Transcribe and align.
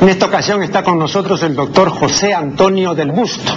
En 0.00 0.08
esta 0.08 0.26
ocasión 0.26 0.62
está 0.62 0.84
con 0.84 0.96
nosotros 0.96 1.42
el 1.42 1.56
doctor 1.56 1.90
José 1.90 2.32
Antonio 2.32 2.94
del 2.94 3.10
Busto, 3.10 3.52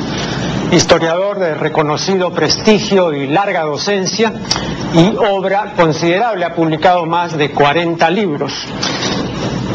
historiador 0.71 1.37
de 1.37 1.53
reconocido 1.53 2.31
prestigio 2.33 3.13
y 3.13 3.27
larga 3.27 3.61
docencia 3.61 4.33
y 4.95 5.15
obra 5.17 5.73
considerable, 5.75 6.43
ha 6.43 6.55
publicado 6.55 7.05
más 7.05 7.37
de 7.37 7.51
40 7.51 8.09
libros. 8.09 8.53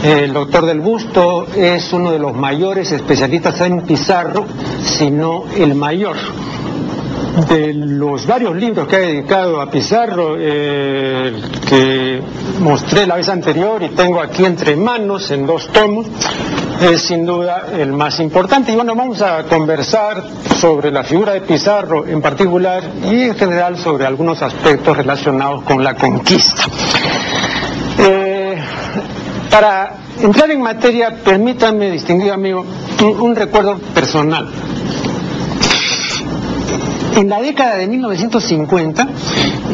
El 0.03 0.33
doctor 0.33 0.67
del 0.67 0.81
Busto 0.81 1.47
es 1.55 1.93
uno 1.93 2.11
de 2.11 2.19
los 2.19 2.35
mayores 2.35 2.91
especialistas 2.91 3.61
en 3.61 3.83
Pizarro, 3.83 4.45
si 4.83 5.13
no 5.13 5.45
el 5.57 5.77
mayor 5.77 6.17
de 7.49 7.75
los 7.75 8.27
varios 8.27 8.57
libros 8.57 8.89
que 8.89 8.97
ha 8.97 9.01
dedicado 9.01 9.61
a 9.61 9.71
Pizarro, 9.71 10.37
eh, 10.39 11.39
que 11.69 12.23
mostré 12.61 13.07
la 13.07 13.17
vez 13.17 13.29
anterior 13.29 13.83
y 13.83 13.91
tengo 13.91 14.21
aquí 14.21 14.45
entre 14.45 14.75
manos 14.75 15.31
en 15.31 15.47
dos 15.47 15.69
tomos, 15.69 16.07
es 16.81 17.03
sin 17.03 17.27
duda 17.27 17.67
el 17.77 17.93
más 17.93 18.21
importante. 18.21 18.73
Y 18.73 18.75
bueno, 18.75 18.95
vamos 18.95 19.21
a 19.21 19.43
conversar 19.45 20.25
sobre 20.59 20.91
la 20.91 21.05
figura 21.05 21.35
de 21.35 21.43
Pizarro 21.43 22.07
en 22.07 22.23
particular 22.23 22.83
y 23.05 23.23
en 23.25 23.35
general 23.35 23.77
sobre 23.77 24.07
algunos 24.07 24.41
aspectos 24.41 24.97
relacionados 24.97 25.63
con 25.65 25.85
la 25.85 25.95
conquista. 25.95 26.63
Eh, 27.99 28.57
para 29.51 29.93
entrar 30.23 30.51
en 30.51 30.63
materia, 30.63 31.15
permítanme, 31.23 31.91
distinguido 31.91 32.33
amigo, 32.33 32.65
un 33.03 33.37
recuerdo 33.37 33.79
personal. 33.95 34.49
En 37.17 37.31
la 37.31 37.41
década 37.41 37.77
de 37.77 37.87
1950 37.87 39.09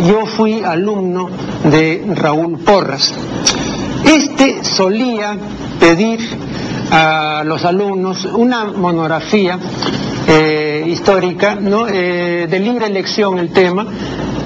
yo 0.06 0.27
fui 0.27 0.62
alumno 0.62 1.28
de 1.65 2.05
Raúl 2.15 2.60
Porras. 2.60 3.12
Este 4.05 4.62
solía 4.62 5.37
pedir 5.80 6.20
a 6.92 7.42
los 7.45 7.65
alumnos 7.65 8.27
una 8.27 8.66
monografía 8.66 9.59
eh, 10.28 10.85
histórica. 10.87 11.59
Eh, 11.90 12.46
de 12.48 12.59
libre 12.60 12.87
elección 12.87 13.40
el 13.40 13.51
tema, 13.52 13.88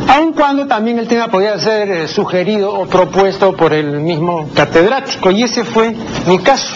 aun 0.08 0.32
cuando 0.32 0.66
también 0.66 0.98
el 0.98 1.06
tema 1.06 1.28
podía 1.28 1.58
ser 1.58 1.90
eh, 1.90 2.08
sugerido 2.08 2.72
o 2.72 2.86
propuesto 2.86 3.54
por 3.54 3.74
el 3.74 4.00
mismo 4.00 4.48
catedrático, 4.54 5.30
y 5.32 5.42
ese 5.42 5.64
fue 5.64 5.94
mi 6.26 6.38
caso. 6.38 6.74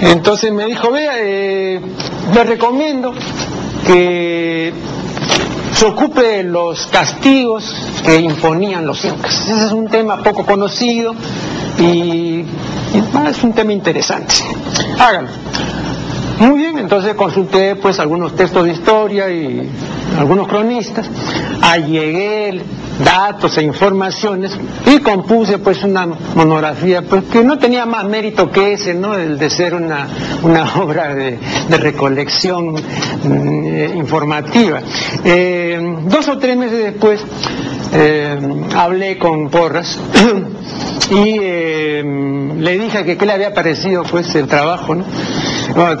Entonces 0.00 0.52
me 0.52 0.66
dijo, 0.66 0.90
vea, 0.90 1.12
le 1.14 2.44
recomiendo 2.44 3.12
que 3.86 4.72
se 5.80 5.86
ocupe 5.86 6.20
de 6.20 6.42
los 6.42 6.88
castigos 6.88 7.74
que 8.04 8.16
imponían 8.16 8.84
los 8.84 9.02
incas. 9.02 9.48
Ese 9.48 9.64
es 9.64 9.72
un 9.72 9.88
tema 9.88 10.22
poco 10.22 10.44
conocido 10.44 11.14
y, 11.78 12.44
es 13.26 13.42
un 13.42 13.54
tema 13.54 13.72
interesante. 13.72 14.34
Háganlo. 14.98 15.30
Muy 16.38 16.58
bien, 16.58 16.76
entonces 16.76 17.14
consulté 17.14 17.76
pues 17.76 17.98
algunos 17.98 18.36
textos 18.36 18.66
de 18.66 18.72
historia 18.72 19.30
y 19.30 19.70
algunos 20.18 20.48
cronistas, 20.48 21.08
allegué 21.62 22.60
datos 23.04 23.56
e 23.58 23.62
informaciones 23.62 24.52
y 24.86 24.98
compuse 25.00 25.58
pues 25.58 25.82
una 25.84 26.06
monografía 26.06 27.02
pues 27.02 27.24
que 27.24 27.42
no 27.42 27.58
tenía 27.58 27.86
más 27.86 28.04
mérito 28.04 28.50
que 28.50 28.72
ese, 28.74 28.94
¿no? 28.94 29.14
El 29.14 29.38
de 29.38 29.50
ser 29.50 29.74
una, 29.74 30.06
obra 30.76 31.14
de, 31.14 31.38
recolección 31.70 32.74
mm, 32.74 33.96
informativa. 33.96 34.80
Eh, 35.24 35.96
dos 36.04 36.28
o 36.28 36.38
tres 36.38 36.56
meses 36.56 36.84
después 36.84 37.20
eh, 37.92 38.38
hablé 38.76 39.18
con 39.18 39.48
Porras 39.48 39.98
y 41.10 42.02
le 42.60 42.78
dije 42.78 43.04
que 43.04 43.16
qué 43.16 43.26
le 43.26 43.32
había 43.32 43.52
parecido 43.52 44.02
pues 44.04 44.34
el 44.34 44.46
trabajo, 44.46 44.94
¿no? 44.94 45.04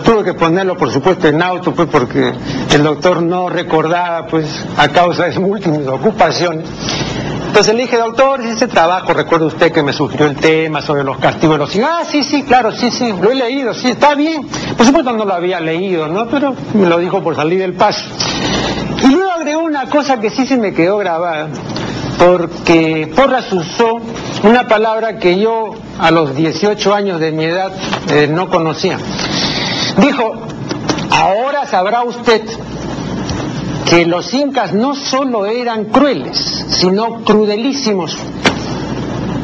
tuve 0.04 0.24
que 0.24 0.34
ponerlo, 0.34 0.76
por 0.76 0.90
supuesto, 0.92 1.28
en 1.28 1.42
auto, 1.42 1.72
pues, 1.72 1.88
porque 1.90 2.32
el 2.72 2.82
doctor 2.82 3.22
no 3.22 3.48
recordaba, 3.48 4.26
pues, 4.26 4.64
a 4.76 4.88
causa 4.88 5.26
de 5.26 5.38
múltiples 5.38 5.86
ocupaciones. 5.86 6.66
Entonces 7.46 7.74
le 7.74 7.82
dije, 7.82 7.96
doctor, 7.96 8.40
ese 8.42 8.68
trabajo, 8.68 9.12
recuerda 9.12 9.46
usted 9.46 9.72
que 9.72 9.82
me 9.82 9.92
sugirió 9.92 10.26
el 10.26 10.36
tema 10.36 10.80
sobre 10.80 11.02
los 11.02 11.18
castigos 11.18 11.56
de 11.56 11.58
los. 11.58 11.88
Ah, 11.88 12.04
sí, 12.08 12.22
sí, 12.22 12.44
claro, 12.44 12.70
sí, 12.70 12.92
sí, 12.92 13.12
lo 13.20 13.32
he 13.32 13.34
leído, 13.34 13.74
sí, 13.74 13.88
está 13.88 14.14
bien. 14.14 14.46
Por 14.76 14.86
supuesto 14.86 15.12
no 15.12 15.24
lo 15.24 15.34
había 15.34 15.58
leído, 15.60 16.06
¿no? 16.06 16.28
Pero 16.28 16.54
me 16.74 16.86
lo 16.86 16.98
dijo 16.98 17.20
por 17.22 17.34
salir 17.34 17.58
del 17.58 17.72
paso. 17.72 18.04
Y 19.02 19.08
luego 19.08 19.30
agregó 19.32 19.62
una 19.64 19.86
cosa 19.86 20.20
que 20.20 20.30
sí 20.30 20.46
se 20.46 20.58
me 20.58 20.72
quedó 20.72 20.98
grabada, 20.98 21.48
porque 22.20 23.10
Porras 23.16 23.50
usó 23.50 23.98
una 24.42 24.68
palabra 24.68 25.18
que 25.18 25.40
yo 25.40 25.70
a 25.98 26.10
los 26.10 26.36
18 26.36 26.94
años 26.94 27.18
de 27.18 27.32
mi 27.32 27.44
edad 27.44 27.72
eh, 28.10 28.28
no 28.30 28.50
conocía. 28.50 28.98
Dijo, 29.96 30.34
ahora 31.10 31.66
sabrá 31.66 32.02
usted 32.02 32.42
que 33.88 34.04
los 34.04 34.34
incas 34.34 34.74
no 34.74 34.94
solo 34.94 35.46
eran 35.46 35.86
crueles, 35.86 36.36
sino 36.68 37.24
crudelísimos. 37.24 38.18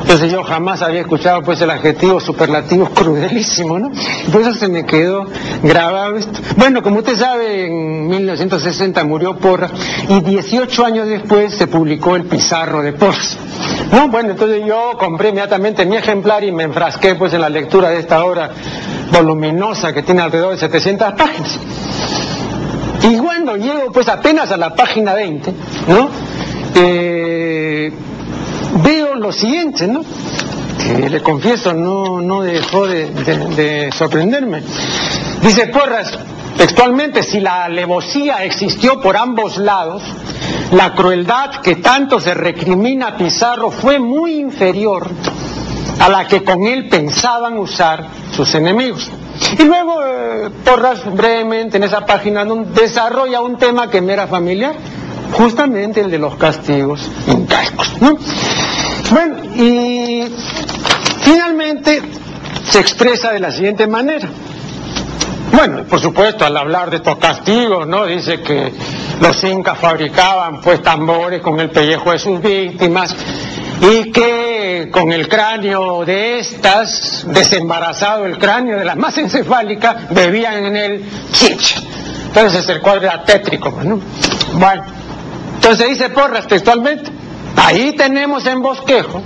Entonces 0.07 0.31
yo 0.31 0.45
jamás 0.45 0.83
había 0.83 1.01
escuchado 1.01 1.43
pues 1.43 1.61
el 1.63 1.71
adjetivo 1.71 2.21
superlativo 2.21 2.89
crudelísimo, 2.91 3.77
¿no? 3.77 3.91
Por 4.31 4.41
eso 4.41 4.55
se 4.55 4.69
me 4.69 4.87
quedó 4.87 5.25
grabado 5.65 6.17
esto. 6.17 6.39
Bueno, 6.57 6.81
como 6.81 6.99
usted 6.99 7.19
sabe, 7.19 7.67
en 7.67 8.07
1960 8.07 9.03
murió 9.03 9.37
Porra 9.37 9.69
y 10.09 10.21
18 10.21 10.85
años 10.85 11.09
después 11.09 11.57
se 11.57 11.67
publicó 11.67 12.15
el 12.15 12.23
Pizarro 12.23 12.83
de 12.83 12.93
Porras. 12.93 13.37
No, 13.91 14.09
bueno, 14.09 14.31
entonces 14.31 14.63
yo 14.65 14.93
compré 14.97 15.31
inmediatamente 15.31 15.85
mi 15.85 15.97
ejemplar 15.97 16.45
y 16.45 16.53
me 16.53 16.63
enfrasqué 16.63 17.17
pues 17.17 17.35
en 17.35 17.41
la 17.41 17.49
lectura 17.49 17.89
de 17.89 17.99
esta 17.99 18.25
obra 18.25 18.51
voluminosa 19.13 19.93
que 19.93 20.05
tiene 20.05 20.23
alrededor 20.23 20.53
de 20.53 20.59
700 20.59 21.15
páginas. 21.15 21.59
Y 23.03 23.17
cuando 23.19 23.57
llego 23.57 23.91
pues 23.93 24.09
apenas 24.09 24.53
a 24.53 24.57
la 24.57 24.73
página 24.73 25.15
20, 25.15 25.53
¿no? 25.89 26.11
Eh, 26.77 27.93
veo 28.85 29.06
lo 29.27 29.33
siguiente, 29.33 29.89
¿no? 29.89 30.03
Que 30.79 31.11
le 31.11 31.21
confieso, 31.21 31.75
no, 31.75 32.21
no 32.21 32.43
dejó 32.43 32.87
de, 32.87 33.91
sorprenderme. 33.93 34.63
Dice 35.43 35.67
Porras, 35.67 36.17
textualmente, 36.57 37.25
si 37.25 37.41
la 37.41 37.65
alevosía 37.65 38.45
existió 38.45 39.01
por 39.01 39.17
ambos 39.17 39.57
lados, 39.59 40.03
la 40.71 40.95
crueldad 40.95 41.61
que 41.61 41.77
tanto 41.77 42.21
se 42.21 42.35
recrimina 42.35 43.09
a 43.09 43.17
Pizarro 43.17 43.73
fue 43.73 43.99
muy 43.99 44.37
inferior 44.39 45.09
a 45.99 46.09
la 46.09 46.29
que 46.29 46.45
con 46.45 46.65
él 46.65 46.89
pensaban 46.89 47.59
usar 47.59 48.07
sus 48.31 48.55
enemigos. 48.55 49.11
Y 49.59 49.65
luego 49.65 50.03
eh, 50.05 50.51
Porras 50.65 51.05
brevemente 51.13 51.79
en 51.79 51.83
esa 51.83 52.07
página 52.07 52.45
desarrolla 52.45 53.41
un 53.41 53.59
tema 53.59 53.91
que 53.91 54.01
me 54.01 54.13
era 54.13 54.29
familiar, 54.29 54.77
justamente 55.33 56.01
el 56.01 56.13
de 56.13 56.19
los 56.19 56.37
castigos 56.37 57.11
incaicos. 57.27 57.93
Bueno, 59.11 59.37
y 59.55 60.25
finalmente 61.21 62.03
se 62.65 62.81
expresa 62.81 63.33
de 63.33 63.41
la 63.41 63.53
siguiente 63.53 63.87
manera. 63.87 64.29
Bueno, 65.53 65.85
por 65.85 66.01
supuesto, 66.01 66.45
al 66.45 66.57
hablar 66.57 66.91
de 66.91 66.97
estos 66.97 67.17
castigos, 67.17 67.87
¿no? 67.87 68.05
Dice 68.05 68.43
que 68.43 68.73
los 69.21 69.43
incas 69.45 69.79
fabricaban 69.79 70.61
pues 70.61 70.83
tambores 70.83 71.41
con 71.41 71.59
el 71.61 71.71
pellejo 71.71 72.13
de 72.13 72.19
sus 72.19 72.41
víctimas 72.43 73.15
y 73.81 74.11
que 74.11 74.89
con 74.93 75.13
el 75.13 75.29
cráneo 75.29 76.05
de 76.05 76.41
estas, 76.41 77.25
desembarazado 77.29 78.27
el 78.27 78.39
cráneo 78.39 78.79
de 78.79 78.85
la 78.85 78.97
más 78.97 79.17
encefálica, 79.19 80.09
bebían 80.11 80.65
en 80.65 80.77
él 80.77 81.05
chicha. 81.33 81.81
Entonces 82.27 82.69
el 82.69 82.81
cuadro 82.81 83.05
era 83.07 83.23
tétrico, 83.25 83.73
pues, 83.73 83.87
¿no? 83.87 84.01
Bueno, 84.55 84.85
entonces 85.55 85.89
dice 85.89 86.11
Porras 86.11 86.47
textualmente, 86.47 87.11
ahí 87.57 87.93
tenemos 87.93 88.47
en 88.47 88.63
bosquejo 88.63 89.23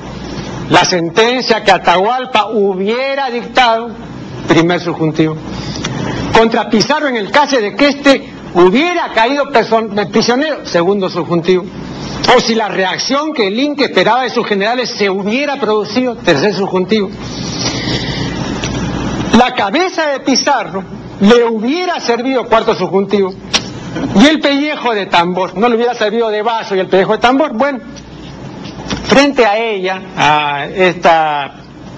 la 0.69 0.85
sentencia 0.85 1.63
que 1.65 1.73
Atahualpa 1.73 2.47
hubiera 2.47 3.31
dictado, 3.31 3.91
primer 4.47 4.81
subjuntivo, 4.81 5.37
contra 6.37 6.71
Pizarro 6.71 7.09
en 7.09 7.17
el 7.17 7.31
caso 7.31 7.57
de 7.57 7.75
que 7.75 7.89
éste 7.89 8.33
hubiera 8.55 9.13
caído 9.13 9.51
prisionero, 10.11 10.65
segundo 10.65 11.09
subjuntivo 11.09 11.65
o 12.37 12.41
si 12.41 12.55
la 12.55 12.69
reacción 12.69 13.33
que 13.33 13.49
el 13.49 13.59
Inca 13.59 13.85
esperaba 13.85 14.23
de 14.23 14.31
sus 14.31 14.47
generales 14.47 14.91
se 14.91 15.11
hubiera 15.11 15.57
producido, 15.57 16.17
tercer 16.17 16.55
subjuntivo, 16.55 17.11
la 19.37 19.55
cabeza 19.55 20.09
de 20.09 20.21
Pizarro 20.21 20.85
le 21.21 21.45
hubiera 21.45 22.01
servido, 22.01 22.47
cuarto 22.47 22.75
subjuntivo, 22.75 23.33
y 24.15 24.27
el 24.27 24.41
pellejo 24.41 24.95
de 24.95 25.07
tambor, 25.07 25.57
no 25.57 25.69
le 25.69 25.77
hubiera 25.77 25.95
servido 25.95 26.31
de 26.31 26.43
vaso 26.43 26.77
y 26.77 26.81
el 26.81 26.87
pellejo 26.87 27.13
de 27.13 27.19
tambor, 27.19 27.53
bueno, 27.55 27.81
frente 29.11 29.45
a 29.45 29.59
ella, 29.59 30.01
a 30.17 30.67
esta 30.67 31.51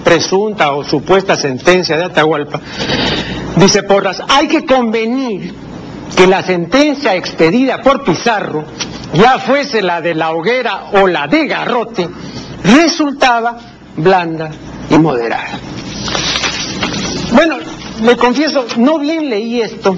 presunta 0.02 0.72
o 0.72 0.82
supuesta 0.82 1.36
sentencia 1.36 1.98
de 1.98 2.04
Atahualpa, 2.04 2.58
dice 3.56 3.82
Porras, 3.82 4.22
hay 4.28 4.48
que 4.48 4.64
convenir 4.64 5.52
que 6.16 6.26
la 6.26 6.42
sentencia 6.42 7.14
expedida 7.14 7.82
por 7.82 8.02
Pizarro 8.02 8.64
ya 9.12 9.38
fuese 9.38 9.82
la 9.82 10.00
de 10.00 10.14
la 10.14 10.30
hoguera 10.30 10.84
o 10.94 11.06
la 11.06 11.26
de 11.26 11.46
garrote, 11.46 12.08
resultaba 12.64 13.58
blanda 13.94 14.50
y 14.88 14.98
moderada. 14.98 15.58
Bueno, 17.32 17.58
le 18.02 18.16
confieso, 18.16 18.64
no 18.78 18.98
bien 18.98 19.28
leí 19.28 19.60
esto, 19.60 19.94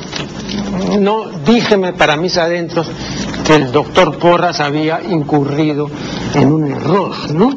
no 0.98 1.26
díjeme 1.46 1.92
para 1.92 2.16
mis 2.16 2.36
adentros 2.38 2.90
que 3.46 3.54
el 3.54 3.70
doctor 3.70 4.18
Porras 4.18 4.58
había 4.58 5.00
incurrido 5.00 5.88
en 6.34 6.52
un 6.52 6.70
error, 6.70 7.12
¿no? 7.32 7.50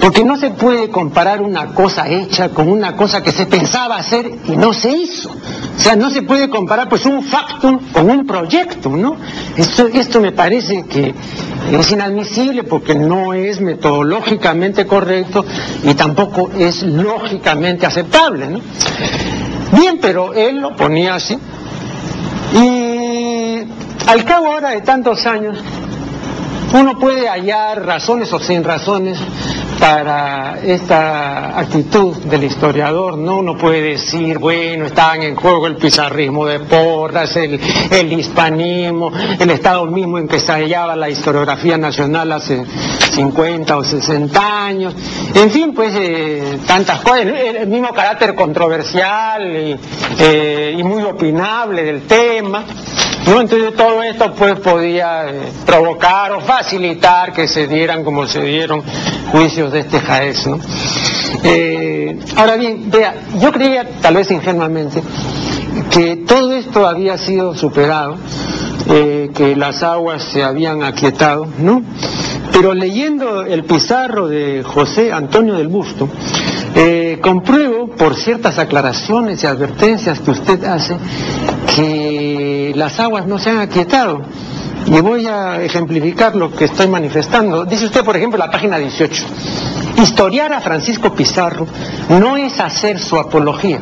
Porque 0.00 0.24
no 0.24 0.36
se 0.36 0.50
puede 0.50 0.88
comparar 0.90 1.42
una 1.42 1.66
cosa 1.74 2.08
hecha 2.08 2.50
con 2.50 2.68
una 2.68 2.96
cosa 2.96 3.22
que 3.22 3.32
se 3.32 3.46
pensaba 3.46 3.96
hacer 3.96 4.30
y 4.46 4.56
no 4.56 4.72
se 4.72 4.90
hizo. 4.90 5.30
O 5.30 5.80
sea, 5.80 5.96
no 5.96 6.10
se 6.10 6.22
puede 6.22 6.48
comparar 6.48 6.88
pues 6.88 7.06
un 7.06 7.22
factum 7.22 7.78
con 7.92 8.10
un 8.10 8.26
proyecto, 8.26 8.90
¿no? 8.90 9.16
Esto, 9.56 9.86
esto 9.86 10.20
me 10.20 10.32
parece 10.32 10.84
que 10.84 11.14
es 11.70 11.92
inadmisible 11.92 12.64
porque 12.64 12.94
no 12.94 13.34
es 13.34 13.60
metodológicamente 13.60 14.86
correcto 14.86 15.44
y 15.84 15.94
tampoco 15.94 16.50
es 16.56 16.82
lógicamente 16.82 17.86
aceptable, 17.86 18.48
¿no? 18.48 18.60
Bien, 19.72 19.98
pero 20.00 20.32
él 20.32 20.60
lo 20.60 20.74
ponía 20.74 21.14
así. 21.14 21.38
Y 22.54 23.58
al 24.06 24.24
cabo 24.24 24.52
ahora 24.52 24.70
de 24.70 24.80
tantos 24.80 25.26
años, 25.26 25.58
uno 26.72 26.98
puede 26.98 27.28
hallar 27.28 27.84
razones 27.84 28.32
o 28.32 28.38
sin 28.38 28.62
razones 28.62 29.18
para 29.78 30.58
esta 30.60 31.58
actitud 31.58 32.16
del 32.24 32.44
historiador, 32.44 33.16
¿no? 33.16 33.38
Uno 33.38 33.56
puede 33.56 33.92
decir, 33.92 34.38
bueno, 34.38 34.86
estaban 34.86 35.22
en 35.22 35.36
juego 35.36 35.66
el 35.66 35.76
pizarrismo 35.76 36.46
de 36.46 36.60
Porras, 36.60 37.36
el, 37.36 38.12
hispanismo, 38.12 39.12
el 39.38 39.50
estado 39.50 39.86
mismo 39.86 40.18
en 40.18 40.28
que 40.28 40.40
se 40.40 40.52
hallaba 40.52 40.96
la 40.96 41.08
historiografía 41.08 41.78
nacional 41.78 42.32
hace 42.32 42.64
50 43.12 43.76
o 43.76 43.84
60 43.84 44.64
años, 44.64 44.94
en 45.34 45.50
fin, 45.50 45.72
pues 45.72 45.94
eh, 45.96 46.58
tantas 46.66 47.00
cosas, 47.00 47.20
el, 47.20 47.68
mismo 47.68 47.92
carácter 47.92 48.34
controversial 48.34 49.56
y, 49.56 49.76
eh, 50.18 50.74
y 50.76 50.82
muy 50.82 51.02
opinable 51.02 51.84
del 51.84 52.02
tema. 52.02 52.64
¿No? 53.28 53.40
Entonces 53.40 53.74
todo 53.74 54.02
esto 54.02 54.32
pues 54.34 54.58
podía 54.60 55.28
eh, 55.28 55.52
provocar 55.66 56.32
o 56.32 56.40
facilitar 56.40 57.32
que 57.32 57.46
se 57.46 57.66
dieran 57.66 58.04
como 58.04 58.26
se 58.26 58.42
dieron 58.42 58.82
juicios 59.30 59.72
de 59.72 59.80
este 59.80 60.00
Jaez, 60.00 60.46
¿no? 60.46 60.58
Eh, 61.44 62.18
ahora 62.36 62.56
bien, 62.56 62.90
vea, 62.90 63.14
yo 63.38 63.52
creía 63.52 63.86
tal 64.00 64.14
vez 64.14 64.30
ingenuamente 64.30 65.02
que 65.90 66.16
todo 66.16 66.54
esto 66.54 66.86
había 66.86 67.18
sido 67.18 67.54
superado, 67.54 68.16
eh, 68.90 69.30
que 69.34 69.54
las 69.54 69.82
aguas 69.82 70.24
se 70.32 70.42
habían 70.42 70.82
aquietado, 70.82 71.46
¿no? 71.58 71.82
Pero 72.52 72.74
leyendo 72.74 73.42
el 73.42 73.64
pizarro 73.64 74.26
de 74.26 74.62
José 74.64 75.12
Antonio 75.12 75.54
del 75.54 75.68
Busto, 75.68 76.08
compruebo 77.20 77.88
por 77.88 78.14
ciertas 78.14 78.58
aclaraciones 78.58 79.42
y 79.42 79.46
advertencias 79.46 80.20
que 80.20 80.30
usted 80.30 80.64
hace 80.64 80.96
que 81.74 82.07
las 82.74 82.98
aguas 83.00 83.26
no 83.26 83.38
se 83.38 83.50
han 83.50 83.58
aquietado. 83.58 84.22
Y 84.86 85.00
voy 85.00 85.26
a 85.26 85.62
ejemplificar 85.62 86.34
lo 86.34 86.50
que 86.54 86.64
estoy 86.64 86.88
manifestando. 86.88 87.64
Dice 87.64 87.86
usted, 87.86 88.04
por 88.04 88.16
ejemplo, 88.16 88.38
la 88.38 88.50
página 88.50 88.78
18. 88.78 89.24
Historiar 90.02 90.52
a 90.52 90.60
Francisco 90.60 91.12
Pizarro 91.14 91.66
no 92.08 92.36
es 92.36 92.58
hacer 92.60 92.98
su 92.98 93.16
apología. 93.16 93.80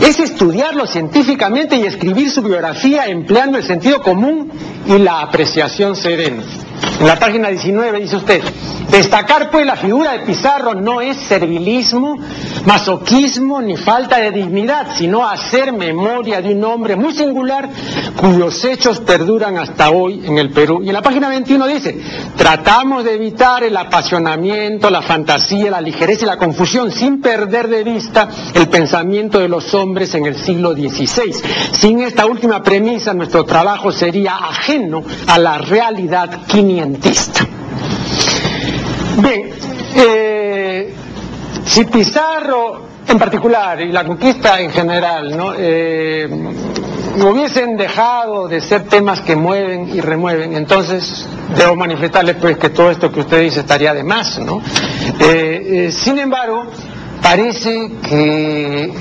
Es 0.00 0.18
estudiarlo 0.20 0.86
científicamente 0.86 1.76
y 1.76 1.82
escribir 1.82 2.30
su 2.30 2.42
biografía 2.42 3.06
empleando 3.06 3.58
el 3.58 3.64
sentido 3.64 4.02
común 4.02 4.50
y 4.86 4.98
la 4.98 5.20
apreciación 5.20 5.96
serena. 5.96 6.42
En 7.00 7.06
la 7.06 7.16
página 7.16 7.48
19 7.48 8.00
dice 8.00 8.16
usted, 8.16 8.42
destacar 8.90 9.50
pues 9.50 9.66
la 9.66 9.76
figura 9.76 10.12
de 10.12 10.20
Pizarro 10.20 10.74
no 10.74 11.00
es 11.00 11.16
servilismo, 11.18 12.16
masoquismo 12.64 13.60
ni 13.60 13.76
falta 13.76 14.18
de 14.18 14.30
dignidad, 14.30 14.96
sino 14.96 15.28
hacer 15.28 15.72
memoria 15.72 16.40
de 16.40 16.54
un 16.54 16.64
hombre 16.64 16.96
muy 16.96 17.14
singular 17.14 17.68
cuyos 18.16 18.64
hechos 18.64 19.00
perduran 19.00 19.58
hasta 19.58 19.90
hoy 19.90 20.22
en 20.24 20.38
el 20.38 20.50
Perú. 20.50 20.80
Y 20.82 20.88
en 20.88 20.94
la 20.94 21.02
página 21.02 21.28
21 21.28 21.66
dice, 21.66 22.00
tratamos 22.36 23.04
de 23.04 23.14
evitar 23.14 23.62
el 23.62 23.76
apasionamiento, 23.76 24.88
la 24.88 25.02
fantasía, 25.02 25.70
la 25.70 25.80
ligereza 25.80 26.24
y 26.24 26.28
la 26.28 26.38
confusión 26.38 26.90
sin 26.90 27.20
perder 27.20 27.68
de 27.68 27.84
vista 27.84 28.28
el 28.54 28.68
pensamiento 28.68 29.38
de 29.38 29.48
los 29.48 29.74
hombres 29.74 30.14
en 30.14 30.26
el 30.26 30.36
siglo 30.36 30.72
XVI. 30.72 31.34
Sin 31.72 32.00
esta 32.00 32.24
última 32.26 32.62
premisa 32.62 33.12
nuestro 33.12 33.44
trabajo 33.44 33.92
sería 33.92 34.36
ajeno 34.36 35.02
a 35.26 35.38
la 35.38 35.58
realidad 35.58 36.46
quinientista. 36.66 37.46
Bien, 39.18 39.50
eh, 39.94 40.94
si 41.64 41.84
Pizarro 41.84 42.86
en 43.06 43.18
particular 43.18 43.80
y 43.80 43.92
la 43.92 44.04
conquista 44.04 44.60
en 44.60 44.70
general, 44.70 45.36
¿no? 45.36 45.52
Eh, 45.56 46.28
hubiesen 47.18 47.76
dejado 47.76 48.48
de 48.48 48.60
ser 48.60 48.82
temas 48.82 49.20
que 49.20 49.36
mueven 49.36 49.88
y 49.94 50.00
remueven, 50.00 50.54
entonces 50.56 51.28
debo 51.56 51.76
manifestarle 51.76 52.34
pues 52.34 52.58
que 52.58 52.70
todo 52.70 52.90
esto 52.90 53.12
que 53.12 53.20
usted 53.20 53.42
dice 53.42 53.60
estaría 53.60 53.94
de 53.94 54.02
más, 54.02 54.38
¿no? 54.40 54.60
Eh, 55.20 55.90
sin 55.92 56.18
embargo, 56.18 56.64
parece 57.26 57.90
que 58.08 58.92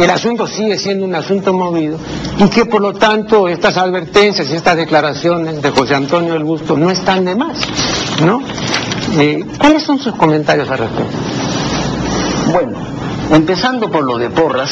el 0.00 0.10
asunto 0.10 0.46
sigue 0.46 0.78
siendo 0.78 1.04
un 1.04 1.14
asunto 1.14 1.52
movido 1.52 1.98
y 2.38 2.48
que 2.48 2.64
por 2.64 2.80
lo 2.80 2.94
tanto 2.94 3.48
estas 3.48 3.76
advertencias 3.76 4.48
y 4.48 4.54
estas 4.54 4.76
declaraciones 4.76 5.60
de 5.60 5.70
José 5.70 5.94
Antonio 5.94 6.32
del 6.32 6.44
Busto 6.44 6.74
no 6.74 6.90
están 6.90 7.26
de 7.26 7.36
más, 7.36 7.58
¿no? 8.24 8.40
Eh, 9.20 9.44
¿Cuáles 9.58 9.82
son 9.82 9.98
sus 9.98 10.14
comentarios 10.14 10.70
al 10.70 10.78
respecto? 10.78 11.18
Bueno, 12.50 12.78
empezando 13.30 13.90
por 13.90 14.04
lo 14.04 14.16
de 14.16 14.30
Porras, 14.30 14.70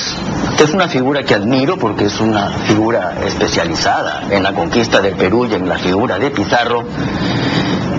que 0.57 0.65
es 0.65 0.73
una 0.73 0.89
figura 0.89 1.23
que 1.25 1.35
admiro 1.35 1.77
porque 1.77 2.07
es 2.07 2.19
una 2.21 2.49
figura 2.67 3.19
especializada 3.27 4.23
en 4.31 4.43
la 4.43 4.55
conquista 4.55 5.03
del 5.03 5.15
Perú 5.15 5.45
y 5.45 5.53
en 5.53 5.69
la 5.69 5.77
figura 5.77 6.19
de 6.19 6.31
Pizarro, 6.31 6.85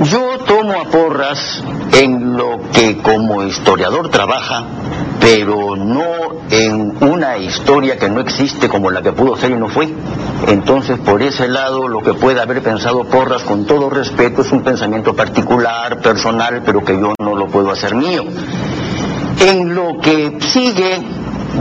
yo 0.01 0.39
tomo 0.45 0.81
a 0.81 0.85
Porras 0.85 1.63
en 1.93 2.35
lo 2.35 2.59
que 2.71 2.97
como 2.97 3.43
historiador 3.43 4.09
trabaja, 4.09 4.65
pero 5.25 5.75
no 5.75 6.03
en 6.51 7.03
una 7.03 7.35
historia 7.39 7.97
que 7.97 8.07
no 8.07 8.21
existe 8.21 8.69
como 8.69 8.91
la 8.91 9.01
que 9.01 9.11
pudo 9.11 9.35
ser 9.35 9.49
y 9.49 9.55
no 9.55 9.69
fue. 9.69 9.89
Entonces, 10.47 10.99
por 10.99 11.23
ese 11.23 11.47
lado, 11.47 11.87
lo 11.87 12.01
que 12.01 12.13
puede 12.13 12.39
haber 12.39 12.61
pensado 12.61 13.05
Porras, 13.05 13.41
con 13.41 13.65
todo 13.65 13.89
respeto, 13.89 14.43
es 14.43 14.51
un 14.51 14.61
pensamiento 14.61 15.15
particular, 15.15 15.99
personal, 15.99 16.61
pero 16.63 16.85
que 16.85 16.93
yo 16.93 17.15
no 17.19 17.35
lo 17.35 17.47
puedo 17.47 17.71
hacer 17.71 17.95
mío. 17.95 18.23
En 19.39 19.73
lo 19.73 19.97
que 19.99 20.37
sigue, 20.41 21.01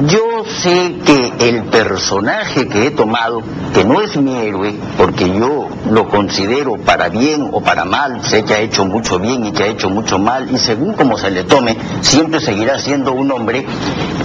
yo 0.03 0.45
sé 0.63 0.97
que 1.05 1.49
el 1.49 1.65
personaje 1.65 2.67
que 2.67 2.87
he 2.87 2.91
tomado, 2.91 3.43
que 3.73 3.85
no 3.85 4.01
es 4.01 4.17
mi 4.17 4.37
héroe, 4.37 4.75
porque 4.97 5.29
yo 5.29 5.69
lo 5.91 6.09
considero 6.09 6.77
para 6.77 7.09
bien 7.09 7.49
o 7.53 7.61
para 7.61 7.85
mal, 7.85 8.25
sé 8.25 8.45
que 8.45 8.55
ha 8.55 8.61
hecho 8.61 8.85
mucho 8.85 9.19
bien 9.19 9.47
y 9.47 9.53
que 9.53 9.63
ha 9.63 9.67
hecho 9.69 9.89
mucho 9.89 10.19
mal, 10.19 10.51
y 10.51 10.59
según 10.59 10.95
como 10.95 11.17
se 11.17 11.31
le 11.31 11.45
tome, 11.45 11.77
siempre 12.01 12.41
seguirá 12.41 12.79
siendo 12.79 13.13
un 13.13 13.31
hombre, 13.31 13.65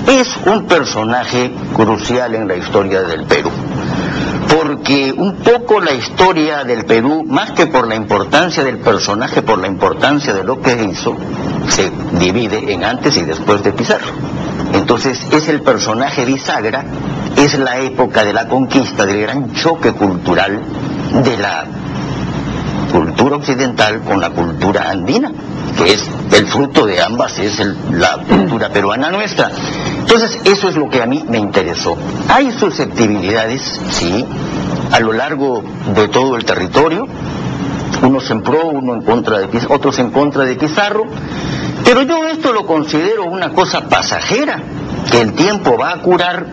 es 0.07 0.37
un 0.45 0.65
personaje 0.65 1.51
crucial 1.75 2.33
en 2.33 2.47
la 2.47 2.55
historia 2.55 3.01
del 3.03 3.25
Perú 3.25 3.51
porque 4.49 5.13
un 5.15 5.35
poco 5.35 5.79
la 5.79 5.91
historia 5.91 6.63
del 6.63 6.85
Perú, 6.85 7.23
más 7.27 7.51
que 7.51 7.67
por 7.67 7.87
la 7.87 7.95
importancia 7.95 8.63
del 8.63 8.79
personaje, 8.79 9.41
por 9.43 9.59
la 9.59 9.67
importancia 9.67 10.33
de 10.33 10.43
lo 10.43 10.59
que 10.59 10.83
hizo, 10.83 11.15
se 11.67 11.91
divide 12.17 12.73
en 12.73 12.83
antes 12.83 13.15
y 13.17 13.21
después 13.21 13.63
de 13.63 13.71
Pizarro. 13.71 14.11
Entonces 14.73 15.27
es 15.31 15.47
el 15.49 15.61
personaje 15.61 16.25
bisagra, 16.25 16.83
es 17.37 17.57
la 17.59 17.79
época 17.79 18.23
de 18.23 18.33
la 18.33 18.47
conquista, 18.47 19.05
del 19.05 19.21
gran 19.21 19.53
choque 19.53 19.93
cultural 19.93 20.61
de 21.23 21.37
la 21.37 21.65
cultura 22.91 23.35
occidental 23.35 24.01
con 24.01 24.19
la 24.19 24.31
cultura 24.31 24.89
andina, 24.89 25.31
que 25.77 25.93
es 25.93 26.09
el 26.31 26.47
fruto 26.47 26.85
de 26.85 27.01
ambas, 27.01 27.37
es 27.39 27.59
la 27.91 28.17
cultura 28.27 28.69
peruana 28.69 29.09
nuestra. 29.09 29.51
Entonces 29.99 30.39
eso 30.43 30.69
es 30.69 30.75
lo 30.75 30.89
que 30.89 31.01
a 31.01 31.05
mí 31.05 31.23
me 31.27 31.37
interesó. 31.37 31.97
Hay 32.27 32.51
susceptibilidades, 32.51 33.79
sí, 33.89 34.25
a 34.91 34.99
lo 34.99 35.13
largo 35.13 35.63
de 35.95 36.07
todo 36.07 36.35
el 36.35 36.45
territorio, 36.45 37.07
unos 38.01 38.29
en 38.31 38.41
pro, 38.41 38.67
uno 38.67 38.95
en 38.95 39.01
contra 39.01 39.39
de 39.39 39.49
otros 39.69 39.99
en 39.99 40.11
contra 40.11 40.45
de 40.45 40.55
Pizarro, 40.55 41.03
pero 41.83 42.03
yo 42.03 42.27
esto 42.27 42.53
lo 42.53 42.65
considero 42.65 43.25
una 43.25 43.49
cosa 43.49 43.87
pasajera, 43.87 44.61
que 45.11 45.21
el 45.21 45.33
tiempo 45.33 45.77
va 45.77 45.93
a 45.93 46.01
curar, 46.01 46.45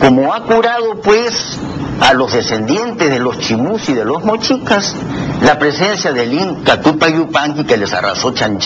como 0.00 0.32
ha 0.32 0.44
curado 0.44 1.00
pues 1.02 1.58
a 2.00 2.12
los 2.14 2.32
descendientes 2.32 3.10
de 3.10 3.18
los 3.18 3.38
chimus 3.38 3.88
y 3.88 3.94
de 3.94 4.04
los 4.04 4.24
mochicas, 4.24 4.94
la 5.42 5.58
presencia 5.58 6.12
del 6.12 6.32
Inca 6.32 6.80
Tupac 6.80 7.66
que 7.66 7.76
les 7.76 7.92
arrasó 7.92 8.32
Chan 8.32 8.58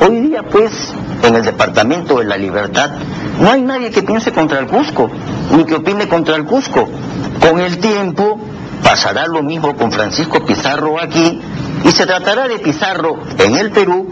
Hoy 0.00 0.20
día 0.20 0.42
pues 0.42 0.72
en 1.22 1.34
el 1.34 1.42
departamento 1.42 2.18
de 2.18 2.26
la 2.26 2.36
libertad 2.36 2.90
no 3.40 3.50
hay 3.50 3.62
nadie 3.62 3.90
que 3.90 4.02
piense 4.02 4.32
contra 4.32 4.58
el 4.58 4.66
Cusco, 4.66 5.10
ni 5.56 5.64
que 5.64 5.74
opine 5.74 6.08
contra 6.08 6.36
el 6.36 6.44
Cusco. 6.44 6.88
Con 7.40 7.60
el 7.60 7.78
tiempo 7.78 8.38
pasará 8.82 9.26
lo 9.26 9.42
mismo 9.42 9.74
con 9.76 9.90
Francisco 9.90 10.44
Pizarro 10.44 11.00
aquí 11.00 11.40
y 11.84 11.90
se 11.90 12.06
tratará 12.06 12.48
de 12.48 12.58
Pizarro 12.58 13.18
en 13.38 13.56
el 13.56 13.70
Perú 13.70 14.06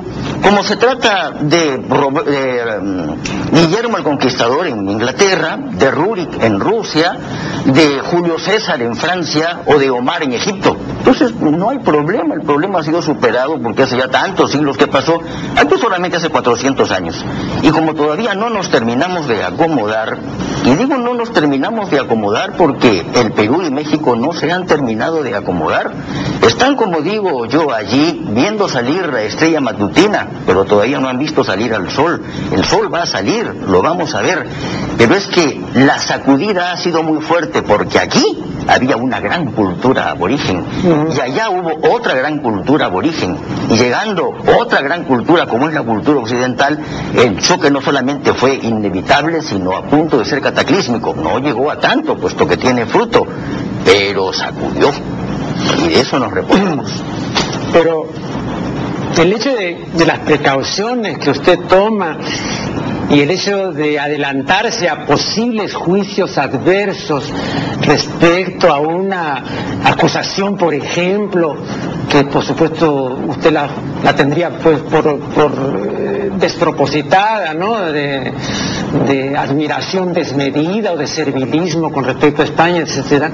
como 0.44 0.62
se 0.62 0.76
trata 0.76 1.30
de, 1.40 1.78
mm, 1.78 3.50
Guillermo 3.50 3.96
el 3.96 4.04
Conquistador 4.04 4.66
en 4.66 4.88
Inglaterra, 4.90 5.56
de 5.56 5.90
Rurik 5.90 6.42
en 6.42 6.60
Rusia, 6.60 7.16
de 7.64 8.00
Julio 8.00 8.38
César 8.38 8.82
en 8.82 8.94
Francia 8.94 9.62
o 9.64 9.78
de 9.78 9.90
Omar 9.90 10.22
en 10.22 10.34
Egipto. 10.34 10.76
Entonces 10.98 11.34
no 11.40 11.70
hay 11.70 11.78
problema, 11.78 12.34
el 12.34 12.42
problema 12.42 12.80
ha 12.80 12.82
sido 12.82 13.00
superado 13.00 13.58
porque 13.58 13.84
hace 13.84 13.96
ya 13.96 14.08
tantos 14.08 14.52
siglos 14.52 14.76
que 14.76 14.86
pasó, 14.86 15.18
aquí 15.56 15.78
solamente 15.80 16.18
hace 16.18 16.28
400 16.28 16.90
años. 16.90 17.24
Y 17.62 17.70
como 17.70 17.94
todavía 17.94 18.34
no 18.34 18.50
nos 18.50 18.70
terminamos 18.70 19.26
de 19.26 19.42
acomodar, 19.42 20.18
y 20.64 20.74
digo 20.76 20.96
no 20.96 21.14
nos 21.14 21.32
terminamos 21.32 21.90
de 21.90 22.00
acomodar 22.00 22.56
porque 22.56 23.04
el 23.14 23.32
Perú 23.32 23.62
y 23.62 23.70
México 23.70 24.16
no 24.16 24.32
se 24.32 24.50
han 24.50 24.66
terminado 24.66 25.22
de 25.22 25.34
acomodar, 25.34 25.92
están 26.46 26.76
como 26.76 27.02
digo 27.02 27.46
yo 27.46 27.72
allí 27.72 28.24
viendo 28.30 28.68
salir 28.68 29.12
la 29.12 29.22
estrella 29.22 29.60
matutina, 29.60 30.26
pero 30.46 30.64
todavía 30.64 30.98
no 31.00 31.08
han 31.08 31.18
visto 31.18 31.44
salir 31.44 31.74
al 31.74 31.90
sol. 31.90 32.22
El 32.52 32.64
sol 32.64 32.92
va 32.92 33.02
a 33.02 33.06
salir, 33.06 33.46
lo 33.66 33.82
vamos 33.82 34.14
a 34.14 34.22
ver, 34.22 34.46
pero 34.96 35.14
es 35.14 35.26
que 35.26 35.60
la 35.74 35.98
sacudida 35.98 36.72
ha 36.72 36.76
sido 36.78 37.02
muy 37.02 37.20
fuerte 37.20 37.62
porque 37.62 37.98
aquí 37.98 38.24
había 38.66 38.96
una 38.96 39.20
gran 39.20 39.52
cultura 39.52 40.10
aborigen. 40.10 40.64
Y 41.14 41.20
allá 41.20 41.50
hubo 41.50 41.94
otra 41.94 42.14
gran 42.14 42.38
cultura 42.38 42.86
aborigen. 42.86 43.36
Y 43.70 43.76
llegando 43.76 44.32
otra 44.58 44.80
gran 44.80 45.04
cultura 45.04 45.46
como 45.46 45.68
es 45.68 45.74
la 45.74 45.82
cultura 45.82 46.20
occidental, 46.20 46.78
el 47.16 47.38
choque 47.40 47.70
no 47.70 47.80
solamente 47.80 48.32
fue 48.34 48.54
inevitable 48.54 49.42
sino 49.42 49.76
a 49.76 49.82
punto 49.82 50.18
de 50.18 50.24
ser 50.24 50.40
cataclísmico, 50.40 51.14
no 51.14 51.38
llegó 51.38 51.70
a 51.70 51.78
tanto 51.78 52.16
puesto 52.16 52.46
que 52.46 52.56
tiene 52.56 52.86
fruto, 52.86 53.26
pero 53.84 54.32
sacudió. 54.32 54.90
Y 55.84 55.88
de 55.88 56.00
eso 56.00 56.18
nos 56.18 56.32
reponemos. 56.32 56.90
Pero 57.72 58.06
el 59.16 59.32
hecho 59.32 59.54
de, 59.54 59.86
de 59.92 60.06
las 60.06 60.18
precauciones 60.20 61.18
que 61.18 61.30
usted 61.30 61.58
toma 61.68 62.18
y 63.10 63.20
el 63.20 63.30
hecho 63.30 63.72
de 63.72 63.98
adelantarse 63.98 64.88
a 64.88 65.06
posibles 65.06 65.74
juicios 65.74 66.38
adversos 66.38 67.32
respecto 67.82 68.72
a 68.72 68.80
una 68.80 69.44
acusación, 69.84 70.56
por 70.56 70.74
ejemplo, 70.74 71.56
que 72.08 72.24
por 72.24 72.44
supuesto 72.44 73.20
usted 73.26 73.52
la, 73.52 73.68
tendría 74.16 74.50
pues 74.58 74.80
por, 74.80 75.06
eh, 75.06 76.30
despropositada, 76.38 77.54
¿no? 77.54 77.80
De, 77.80 78.32
admiración 79.36 80.12
desmedida 80.12 80.92
o 80.92 80.96
de 80.96 81.08
servilismo 81.08 81.90
con 81.90 82.04
respecto 82.04 82.42
a 82.42 82.44
España, 82.44 82.78
etcétera. 82.82 83.32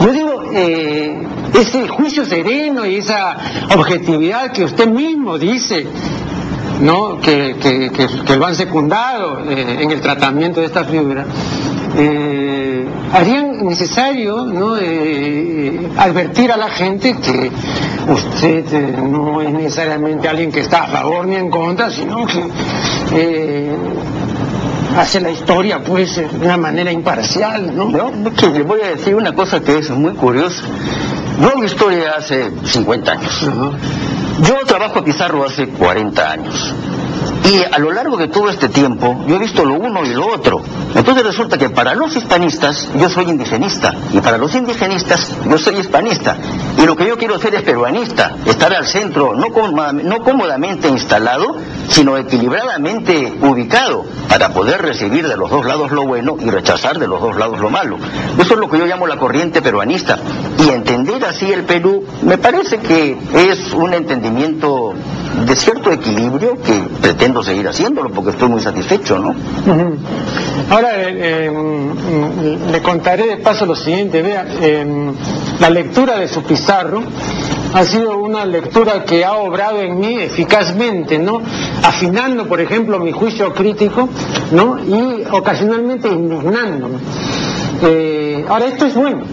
Yo 0.00 0.12
digo, 0.12 0.44
eh, 0.54 1.22
ese 1.52 1.86
juicio 1.86 2.24
sereno 2.24 2.86
y 2.86 2.96
esa 2.96 3.36
objetividad 3.76 4.52
que 4.52 4.64
usted 4.64 4.88
mismo 4.88 5.38
dice 5.38 5.86
¿no? 6.80 7.18
que, 7.20 7.56
que, 8.26 8.36
lo 8.36 8.46
han 8.46 8.54
secundado 8.54 9.40
eh, 9.48 9.78
en 9.80 9.90
el 9.90 10.00
tratamiento 10.00 10.60
de 10.60 10.66
esta 10.66 10.84
figura, 10.84 11.24
eh, 11.96 12.84
harían 13.12 13.64
necesario 13.64 14.44
¿no? 14.44 14.76
Eh, 14.78 15.88
advertir 15.96 16.50
a 16.52 16.56
la 16.56 16.68
gente 16.70 17.16
que 17.16 17.50
usted 18.08 18.98
no 18.98 19.40
es 19.40 19.52
necesariamente 19.52 20.28
alguien 20.28 20.50
que 20.50 20.60
está 20.60 20.84
a 20.84 20.88
favor 20.88 21.26
ni 21.26 21.36
en 21.36 21.50
contra, 21.50 21.90
sino 21.90 22.26
que 22.26 23.74
hace 24.96 25.20
la 25.20 25.30
historia 25.30 25.82
pues 25.82 26.16
de 26.16 26.44
una 26.44 26.56
manera 26.56 26.90
imparcial, 26.92 27.74
¿no? 27.74 27.90
le 27.90 28.62
voy 28.62 28.80
a 28.82 28.90
decir 28.90 29.14
una 29.14 29.34
cosa 29.34 29.60
que 29.60 29.78
es 29.78 29.90
muy 29.90 30.12
curiosa. 30.12 30.62
Yo 31.40 31.48
hago 31.48 31.64
historia 31.64 32.14
hace 32.16 32.50
50 32.64 33.12
años. 33.12 33.50
Yo 34.40 34.56
trabajo 34.66 34.98
a 34.98 35.04
Pizarro 35.04 35.44
hace 35.44 35.68
40 35.68 36.30
años. 36.30 36.74
Y 37.44 37.62
a 37.62 37.78
lo 37.78 37.92
largo 37.92 38.16
de 38.16 38.28
todo 38.28 38.48
este 38.48 38.68
tiempo 38.68 39.22
yo 39.28 39.36
he 39.36 39.38
visto 39.38 39.64
lo 39.64 39.74
uno 39.74 40.04
y 40.04 40.14
lo 40.14 40.26
otro. 40.32 40.62
Entonces 40.94 41.24
resulta 41.24 41.58
que 41.58 41.68
para 41.68 41.94
los 41.94 42.16
hispanistas 42.16 42.90
yo 42.96 43.08
soy 43.10 43.28
indigenista 43.28 43.94
y 44.12 44.20
para 44.20 44.38
los 44.38 44.54
indigenistas 44.54 45.30
yo 45.44 45.58
soy 45.58 45.76
hispanista. 45.76 46.36
Y 46.78 46.86
lo 46.86 46.96
que 46.96 47.06
yo 47.06 47.16
quiero 47.16 47.38
ser 47.38 47.54
es 47.54 47.62
peruanista, 47.62 48.34
estar 48.46 48.72
al 48.72 48.86
centro, 48.86 49.34
no, 49.34 49.48
no 49.92 50.22
cómodamente 50.22 50.88
instalado, 50.88 51.56
sino 51.88 52.16
equilibradamente 52.16 53.32
ubicado 53.42 54.04
para 54.28 54.48
poder 54.48 54.80
recibir 54.82 55.28
de 55.28 55.36
los 55.36 55.50
dos 55.50 55.66
lados 55.66 55.92
lo 55.92 56.06
bueno 56.06 56.36
y 56.40 56.48
rechazar 56.50 56.98
de 56.98 57.06
los 57.06 57.20
dos 57.20 57.36
lados 57.36 57.60
lo 57.60 57.70
malo. 57.70 57.98
Eso 58.38 58.54
es 58.54 58.60
lo 58.60 58.68
que 58.68 58.78
yo 58.78 58.86
llamo 58.86 59.06
la 59.06 59.18
corriente 59.18 59.60
peruanista. 59.60 60.18
Y 60.58 60.70
entender 61.04 61.28
así 61.28 61.52
el 61.52 61.64
Perú 61.64 62.02
me 62.22 62.38
parece 62.38 62.78
que 62.78 63.16
es 63.34 63.72
un 63.74 63.92
entendimiento 63.92 64.94
de 65.46 65.54
cierto 65.54 65.92
equilibrio 65.92 66.56
que 66.62 66.72
pretendo 67.02 67.42
seguir 67.42 67.68
haciéndolo 67.68 68.10
porque 68.10 68.30
estoy 68.30 68.48
muy 68.48 68.60
satisfecho, 68.60 69.18
¿no? 69.18 69.34
Ahora 70.70 71.02
eh, 71.02 71.50
eh, 71.50 72.58
le 72.72 72.82
contaré 72.82 73.26
de 73.26 73.36
paso 73.36 73.66
lo 73.66 73.76
siguiente, 73.76 74.22
vea, 74.22 74.46
eh, 74.62 75.12
la 75.60 75.68
lectura 75.68 76.18
de 76.18 76.28
su 76.28 76.42
pizarro 76.42 77.02
ha 77.74 77.84
sido 77.84 78.16
una 78.16 78.46
lectura 78.46 79.04
que 79.04 79.24
ha 79.24 79.34
obrado 79.34 79.80
en 79.80 79.98
mí 79.98 80.16
eficazmente, 80.20 81.18
¿no? 81.18 81.42
Afinando, 81.82 82.46
por 82.46 82.60
ejemplo, 82.60 82.98
mi 82.98 83.12
juicio 83.12 83.52
crítico, 83.52 84.08
¿no? 84.52 84.78
Y 84.78 85.24
ocasionalmente 85.30 86.08
indignándome. 86.08 86.98
ahora 88.48 88.66
esto 88.66 88.86
es 88.86 88.94
bueno, 88.94 89.24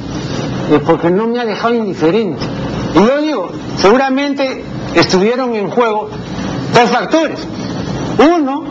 porque 0.79 1.09
no 1.09 1.27
me 1.27 1.39
ha 1.39 1.45
dejado 1.45 1.73
indiferente. 1.73 2.41
Y 2.93 2.99
yo 2.99 3.21
digo, 3.21 3.51
seguramente 3.77 4.63
estuvieron 4.95 5.55
en 5.55 5.69
juego 5.69 6.09
dos 6.73 6.89
factores. 6.89 7.39
Uno, 8.17 8.65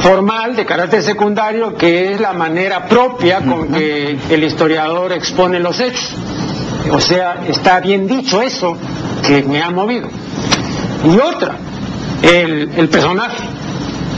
formal, 0.00 0.56
de 0.56 0.64
carácter 0.64 1.02
secundario, 1.02 1.74
que 1.74 2.12
es 2.12 2.20
la 2.20 2.32
manera 2.32 2.86
propia 2.86 3.40
con 3.40 3.68
que 3.68 4.18
el 4.30 4.44
historiador 4.44 5.12
expone 5.12 5.60
los 5.60 5.78
hechos. 5.80 6.14
O 6.92 7.00
sea, 7.00 7.44
está 7.46 7.80
bien 7.80 8.06
dicho 8.06 8.40
eso 8.40 8.76
que 9.26 9.42
me 9.42 9.62
ha 9.62 9.70
movido. 9.70 10.08
Y 11.04 11.18
otra, 11.18 11.54
el, 12.22 12.88
personaje, 12.88 13.42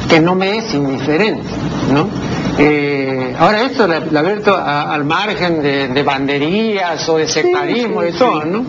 que 0.09 0.21
no 0.21 0.35
me 0.35 0.59
es 0.59 0.75
indiferente, 0.75 1.49
¿no? 1.93 2.09
Eh, 2.64 3.35
ahora 3.38 3.62
esto, 3.62 3.88
la, 3.88 4.00
la 4.00 4.21
al 4.90 5.04
margen 5.04 5.61
de, 5.62 6.02
banderías 6.02 7.09
o 7.09 7.16
de 7.19 7.26
sectarismo, 7.26 8.04
y 8.04 8.12
todo, 8.12 8.45
¿no? 8.45 8.64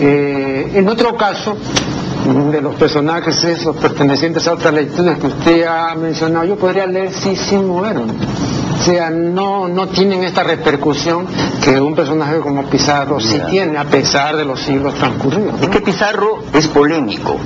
Eh, 0.00 0.72
en 0.74 0.88
otro 0.88 1.16
caso, 1.16 1.56
de 2.34 2.60
los 2.60 2.74
personajes 2.74 3.42
esos 3.44 3.76
pertenecientes 3.76 4.46
a 4.46 4.52
otras 4.52 4.74
lecturas 4.74 5.18
que 5.18 5.26
usted 5.28 5.64
ha 5.64 5.94
mencionado, 5.94 6.44
yo 6.44 6.56
podría 6.56 6.86
leer 6.86 7.12
sí 7.12 7.34
sin 7.34 7.66
moverme. 7.66 8.12
O 8.78 8.84
sea, 8.84 9.10
no, 9.10 9.66
no 9.66 9.88
tienen 9.88 10.22
esta 10.22 10.44
repercusión 10.44 11.26
que 11.64 11.80
un 11.80 11.94
personaje 11.94 12.38
como 12.40 12.64
Pizarro 12.64 13.18
sí 13.18 13.40
tiene, 13.50 13.78
a 13.78 13.84
pesar 13.84 14.36
de 14.36 14.44
los 14.44 14.60
siglos 14.60 14.94
transcurridos. 14.94 15.60
Es 15.60 15.68
que 15.68 15.80
Pizarro 15.80 16.44
es 16.52 16.68
polémico. 16.68 17.36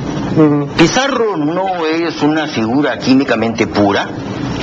Pizarro 0.76 1.36
no 1.36 1.86
es 1.86 2.22
una 2.22 2.46
figura 2.48 2.98
químicamente 2.98 3.66
pura, 3.66 4.08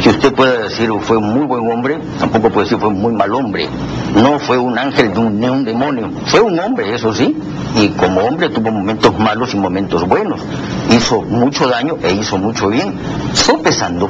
que 0.03 0.09
usted 0.09 0.33
pueda 0.33 0.63
decir 0.63 0.89
fue 1.01 1.17
un 1.17 1.33
muy 1.33 1.45
buen 1.45 1.71
hombre, 1.71 1.99
tampoco 2.19 2.49
puede 2.49 2.65
decir 2.65 2.79
fue 2.79 2.89
un 2.89 3.01
muy 3.01 3.13
mal 3.13 3.33
hombre. 3.33 3.67
No 4.15 4.39
fue 4.39 4.57
un 4.57 4.77
ángel 4.77 5.09
un, 5.17 5.43
un 5.43 5.65
demonio. 5.65 6.11
Fue 6.27 6.41
un 6.41 6.59
hombre, 6.59 6.93
eso 6.93 7.13
sí, 7.13 7.35
y 7.75 7.89
como 7.89 8.21
hombre 8.21 8.49
tuvo 8.49 8.71
momentos 8.71 9.17
malos 9.17 9.53
y 9.53 9.57
momentos 9.57 10.07
buenos. 10.07 10.41
Hizo 10.89 11.21
mucho 11.21 11.67
daño 11.67 11.97
e 12.01 12.13
hizo 12.13 12.37
mucho 12.37 12.69
bien, 12.69 12.93
sopesando 13.33 14.09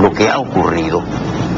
lo 0.00 0.10
que 0.12 0.28
ha 0.28 0.38
ocurrido, 0.38 1.02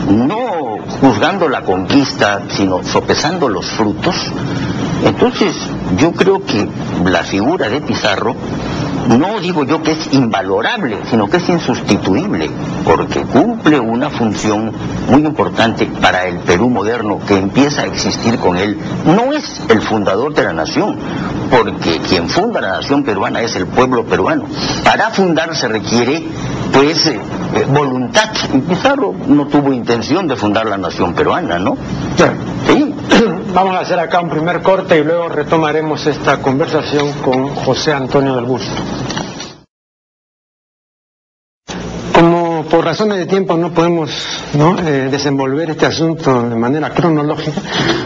no 0.09 0.79
juzgando 1.01 1.49
la 1.49 1.63
conquista, 1.63 2.43
sino 2.49 2.83
sopesando 2.83 3.49
los 3.49 3.67
frutos. 3.67 4.15
Entonces, 5.05 5.55
yo 5.99 6.13
creo 6.13 6.45
que 6.45 6.69
la 7.05 7.23
figura 7.23 7.69
de 7.69 7.81
Pizarro 7.81 8.35
no 9.09 9.39
digo 9.41 9.65
yo 9.65 9.83
que 9.83 9.93
es 9.93 10.13
invalorable, 10.13 10.99
sino 11.11 11.29
que 11.29 11.37
es 11.37 11.49
insustituible, 11.49 12.51
porque 12.85 13.23
cumple 13.23 13.79
una 13.79 14.09
función 14.11 14.73
muy 15.09 15.23
importante 15.23 15.87
para 16.01 16.27
el 16.27 16.39
Perú 16.41 16.69
moderno 16.69 17.21
que 17.27 17.37
empieza 17.37 17.83
a 17.83 17.87
existir 17.87 18.39
con 18.39 18.57
él. 18.57 18.79
No 19.05 19.33
es 19.33 19.61
el 19.69 19.81
fundador 19.83 20.35
de 20.35 20.45
la 20.45 20.53
nación, 20.53 20.99
porque 21.51 22.01
quien 22.01 22.29
funda 22.29 22.61
la 22.61 22.69
nación 22.77 23.05
peruana 23.05 23.41
es 23.43 23.55
el 23.57 23.67
pueblo 23.67 24.05
peruano. 24.05 24.45
Para 24.85 25.11
fundar 25.11 25.55
se 25.57 25.69
requiere, 25.69 26.25
pues, 26.73 27.07
eh, 27.07 27.21
voluntad. 27.69 28.31
Y 28.53 28.59
Pizarro 28.59 29.15
no 29.27 29.47
tuvo 29.47 29.73
intención 29.73 30.27
de 30.27 30.37
fundar 30.37 30.67
la 30.67 30.77
nación 30.77 31.15
peruana, 31.15 31.59
¿no? 31.59 31.77
Sí. 32.17 32.95
Vamos 33.55 33.77
a 33.77 33.81
hacer 33.81 33.99
acá 33.99 34.21
un 34.21 34.31
primer 34.31 34.63
corte 34.63 34.99
y 34.99 35.05
luego 35.05 35.29
retomaremos 35.29 36.07
esta 36.07 36.39
conversación 36.39 37.13
con 37.25 37.49
José 37.49 37.93
Antonio 37.93 38.35
del 38.35 38.45
Busto. 38.45 38.83
Por 42.71 42.85
razones 42.85 43.19
de 43.19 43.27
tiempo 43.27 43.57
no 43.57 43.73
podemos 43.73 44.11
eh, 44.55 45.09
desenvolver 45.11 45.71
este 45.71 45.87
asunto 45.87 46.49
de 46.49 46.57
manera 46.57 46.91
cronológica, 46.91 47.61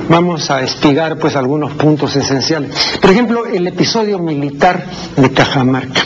vamos 0.08 0.50
a 0.50 0.62
espigar 0.62 1.18
pues 1.18 1.36
algunos 1.36 1.72
puntos 1.72 2.14
esenciales. 2.16 2.98
Por 3.00 3.10
ejemplo, 3.10 3.46
el 3.46 3.66
episodio 3.66 4.18
militar 4.18 4.84
de 5.16 5.30
Cajamarca. 5.30 6.02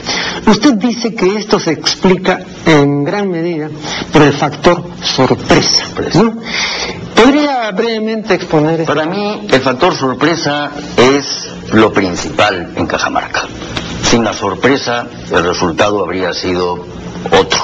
Usted 0.47 0.75
dice 0.75 1.15
que 1.15 1.37
esto 1.37 1.61
se 1.61 1.73
explica 1.73 2.41
en 2.67 3.05
gran 3.05 3.31
medida 3.31 3.69
por 4.13 4.23
el 4.23 4.33
factor 4.33 4.83
sorpresa. 5.03 5.85
¿no? 6.15 6.37
¿Podría 7.15 7.71
brevemente 7.71 8.35
exponer 8.35 8.81
esto? 8.81 8.93
Para 8.93 9.07
mí, 9.07 9.47
el 9.51 9.61
factor 9.61 9.95
sorpresa 9.95 10.73
es 10.97 11.49
lo 11.73 11.93
principal 11.93 12.73
en 12.77 12.87
Cajamarca. 12.87 13.45
Sin 14.03 14.25
la 14.25 14.33
sorpresa, 14.33 15.07
el 15.31 15.45
resultado 15.45 16.03
habría 16.03 16.33
sido 16.33 16.85
otro, 17.31 17.63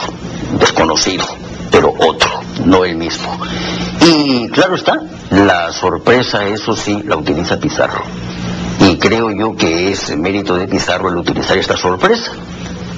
desconocido, 0.59 1.25
pero 1.71 1.95
otro, 1.99 2.31
no 2.65 2.85
el 2.85 2.97
mismo. 2.97 3.37
Y 4.01 4.49
claro 4.49 4.77
está, 4.77 5.01
la 5.31 5.73
sorpresa, 5.73 6.47
eso 6.47 6.75
sí, 6.75 7.03
la 7.05 7.17
utiliza 7.17 7.59
Pizarro. 7.59 8.03
Y 8.81 8.97
creo 8.97 9.31
yo 9.31 9.57
que 9.57 9.91
es 9.91 10.17
mérito 10.17 10.57
de 10.57 10.69
Pizarro 10.69 11.09
el 11.09 11.17
utilizar 11.17 11.59
esta 11.59 11.77
sorpresa. 11.77 12.33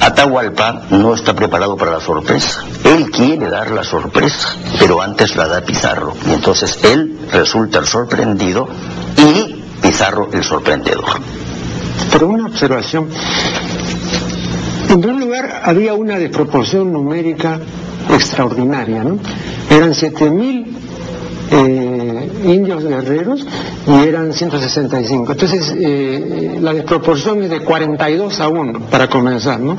Atahualpa 0.00 0.82
no 0.90 1.14
está 1.14 1.34
preparado 1.34 1.76
para 1.76 1.92
la 1.92 2.00
sorpresa. 2.00 2.64
Él 2.84 3.10
quiere 3.10 3.50
dar 3.50 3.70
la 3.70 3.84
sorpresa, 3.84 4.56
pero 4.78 5.02
antes 5.02 5.36
la 5.36 5.46
da 5.46 5.60
Pizarro. 5.60 6.14
Y 6.26 6.32
entonces 6.32 6.78
él 6.84 7.18
resulta 7.30 7.78
el 7.78 7.86
sorprendido 7.86 8.68
y 9.16 9.62
Pizarro 9.82 10.30
el 10.32 10.44
sorprendedor. 10.44 11.20
Pero 12.10 12.28
una 12.28 12.46
observación. 12.46 13.08
Lugar, 15.30 15.62
había 15.64 15.94
una 15.94 16.18
desproporción 16.18 16.92
numérica 16.92 17.60
extraordinaria, 18.12 19.04
¿no? 19.04 19.18
Eran 19.70 19.92
7.000 19.92 20.66
eh, 21.52 22.30
indios 22.44 22.82
guerreros 22.82 23.46
y 23.86 24.08
eran 24.08 24.32
165. 24.32 25.32
Entonces, 25.32 25.72
eh, 25.78 26.58
la 26.60 26.72
desproporción 26.72 27.44
es 27.44 27.50
de 27.50 27.60
42 27.60 28.40
a 28.40 28.48
1, 28.48 28.80
para 28.90 29.08
comenzar, 29.08 29.60
¿no? 29.60 29.76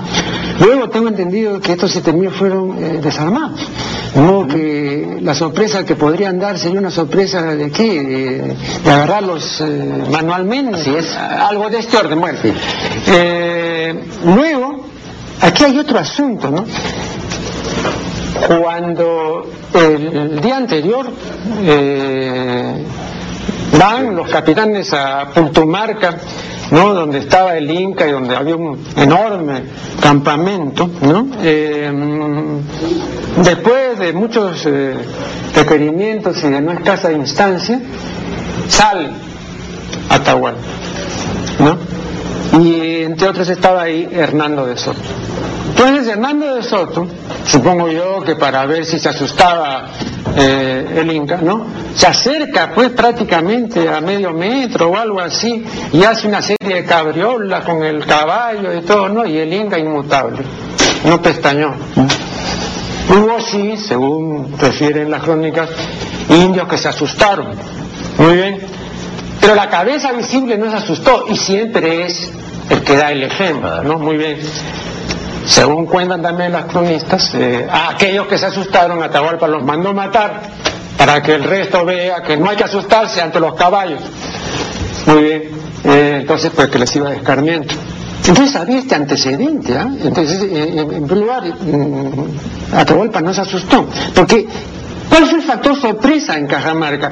Luego 0.62 0.90
tengo 0.90 1.10
entendido 1.10 1.60
que 1.60 1.74
estos 1.74 1.94
7.000 1.98 2.30
fueron 2.32 2.82
eh, 2.82 3.00
desarmados. 3.02 3.60
No 4.16 4.48
que 4.48 5.20
la 5.22 5.34
sorpresa 5.34 5.86
que 5.86 5.96
podrían 5.96 6.40
dar 6.40 6.58
sería 6.58 6.80
una 6.80 6.92
sorpresa 6.92 7.42
de 7.56 7.72
qué, 7.72 8.04
de, 8.04 8.56
de 8.84 8.92
agarrarlos 8.92 9.62
eh, 9.62 10.04
manualmente. 10.12 10.76
Así 10.76 10.96
es. 10.96 11.14
Algo 11.16 11.70
de 11.70 11.80
este 11.80 11.98
orden. 11.98 12.20
Bueno, 12.20 12.40
luego, 14.26 14.81
aquí 15.42 15.66
hay 15.66 15.80
otro 15.80 16.00
asunto, 16.00 16.50
¿no? 16.50 16.66
Cuando 18.48 19.50
el 19.74 20.42
día 20.42 20.58
anterior 20.58 21.08
eh, 21.64 22.86
van 23.78 24.16
los 24.16 24.30
capitanes 24.30 24.94
a 24.94 25.30
Puntumarca, 25.34 26.18
¿no? 26.72 26.94
donde 26.94 27.20
estaba 27.20 27.58
el 27.58 27.70
Inca 27.70 28.08
y 28.08 28.12
donde 28.12 28.36
había 28.36 28.56
un 28.56 28.84
enorme 28.96 29.64
campamento, 30.02 30.90
¿no? 31.02 31.28
Eh, 31.42 31.92
después 33.44 34.00
de 34.00 34.14
muchos 34.14 34.66
eh, 34.66 34.96
requerimientos 35.56 36.44
y 36.44 36.50
de 36.50 36.62
no 36.62 36.72
escasa 36.72 37.12
instancia, 37.12 37.80
sale 38.68 39.10
Atahualpa, 40.10 40.62
¿no? 41.60 41.78
Y 42.62 43.04
entre 43.04 43.30
otros 43.30 43.48
estaba 43.50 43.84
ahí 43.84 44.10
Hernando 44.12 44.66
de 44.66 44.78
Soto. 44.78 45.00
Entonces 45.72 46.08
Hernando 46.10 46.56
de 46.56 46.64
Soto, 46.64 47.08
supongo 47.48 47.90
yo 47.90 48.22
que 48.22 48.36
para 48.36 48.66
ver 48.66 48.86
si 48.86 49.00
se 49.00 49.10
asustaba 49.10 49.88
eh, 50.36 50.98
el 50.98 51.12
Inca, 51.12 51.40
¿no? 51.42 51.66
Se 51.96 52.08
acerca 52.08 52.72
pues 52.76 52.90
prácticamente 52.90 53.88
a 53.90 54.02
medio 54.02 54.34
metro 54.34 54.90
o 54.90 54.98
algo 54.98 55.22
así 55.22 55.64
y 55.94 56.04
hace 56.04 56.28
una 56.28 56.42
serie 56.42 56.82
de 56.82 56.86
cabriolas 56.86 57.64
con 57.64 57.84
el 57.84 58.06
caballo 58.06 58.78
y 58.78 58.82
todo, 58.82 59.08
¿no? 59.10 59.26
Y 59.26 59.38
el 59.38 59.52
Inca 59.54 59.80
inmutable, 59.80 60.44
no 61.06 61.22
pestañó. 61.22 61.74
Hubo 63.10 63.40
sí, 63.40 63.76
según 63.78 64.54
refieren 64.60 65.10
las 65.10 65.24
crónicas, 65.24 65.70
indios 66.30 66.68
que 66.68 66.78
se 66.78 66.90
asustaron. 66.90 67.48
Muy 68.18 68.36
bien. 68.36 68.60
Pero 69.40 69.56
la 69.56 69.70
cabeza 69.70 70.12
visible 70.12 70.58
no 70.58 70.70
se 70.70 70.78
asustó 70.78 71.26
y 71.30 71.36
siempre 71.38 72.06
es 72.06 72.32
el 72.70 72.84
que 72.84 72.96
da 72.96 73.12
el 73.12 73.24
ejemplo, 73.24 73.84
¿no? 73.84 73.98
Muy 73.98 74.18
bien. 74.18 74.38
Según 75.46 75.86
cuentan 75.86 76.22
también 76.22 76.52
las 76.52 76.66
cronistas, 76.66 77.34
eh, 77.36 77.68
a 77.70 77.90
aquellos 77.90 78.28
que 78.28 78.38
se 78.38 78.46
asustaron, 78.46 79.02
Atahualpa 79.02 79.48
los 79.48 79.64
mandó 79.64 79.94
matar 79.94 80.42
para 80.98 81.22
que 81.22 81.34
el 81.34 81.44
resto 81.44 81.84
vea 81.84 82.22
que 82.22 82.38
no 82.38 82.50
hay 82.50 82.58
que 82.58 82.64
asustarse 82.64 83.22
ante 83.22 83.40
los 83.40 83.56
caballos. 83.56 84.02
Muy 85.08 85.24
bien. 85.24 85.44
Eh, 85.84 86.18
entonces, 86.22 86.52
pues 86.56 86.70
que 86.70 86.78
les 86.78 86.96
iba 86.96 87.10
de 87.10 87.18
escarmiento. 87.18 87.74
Entonces 88.28 88.56
había 88.56 88.78
este 88.78 88.96
antecedente, 88.96 89.76
¿ah? 89.76 89.90
Entonces, 90.04 90.44
eh, 90.44 90.74
en, 90.78 91.08
primer 91.08 91.18
lugar, 91.18 91.44
mm, 91.44 92.76
Atahualpa 92.76 93.20
no 93.20 93.34
se 93.34 93.42
asustó, 93.42 93.88
porque 94.14 94.48
¿cuál 95.10 95.26
fue 95.26 95.40
el 95.40 95.44
factor 95.44 95.82
sorpresa 95.82 96.38
en 96.38 96.46
Cajamarca? 96.46 97.12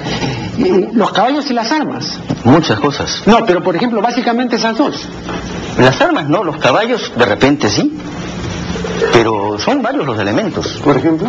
Eh, 0.60 0.89
los 0.94 1.12
caballos 1.12 1.50
y 1.50 1.54
las 1.54 1.72
armas. 1.72 2.20
Muchas 2.44 2.80
cosas. 2.80 3.24
No, 3.26 3.44
pero 3.46 3.63
por 3.63 3.76
ejemplo, 3.76 4.02
básicamente 4.02 4.58
esas 4.58 4.78
dos. 4.78 5.08
Las 5.80 6.00
armas 6.00 6.30
no, 6.30 6.44
los 6.44 6.58
caballos 6.58 7.12
de 7.18 7.26
repente 7.26 7.70
sí, 7.70 7.98
pero 9.12 9.57
son 9.59 9.81
varios 9.81 10.05
los 10.05 10.19
elementos. 10.19 10.79
Por 10.83 10.97
ejemplo. 10.97 11.27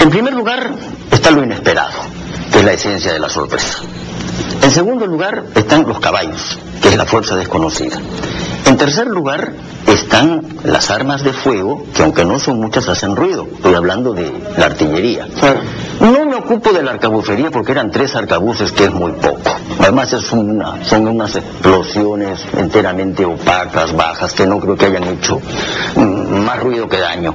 En 0.00 0.10
primer 0.10 0.34
lugar 0.34 0.70
está 1.10 1.30
lo 1.30 1.42
inesperado, 1.42 1.92
que 2.52 2.58
es 2.58 2.64
la 2.64 2.72
esencia 2.72 3.12
de 3.12 3.18
la 3.18 3.28
sorpresa. 3.28 3.78
En 4.62 4.70
segundo 4.70 5.06
lugar 5.06 5.44
están 5.54 5.86
los 5.86 6.00
caballos, 6.00 6.58
que 6.82 6.88
es 6.88 6.96
la 6.96 7.06
fuerza 7.06 7.36
desconocida. 7.36 7.98
En 8.66 8.76
tercer 8.76 9.06
lugar 9.06 9.52
están 9.86 10.42
las 10.64 10.90
armas 10.90 11.22
de 11.22 11.32
fuego, 11.32 11.86
que 11.94 12.02
aunque 12.02 12.24
no 12.24 12.38
son 12.38 12.60
muchas 12.60 12.88
hacen 12.88 13.14
ruido. 13.14 13.46
Estoy 13.54 13.74
hablando 13.74 14.12
de 14.12 14.32
la 14.56 14.66
artillería. 14.66 15.28
Me 16.34 16.40
ocupo 16.40 16.72
de 16.72 16.82
la 16.82 16.92
arcabucería 16.92 17.50
porque 17.50 17.72
eran 17.72 17.92
tres 17.92 18.14
arcabuces, 18.16 18.72
que 18.72 18.84
es 18.84 18.92
muy 18.92 19.12
poco. 19.12 19.56
Además 19.78 20.12
es 20.12 20.32
una, 20.32 20.84
son 20.84 21.06
unas 21.06 21.36
explosiones 21.36 22.44
enteramente 22.56 23.24
opacas, 23.24 23.94
bajas, 23.94 24.32
que 24.32 24.44
no 24.44 24.58
creo 24.58 24.76
que 24.76 24.86
hayan 24.86 25.04
hecho 25.04 25.40
mm, 25.94 26.44
más 26.44 26.58
ruido 26.58 26.88
que 26.88 26.98
daño. 26.98 27.34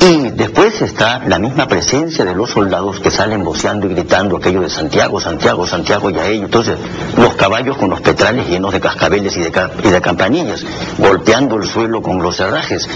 Y 0.00 0.30
después 0.30 0.82
está 0.82 1.20
la 1.26 1.38
misma 1.38 1.66
presencia 1.66 2.26
de 2.26 2.34
los 2.34 2.50
soldados 2.50 3.00
que 3.00 3.10
salen 3.10 3.42
voceando 3.42 3.86
y 3.86 3.94
gritando 3.94 4.36
aquello 4.36 4.60
de 4.60 4.68
Santiago, 4.68 5.18
Santiago, 5.18 5.66
Santiago 5.66 6.10
y 6.10 6.18
a 6.18 6.26
ellos. 6.26 6.44
Entonces, 6.44 6.76
los 7.16 7.34
caballos 7.36 7.78
con 7.78 7.88
los 7.88 8.02
petrales 8.02 8.48
llenos 8.48 8.72
de 8.72 8.80
cascabeles 8.80 9.34
y 9.36 9.40
de, 9.40 9.70
y 9.82 9.88
de 9.88 10.00
campanillas, 10.02 10.62
golpeando 10.98 11.56
el 11.56 11.64
suelo 11.64 12.02
con 12.02 12.22
los 12.22 12.38
herrajes. 12.38 12.86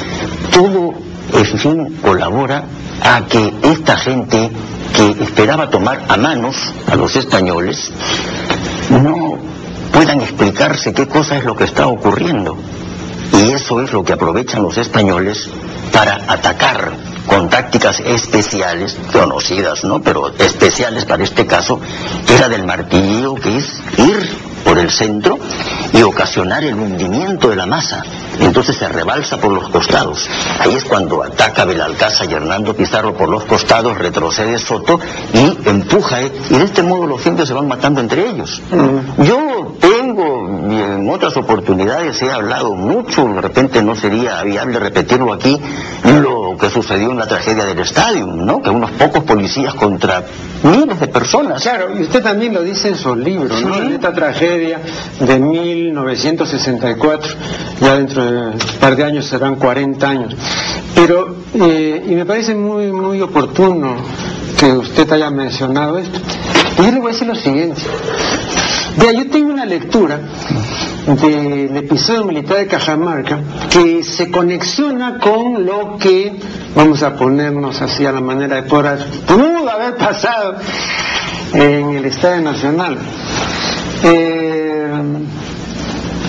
Todo, 0.53 0.92
en 1.32 1.58
fin, 1.58 1.98
colabora 2.02 2.64
a 3.02 3.24
que 3.26 3.52
esta 3.62 3.96
gente 3.96 4.50
que 4.94 5.22
esperaba 5.22 5.70
tomar 5.70 6.02
a 6.08 6.16
manos 6.16 6.56
a 6.86 6.96
los 6.96 7.16
españoles 7.16 7.90
no 8.90 9.38
puedan 9.92 10.20
explicarse 10.20 10.92
qué 10.92 11.06
cosa 11.06 11.36
es 11.36 11.44
lo 11.44 11.54
que 11.54 11.64
está 11.64 11.86
ocurriendo. 11.86 12.56
Y 13.32 13.52
eso 13.52 13.80
es 13.80 13.92
lo 13.92 14.04
que 14.04 14.12
aprovechan 14.12 14.62
los 14.62 14.76
españoles 14.76 15.48
para 15.92 16.20
atacar 16.26 16.92
con 17.26 17.48
tácticas 17.48 18.00
especiales, 18.00 18.96
conocidas, 19.12 19.84
¿no? 19.84 20.02
Pero 20.02 20.32
especiales 20.38 21.04
para 21.04 21.22
este 21.22 21.46
caso, 21.46 21.80
que 22.26 22.34
era 22.34 22.48
del 22.48 22.64
martillo, 22.64 23.34
que 23.36 23.58
es 23.58 23.80
ir 23.96 24.49
por 24.64 24.78
el 24.78 24.90
centro 24.90 25.38
y 25.92 26.02
ocasionar 26.02 26.64
el 26.64 26.74
hundimiento 26.74 27.48
de 27.48 27.56
la 27.56 27.66
masa. 27.66 28.02
Entonces 28.40 28.76
se 28.76 28.88
rebalsa 28.88 29.38
por 29.38 29.52
los 29.52 29.68
costados. 29.68 30.28
Ahí 30.58 30.74
es 30.74 30.84
cuando 30.84 31.22
ataca 31.22 31.64
Belalcázar 31.64 32.30
y 32.30 32.34
Hernando 32.34 32.74
Pizarro 32.74 33.14
por 33.14 33.28
los 33.28 33.44
costados, 33.44 33.98
retrocede 33.98 34.58
Soto 34.58 34.98
y 35.34 35.68
empuja. 35.68 36.22
¿eh? 36.22 36.32
Y 36.50 36.54
de 36.54 36.64
este 36.64 36.82
modo 36.82 37.06
los 37.06 37.24
indios 37.26 37.48
se 37.48 37.54
van 37.54 37.68
matando 37.68 38.00
entre 38.00 38.28
ellos. 38.28 38.62
Yo 39.18 39.76
tengo, 39.80 40.68
y 40.70 40.80
en 40.80 41.08
otras 41.10 41.36
oportunidades 41.36 42.20
he 42.22 42.30
hablado 42.30 42.74
mucho, 42.74 43.26
de 43.28 43.40
repente 43.40 43.82
no 43.82 43.94
sería 43.94 44.42
viable 44.42 44.78
repetirlo 44.78 45.32
aquí, 45.32 45.60
lo 46.04 46.29
que 46.56 46.70
sucedió 46.70 47.10
en 47.10 47.18
la 47.18 47.26
tragedia 47.26 47.64
del 47.64 47.78
estadio, 47.78 48.26
¿no? 48.26 48.62
Que 48.62 48.70
unos 48.70 48.90
pocos 48.92 49.24
policías 49.24 49.74
contra 49.74 50.24
miles 50.62 50.98
de 51.00 51.08
personas. 51.08 51.62
Claro, 51.62 51.98
y 51.98 52.02
usted 52.02 52.22
también 52.22 52.54
lo 52.54 52.62
dice 52.62 52.88
en 52.88 52.96
su 52.96 53.14
libro, 53.14 53.48
¿no? 53.60 53.74
Sí. 53.74 53.80
En 53.80 53.92
esta 53.92 54.12
tragedia 54.12 54.80
de 55.18 55.38
1964, 55.38 57.32
ya 57.80 57.96
dentro 57.96 58.24
de 58.24 58.38
un 58.38 58.58
par 58.80 58.96
de 58.96 59.04
años 59.04 59.26
serán 59.26 59.56
40 59.56 60.08
años. 60.08 60.36
Pero, 60.94 61.36
eh, 61.54 62.04
y 62.08 62.14
me 62.14 62.26
parece 62.26 62.54
muy, 62.54 62.92
muy 62.92 63.20
oportuno 63.20 63.96
que 64.58 64.72
usted 64.72 65.10
haya 65.12 65.30
mencionado 65.30 65.98
esto. 65.98 66.18
Y 66.78 66.82
yo 66.82 66.92
le 66.92 66.98
voy 66.98 67.10
a 67.10 67.12
decir 67.12 67.26
lo 67.26 67.34
siguiente. 67.34 67.80
Vea, 69.00 69.12
yo 69.12 69.30
tengo 69.30 69.50
una 69.50 69.64
lectura 69.64 70.20
del 71.06 71.74
episodio 71.74 72.24
militar 72.24 72.58
de 72.58 72.66
Cajamarca 72.66 73.40
que 73.70 74.04
se 74.04 74.30
conexiona 74.30 75.18
con 75.18 75.64
lo 75.64 75.96
que, 75.96 76.38
vamos 76.74 77.02
a 77.02 77.16
ponernos 77.16 77.80
así 77.80 78.04
a 78.04 78.12
la 78.12 78.20
manera 78.20 78.56
de 78.56 78.62
por 78.64 78.86
pudo 79.26 79.70
haber 79.70 79.96
pasado 79.96 80.56
en 81.54 81.90
el 81.96 82.04
Estadio 82.04 82.42
Nacional. 82.42 82.98
Eh, 84.02 84.92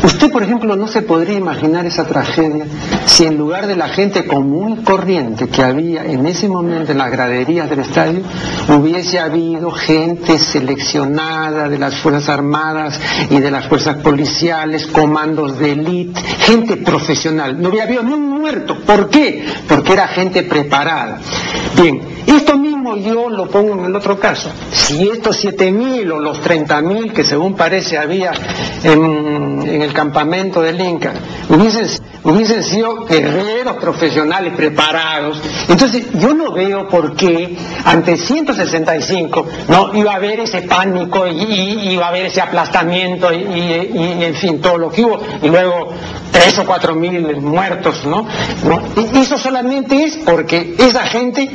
Usted, 0.04 0.32
por 0.32 0.44
ejemplo, 0.44 0.76
no 0.76 0.88
se 0.88 1.04
podría 1.04 1.38
imaginar 1.38 1.86
esa 1.86 2.06
tragedia 2.08 2.66
si 3.06 3.26
en 3.26 3.38
lugar 3.38 3.68
de 3.68 3.76
la 3.76 3.90
gente 3.90 4.26
común 4.26 4.80
y 4.80 4.84
corriente 4.84 5.48
que 5.48 5.64
había 5.64 6.06
en 6.06 6.26
ese 6.26 6.48
momento 6.48 6.92
en 6.92 6.98
las 6.98 7.12
graderías 7.12 7.70
del 7.70 7.80
estadio, 7.80 8.22
hubiese 8.70 9.20
habido 9.20 9.70
gente 9.72 10.40
seleccionada 10.40 11.70
de 11.70 11.78
las 11.78 11.98
Fuerzas 11.98 12.30
Armadas 12.30 13.00
y 13.30 13.40
de 13.40 13.52
las 13.52 13.68
Fuerzas 13.68 13.98
Policiales, 13.98 14.88
comandos 14.88 15.60
de 15.60 15.74
élite, 15.74 16.22
gente 16.22 16.78
profesional. 16.78 17.62
No 17.62 17.70
había 17.70 17.84
habido 17.84 18.04
ni 18.04 18.14
un 18.14 18.30
muerto. 18.30 18.80
¿Por 18.80 19.10
qué? 19.10 19.46
Porque 19.68 19.94
era 19.94 20.08
gente 20.08 20.44
preparada. 20.44 21.20
Bien, 21.80 22.02
esto 22.36 22.58
mismo 22.58 22.96
yo 22.98 23.30
lo 23.30 23.48
pongo 23.48 23.74
en 23.74 23.86
el 23.86 23.96
otro 23.96 24.20
caso. 24.20 24.50
Si 24.72 25.10
estos 25.10 25.44
7.000 25.44 26.12
o 26.12 26.20
los 26.20 26.42
30.000 26.42 27.12
que 27.12 27.24
según 27.24 27.56
parece 27.56 27.98
había 27.98 28.32
en, 28.84 29.62
el 29.82 29.94
campamento 29.94 30.62
del 30.62 30.80
Inca 30.80 31.14
hubiesen, 31.50 32.64
sido 32.64 33.06
guerreros 33.06 33.78
profesionales 33.78 34.54
preparados, 34.56 35.42
entonces 35.68 36.06
yo 36.14 36.34
no 36.34 36.52
veo 36.52 36.88
por 36.88 37.16
qué 37.16 37.58
ante 37.86 38.18
165 38.18 39.48
no 39.68 39.94
iba 39.94 40.14
a 40.14 40.16
haber 40.16 40.42
ese 40.42 40.62
pánico 40.64 41.28
y, 41.28 41.92
iba 41.92 42.06
a 42.06 42.10
haber 42.10 42.28
ese 42.28 42.42
aplastamiento 42.42 43.34
y, 43.34 44.24
en 44.24 44.36
fin 44.36 44.62
todo 44.62 44.78
lo 44.78 44.90
que 44.90 45.04
hubo 45.04 45.20
y 45.42 45.48
luego 45.48 45.90
tres 46.32 46.58
o 46.60 46.66
cuatro 46.66 46.96
mil 46.96 47.42
muertos, 47.42 48.06
¿no? 48.06 48.26
¿no? 48.64 48.82
Eso 49.20 49.38
solamente 49.38 50.04
es 50.04 50.18
porque 50.18 50.76
esa 50.78 51.02
gente 51.08 51.50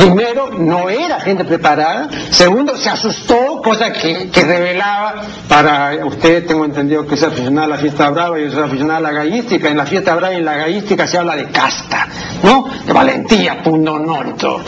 Primero, 0.00 0.50
no 0.50 0.88
era 0.88 1.20
gente 1.20 1.44
preparada. 1.44 2.08
Segundo, 2.30 2.74
se 2.74 2.88
asustó, 2.88 3.60
cosa 3.62 3.92
que, 3.92 4.30
revelaba 4.34 5.20
para 5.46 6.06
usted, 6.06 6.46
tengo 6.46 6.64
entendido 6.64 7.06
que 7.06 7.16
es 7.16 7.22
aficionado 7.22 7.66
a 7.66 7.76
la 7.76 7.76
fiesta 7.76 8.08
brava 8.08 8.40
y 8.40 8.44
es 8.44 8.54
aficionado 8.54 8.96
a 8.96 9.00
la 9.00 9.12
gallística. 9.12 9.68
En 9.68 9.76
la 9.76 9.84
fiesta 9.84 10.14
brava 10.14 10.32
y 10.32 10.38
en 10.38 10.46
la 10.46 10.56
gallística 10.56 11.06
se 11.06 11.18
habla 11.18 11.36
de 11.36 11.50
casta, 11.50 12.08
¿no? 12.42 12.66
De 12.86 12.92
valentía, 12.94 13.62
punto 13.62 13.92
honor 13.92 14.28
y 14.30 14.38
todo. 14.38 14.60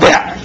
Vea, 0.00 0.36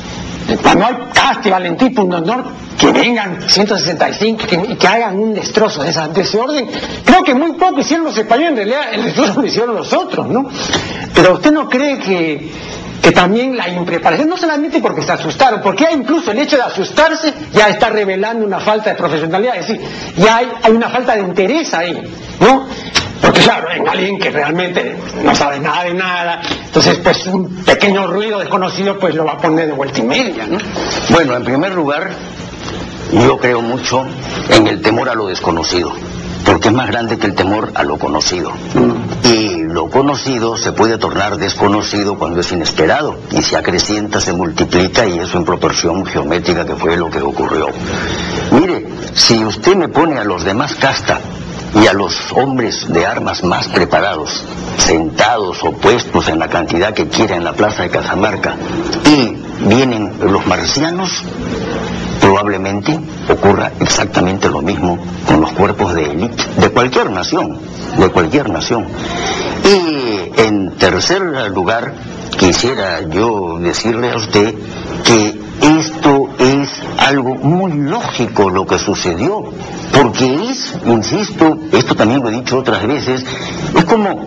cuando 0.64 0.86
hay 0.86 0.96
casta 1.14 1.50
y 1.50 1.52
valentía, 1.52 1.92
punto 1.94 2.16
honor, 2.16 2.46
que 2.80 2.94
vengan 2.94 3.42
165 3.46 4.44
y 4.70 4.76
que 4.76 4.88
hagan 4.88 5.20
un 5.20 5.34
destrozo 5.34 5.84
de, 5.84 5.92
de, 5.92 6.22
ese 6.22 6.40
orden. 6.40 6.66
Creo 7.04 7.24
que 7.24 7.36
muy 7.36 7.52
poco 7.54 7.82
hicieron 7.82 8.06
los 8.06 8.18
españoles, 8.18 8.52
en 8.52 8.56
realidad 8.56 8.94
el 8.94 9.04
destrozo 9.04 9.42
lo 9.42 9.46
hicieron 9.48 9.76
los 9.76 9.92
otros, 9.92 10.30
¿no? 10.30 10.48
Pero 11.14 11.34
usted 11.34 11.52
no 11.52 11.68
cree 11.68 12.00
que 12.00 12.50
que 13.02 13.12
también 13.12 13.56
la 13.56 13.68
impreparación, 13.70 14.30
no 14.30 14.38
solamente 14.38 14.80
porque 14.80 15.02
se 15.04 15.12
asustaron, 15.12 15.62
porque 15.62 15.86
ya 15.86 15.92
incluso 15.92 16.32
el 16.32 16.40
hecho 16.40 16.58
de 16.58 16.64
asustarse 16.64 17.34
ya 17.54 17.70
está 17.70 17.90
revelando 17.90 18.46
una 18.46 18.60
falta 18.60 18.92
de 18.92 18.96
profesionalidad, 18.96 19.58
es 19.58 19.68
decir, 19.68 19.88
ya 20.18 20.38
hay, 20.38 20.50
una 20.72 20.90
falta 20.90 21.16
de 21.16 21.22
interés 21.22 21.74
ahí, 21.74 22.02
¿no? 22.40 22.68
Porque 23.22 23.42
claro, 23.42 23.70
en 23.72 23.88
alguien 23.88 24.18
que 24.18 24.30
realmente 24.30 24.96
no 25.24 25.36
sabe 25.36 25.60
nada 25.60 25.84
de 25.84 25.94
nada, 25.94 26.42
entonces 26.66 26.98
pues 26.98 27.28
un 27.28 27.64
pequeño 27.64 28.08
ruido 28.08 28.40
desconocido 28.40 28.98
pues 28.98 29.16
lo 29.16 29.26
va 29.26 29.34
a 29.34 29.38
poner 29.38 29.68
de 29.68 29.74
vuelta 29.74 30.00
y 30.00 30.04
media, 30.04 30.46
¿no? 30.48 30.58
Bueno, 31.10 31.36
en 31.36 31.44
primer 31.44 31.74
lugar, 31.74 32.12
yo 33.12 33.38
creo 33.38 33.62
mucho 33.62 34.06
en 34.50 34.68
el 34.68 34.82
temor 34.82 35.10
a 35.10 35.16
lo 35.16 35.28
desconocido 35.28 35.94
porque 36.46 36.70
es 36.70 36.74
más 36.74 36.88
grande 36.88 37.18
que 37.18 37.28
el 37.28 37.36
temor 37.36 37.72
a 37.76 37.84
lo 37.84 37.98
conocido. 37.98 38.52
Y 39.24 39.59
lo 39.70 39.90
conocido 39.90 40.58
se 40.58 40.72
puede 40.72 40.98
tornar 40.98 41.38
desconocido 41.38 42.18
cuando 42.18 42.40
es 42.42 42.52
inesperado 42.52 43.20
y 43.32 43.44
se 43.44 43.56
acrecienta, 43.56 44.20
se 44.20 44.34
multiplica 44.34 45.06
y 45.06 45.20
eso 45.20 45.38
en 45.38 45.46
proporción 45.46 46.06
geométrica 46.06 46.66
que 46.66 46.76
fue 46.76 46.98
lo 46.98 47.10
que 47.10 47.22
ocurrió. 47.22 47.68
Mire, 48.52 48.88
si 49.14 49.46
usted 49.46 49.76
me 49.76 49.88
pone 49.88 50.18
a 50.18 50.24
los 50.24 50.44
demás 50.44 50.74
casta 50.76 51.20
y 51.76 51.86
a 51.86 51.94
los 51.94 52.32
hombres 52.32 52.92
de 52.92 53.06
armas 53.06 53.44
más 53.44 53.68
preparados, 53.68 54.44
sentados 54.78 55.64
o 55.64 55.72
puestos 55.74 56.28
en 56.30 56.40
la 56.40 56.48
cantidad 56.48 56.94
que 56.94 57.08
quiera 57.08 57.36
en 57.36 57.44
la 57.44 57.54
plaza 57.54 57.84
de 57.84 57.90
Cajamarca, 57.90 58.56
y 59.06 59.38
vienen 59.68 60.16
los 60.20 60.48
marcianos, 60.48 61.24
probablemente 62.20 63.00
ocurra 63.30 63.72
exactamente 63.80 64.50
lo 64.50 64.62
mismo 64.62 64.98
con 65.28 65.42
los 65.42 65.52
cuerpos 65.52 65.94
de 65.94 66.06
élite 66.06 66.44
de 66.58 66.70
cualquier 66.70 67.12
nación, 67.12 67.60
de 67.98 68.10
cualquier 68.10 68.50
nación. 68.50 68.86
Y 69.70 70.42
en 70.42 70.72
tercer 70.78 71.22
lugar, 71.52 71.94
quisiera 72.40 73.08
yo 73.08 73.60
decirle 73.60 74.12
a 74.12 74.18
usted 74.18 74.56
que 75.04 75.40
esto 75.62 76.30
es 76.40 76.70
algo 76.98 77.36
muy 77.36 77.74
lógico 77.74 78.50
lo 78.50 78.66
que 78.66 78.80
sucedió, 78.80 79.44
porque 79.94 80.50
es, 80.50 80.76
insisto, 80.88 81.60
esto 81.72 81.94
también 81.94 82.22
lo 82.24 82.30
he 82.30 82.34
dicho 82.34 82.58
otras 82.58 82.88
veces, 82.88 83.24
es 83.76 83.86
como 83.86 84.26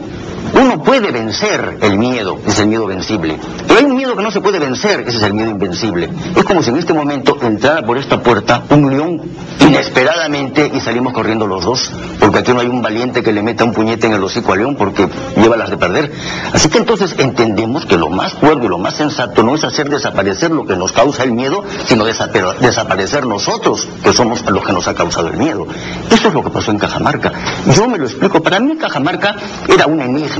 uno 0.54 0.82
puede 0.82 1.10
vencer 1.10 1.78
el 1.80 1.98
miedo, 1.98 2.38
es 2.46 2.58
el 2.58 2.66
miedo 2.66 2.86
vencible. 2.86 3.38
Pero 3.66 3.80
hay 3.80 3.84
un 3.84 3.96
miedo 3.96 4.16
que 4.16 4.22
no 4.22 4.30
se 4.30 4.40
puede 4.40 4.58
vencer, 4.58 5.00
ese 5.06 5.18
es 5.18 5.22
el 5.22 5.34
miedo 5.34 5.50
invencible. 5.50 6.10
Es 6.36 6.44
como 6.44 6.62
si 6.62 6.70
en 6.70 6.76
este 6.76 6.92
momento 6.92 7.38
entrara 7.42 7.82
por 7.82 7.98
esta 7.98 8.22
puerta 8.22 8.62
un 8.70 8.90
león 8.90 9.22
inesperadamente 9.60 10.70
y 10.74 10.80
salimos 10.80 11.12
corriendo 11.12 11.46
los 11.46 11.64
dos, 11.64 11.92
porque 12.20 12.40
aquí 12.40 12.52
no 12.52 12.60
hay 12.60 12.66
un 12.66 12.82
valiente 12.82 13.22
que 13.22 13.32
le 13.32 13.42
meta 13.42 13.64
un 13.64 13.72
puñete 13.72 14.06
en 14.06 14.14
el 14.14 14.22
hocico 14.22 14.52
al 14.52 14.58
león 14.58 14.76
porque 14.76 15.08
lleva 15.36 15.56
las 15.56 15.70
de 15.70 15.76
perder. 15.76 16.12
Así 16.52 16.68
que 16.68 16.78
entonces 16.78 17.14
entendemos 17.18 17.86
que 17.86 17.96
lo 17.96 18.10
más 18.10 18.34
fuerte 18.34 18.66
y 18.66 18.68
lo 18.68 18.78
más 18.78 18.96
sensato 18.96 19.42
no 19.42 19.54
es 19.54 19.64
hacer 19.64 19.88
desaparecer 19.88 20.50
lo 20.50 20.66
que 20.66 20.76
nos 20.76 20.92
causa 20.92 21.22
el 21.22 21.32
miedo, 21.32 21.64
sino 21.86 22.04
desaparecer 22.04 23.26
nosotros, 23.26 23.88
que 24.02 24.12
somos 24.12 24.44
los 24.50 24.64
que 24.64 24.72
nos 24.72 24.88
ha 24.88 24.94
causado 24.94 25.28
el 25.28 25.36
miedo. 25.36 25.66
Eso 26.10 26.28
es 26.28 26.34
lo 26.34 26.42
que 26.42 26.50
pasó 26.50 26.70
en 26.70 26.78
Cajamarca. 26.78 27.32
Yo 27.74 27.88
me 27.88 27.98
lo 27.98 28.04
explico. 28.04 28.42
Para 28.42 28.60
mí 28.60 28.76
Cajamarca 28.76 29.36
era 29.68 29.86
un 29.86 30.00
enigma. 30.00 30.31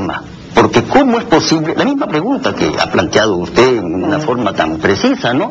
Porque 0.54 0.82
¿cómo 0.84 1.18
es 1.18 1.24
posible? 1.24 1.74
La 1.76 1.84
misma 1.84 2.06
pregunta 2.06 2.54
que 2.54 2.72
ha 2.78 2.90
planteado 2.90 3.36
usted 3.36 3.78
en 3.78 4.04
una 4.04 4.18
forma 4.18 4.52
tan 4.52 4.78
precisa, 4.78 5.32
¿no? 5.32 5.50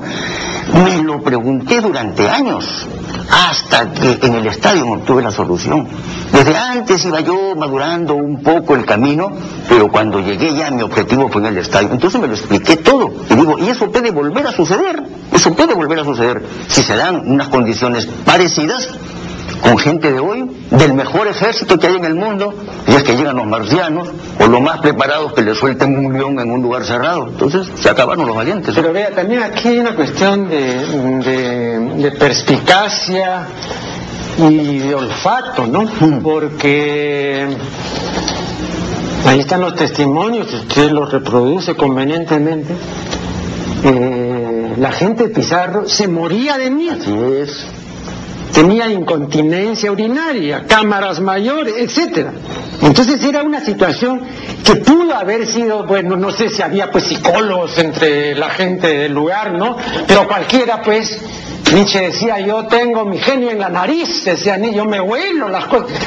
Me 0.83 1.01
lo 1.03 1.21
pregunté 1.21 1.81
durante 1.81 2.29
años, 2.29 2.87
hasta 3.29 3.91
que 3.91 4.19
en 4.21 4.35
el 4.35 4.45
estadio 4.47 4.85
tuve 5.05 5.23
la 5.23 5.31
solución. 5.31 5.87
Desde 6.31 6.55
antes 6.55 7.03
iba 7.05 7.19
yo 7.19 7.55
madurando 7.55 8.15
un 8.15 8.41
poco 8.41 8.75
el 8.75 8.85
camino, 8.85 9.31
pero 9.67 9.89
cuando 9.89 10.19
llegué 10.19 10.53
ya 10.53 10.71
mi 10.71 10.81
objetivo 10.81 11.29
fue 11.29 11.41
en 11.41 11.47
el 11.47 11.57
estadio. 11.57 11.89
Entonces 11.91 12.21
me 12.21 12.27
lo 12.27 12.33
expliqué 12.33 12.77
todo. 12.77 13.11
Y 13.29 13.35
digo, 13.35 13.57
y 13.59 13.69
eso 13.69 13.91
puede 13.91 14.11
volver 14.11 14.47
a 14.47 14.51
suceder. 14.51 15.03
Eso 15.33 15.53
puede 15.53 15.73
volver 15.73 15.99
a 15.99 16.05
suceder. 16.05 16.43
Si 16.67 16.83
se 16.83 16.95
dan 16.95 17.29
unas 17.29 17.49
condiciones 17.49 18.05
parecidas, 18.25 18.89
con 19.61 19.77
gente 19.77 20.11
de 20.11 20.19
hoy, 20.19 20.49
del 20.71 20.93
mejor 20.93 21.27
ejército 21.27 21.77
que 21.77 21.87
hay 21.87 21.95
en 21.95 22.05
el 22.05 22.15
mundo, 22.15 22.53
y 22.87 22.91
es 22.91 23.03
que 23.03 23.15
llegan 23.15 23.35
los 23.35 23.45
marcianos, 23.45 24.09
o 24.39 24.47
los 24.47 24.61
más 24.61 24.79
preparados 24.79 25.33
que 25.33 25.41
le 25.41 25.55
suelten 25.55 25.97
un 25.97 26.13
león 26.13 26.39
en 26.39 26.51
un 26.51 26.61
lugar 26.61 26.83
cerrado. 26.83 27.27
Entonces 27.27 27.67
se 27.75 27.89
acabaron 27.89 28.25
los 28.25 28.35
valientes. 28.35 28.73
Pero 28.75 28.91
vea, 28.91 29.11
también 29.11 29.43
aquí 29.43 29.69
hay 29.69 29.79
una 29.79 29.95
cuestión 29.95 30.49
de, 30.49 31.93
de, 31.95 32.11
perspicacia 32.11 33.47
y 34.37 34.79
de 34.79 34.95
olfato, 34.95 35.67
¿no? 35.67 35.83
Hmm. 35.83 36.21
Porque 36.23 37.47
ahí 39.25 39.39
están 39.39 39.61
los 39.61 39.75
testimonios, 39.75 40.51
usted 40.53 40.89
los 40.91 41.11
reproduce 41.11 41.75
convenientemente. 41.75 42.73
Eh, 43.83 44.73
la 44.77 44.91
gente 44.91 45.27
de 45.27 45.29
Pizarro 45.29 45.87
se 45.87 46.07
moría 46.07 46.57
de 46.57 46.69
miedo. 46.69 47.01
Así 47.01 47.13
es 47.41 47.80
tenía 48.53 48.89
incontinencia 48.89 49.91
urinaria, 49.91 50.65
cámaras 50.67 51.19
mayores, 51.19 51.73
etcétera. 51.77 52.33
Entonces 52.81 53.23
era 53.23 53.43
una 53.43 53.63
situación 53.63 54.21
que 54.63 54.75
pudo 54.75 55.15
haber 55.15 55.45
sido, 55.45 55.85
bueno, 55.85 56.15
no 56.15 56.31
sé 56.31 56.49
si 56.49 56.61
había 56.61 56.91
pues 56.91 57.05
psicólogos 57.05 57.77
entre 57.77 58.35
la 58.35 58.49
gente 58.49 58.87
del 58.87 59.13
lugar, 59.13 59.53
¿no? 59.53 59.77
Pero 60.07 60.27
cualquiera 60.27 60.81
pues, 60.81 61.19
Nietzsche 61.73 62.01
decía, 62.01 62.39
yo 62.39 62.65
tengo 62.67 63.05
mi 63.05 63.17
genio 63.19 63.51
en 63.51 63.59
la 63.59 63.69
nariz, 63.69 64.25
decía, 64.25 64.57
yo 64.57 64.85
me 64.85 64.99
huelo 64.99 65.47
las 65.49 65.65
cosas. 65.65 65.99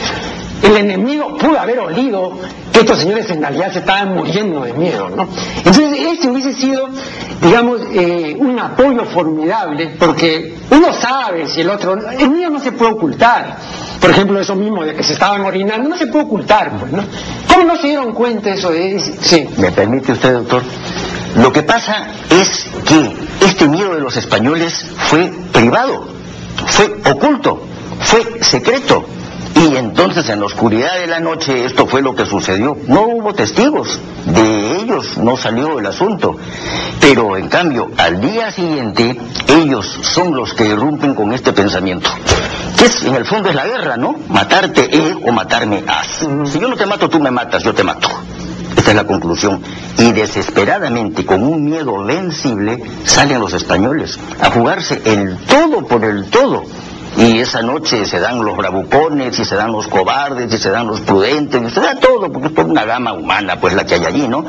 El 0.64 0.76
enemigo 0.78 1.36
pudo 1.36 1.58
haber 1.60 1.78
olido 1.78 2.32
que 2.72 2.80
estos 2.80 2.98
señores 2.98 3.28
en 3.30 3.40
realidad 3.40 3.72
se 3.72 3.80
estaban 3.80 4.14
muriendo 4.14 4.62
de 4.62 4.72
miedo, 4.72 5.10
¿no? 5.10 5.28
Entonces, 5.58 5.98
este 6.12 6.28
hubiese 6.28 6.54
sido, 6.54 6.88
digamos, 7.42 7.82
eh, 7.92 8.34
un 8.38 8.58
apoyo 8.58 9.04
formidable, 9.04 9.94
porque 9.98 10.54
uno 10.70 10.92
sabe 10.92 11.48
si 11.48 11.60
el 11.60 11.68
otro, 11.68 11.94
el 12.10 12.30
mío 12.30 12.48
no 12.48 12.60
se 12.60 12.72
puede 12.72 12.92
ocultar. 12.92 13.58
Por 14.00 14.10
ejemplo, 14.10 14.40
eso 14.40 14.56
mismo 14.56 14.84
de 14.84 14.94
que 14.94 15.02
se 15.02 15.12
estaban 15.12 15.42
orinando, 15.42 15.88
no 15.88 15.96
se 15.96 16.06
puede 16.06 16.24
ocultar, 16.24 16.72
pues, 16.78 16.92
¿no? 16.92 17.02
¿Cómo 17.46 17.64
no 17.64 17.76
se 17.76 17.88
dieron 17.88 18.12
cuenta 18.12 18.50
eso 18.50 18.70
de 18.70 18.98
Sí. 18.98 19.46
¿Me 19.58 19.70
permite 19.70 20.12
usted, 20.12 20.32
doctor? 20.32 20.62
Lo 21.36 21.52
que 21.52 21.62
pasa 21.62 22.08
es 22.30 22.66
que 22.86 23.16
este 23.44 23.68
miedo 23.68 23.94
de 23.94 24.00
los 24.00 24.16
españoles 24.16 24.86
fue 25.08 25.30
privado, 25.52 26.06
fue 26.66 26.86
oculto, 27.10 27.60
fue 28.00 28.42
secreto. 28.42 29.04
Y 29.54 29.76
entonces 29.76 30.28
en 30.28 30.40
la 30.40 30.46
oscuridad 30.46 30.98
de 30.98 31.06
la 31.06 31.20
noche 31.20 31.64
esto 31.64 31.86
fue 31.86 32.02
lo 32.02 32.14
que 32.14 32.26
sucedió. 32.26 32.76
No 32.86 33.02
hubo 33.02 33.34
testigos, 33.34 34.00
de 34.26 34.76
ellos 34.76 35.16
no 35.18 35.36
salió 35.36 35.78
el 35.78 35.86
asunto. 35.86 36.36
Pero 37.00 37.36
en 37.36 37.48
cambio, 37.48 37.90
al 37.96 38.20
día 38.20 38.50
siguiente, 38.50 39.18
ellos 39.48 39.86
son 40.02 40.34
los 40.34 40.54
que 40.54 40.66
irrumpen 40.66 41.14
con 41.14 41.32
este 41.32 41.52
pensamiento. 41.52 42.10
que 42.76 42.86
es, 42.86 43.04
en 43.04 43.14
el 43.14 43.24
fondo 43.24 43.48
es 43.48 43.54
la 43.54 43.66
guerra, 43.66 43.96
¿no? 43.96 44.16
Matarte 44.28 44.88
es 44.90 45.14
o 45.22 45.32
matarme 45.32 45.84
has. 45.86 46.26
Si 46.50 46.58
yo 46.58 46.68
no 46.68 46.76
te 46.76 46.86
mato, 46.86 47.08
tú 47.08 47.20
me 47.20 47.30
matas, 47.30 47.62
yo 47.62 47.74
te 47.74 47.84
mato. 47.84 48.08
Esta 48.76 48.90
es 48.90 48.96
la 48.96 49.04
conclusión. 49.04 49.62
Y 49.98 50.12
desesperadamente, 50.12 51.24
con 51.24 51.42
un 51.42 51.64
miedo 51.64 52.02
vencible, 52.04 52.82
salen 53.04 53.40
los 53.40 53.52
españoles 53.52 54.18
a 54.40 54.50
jugarse 54.50 55.00
el 55.04 55.38
todo 55.46 55.86
por 55.86 56.04
el 56.04 56.28
todo. 56.28 56.64
Y 57.16 57.38
esa 57.38 57.62
noche 57.62 58.04
se 58.06 58.18
dan 58.18 58.44
los 58.44 58.56
bravucones, 58.56 59.38
y 59.38 59.44
se 59.44 59.54
dan 59.54 59.72
los 59.72 59.86
cobardes, 59.86 60.52
y 60.52 60.58
se 60.58 60.70
dan 60.70 60.86
los 60.86 61.00
prudentes, 61.00 61.62
y 61.62 61.70
se 61.70 61.80
da 61.80 61.94
todo, 61.96 62.30
porque 62.32 62.48
es 62.48 62.54
toda 62.54 62.68
una 62.68 62.84
gama 62.84 63.12
humana, 63.12 63.60
pues 63.60 63.74
la 63.74 63.84
que 63.84 63.94
hay 63.94 64.04
allí, 64.04 64.28
¿no? 64.28 64.44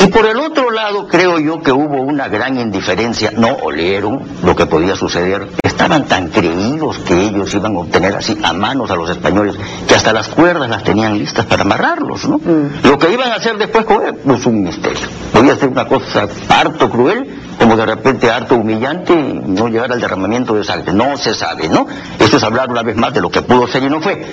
Y 0.00 0.06
por 0.08 0.26
el 0.26 0.38
otro 0.38 0.70
lado, 0.70 1.06
creo 1.06 1.38
yo 1.38 1.60
que 1.60 1.70
hubo 1.70 2.02
una 2.02 2.28
gran 2.28 2.58
indiferencia, 2.58 3.30
no 3.36 3.48
olieron 3.62 4.20
lo 4.42 4.56
que 4.56 4.66
podía 4.66 4.96
suceder, 4.96 5.48
estaban 5.62 6.06
tan 6.06 6.28
creídos 6.28 6.98
que 7.00 7.14
ellos 7.26 7.54
iban 7.54 7.76
a 7.76 7.80
obtener 7.80 8.16
así 8.16 8.36
a 8.42 8.52
manos 8.52 8.90
a 8.90 8.96
los 8.96 9.10
españoles, 9.10 9.56
que 9.86 9.94
hasta 9.94 10.12
las 10.12 10.28
cuerdas 10.28 10.70
las 10.70 10.82
tenían 10.82 11.18
listas 11.18 11.44
para 11.46 11.62
amarrarlos, 11.62 12.28
¿no? 12.28 12.38
Mm. 12.38 12.84
Lo 12.84 12.98
que 12.98 13.12
iban 13.12 13.30
a 13.30 13.34
hacer 13.34 13.58
después 13.58 13.84
pues, 14.24 14.46
un 14.46 14.62
misterio. 14.62 15.06
Podía 15.32 15.56
ser 15.56 15.68
una 15.68 15.86
cosa 15.86 16.26
harto 16.48 16.90
cruel, 16.90 17.41
como 17.58 17.76
de 17.76 17.86
repente 17.86 18.30
harto 18.30 18.56
humillante 18.56 19.12
y 19.12 19.32
no 19.32 19.68
llegar 19.68 19.92
al 19.92 20.00
derramamiento 20.00 20.54
de 20.54 20.64
sangre. 20.64 20.92
No 20.92 21.16
se 21.16 21.34
sabe, 21.34 21.68
¿no? 21.68 21.86
Eso 22.18 22.36
es 22.36 22.42
hablar 22.42 22.70
una 22.70 22.82
vez 22.82 22.96
más 22.96 23.12
de 23.12 23.20
lo 23.20 23.30
que 23.30 23.42
pudo 23.42 23.66
ser 23.66 23.82
y 23.82 23.88
no 23.88 24.00
fue. 24.00 24.24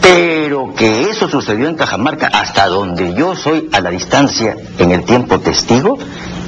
Pero 0.00 0.72
que 0.74 1.10
eso 1.10 1.28
sucedió 1.28 1.68
en 1.68 1.76
Cajamarca, 1.76 2.28
hasta 2.28 2.66
donde 2.68 3.14
yo 3.14 3.34
soy 3.34 3.68
a 3.72 3.80
la 3.80 3.90
distancia 3.90 4.56
en 4.78 4.92
el 4.92 5.04
tiempo 5.04 5.40
testigo, 5.40 5.98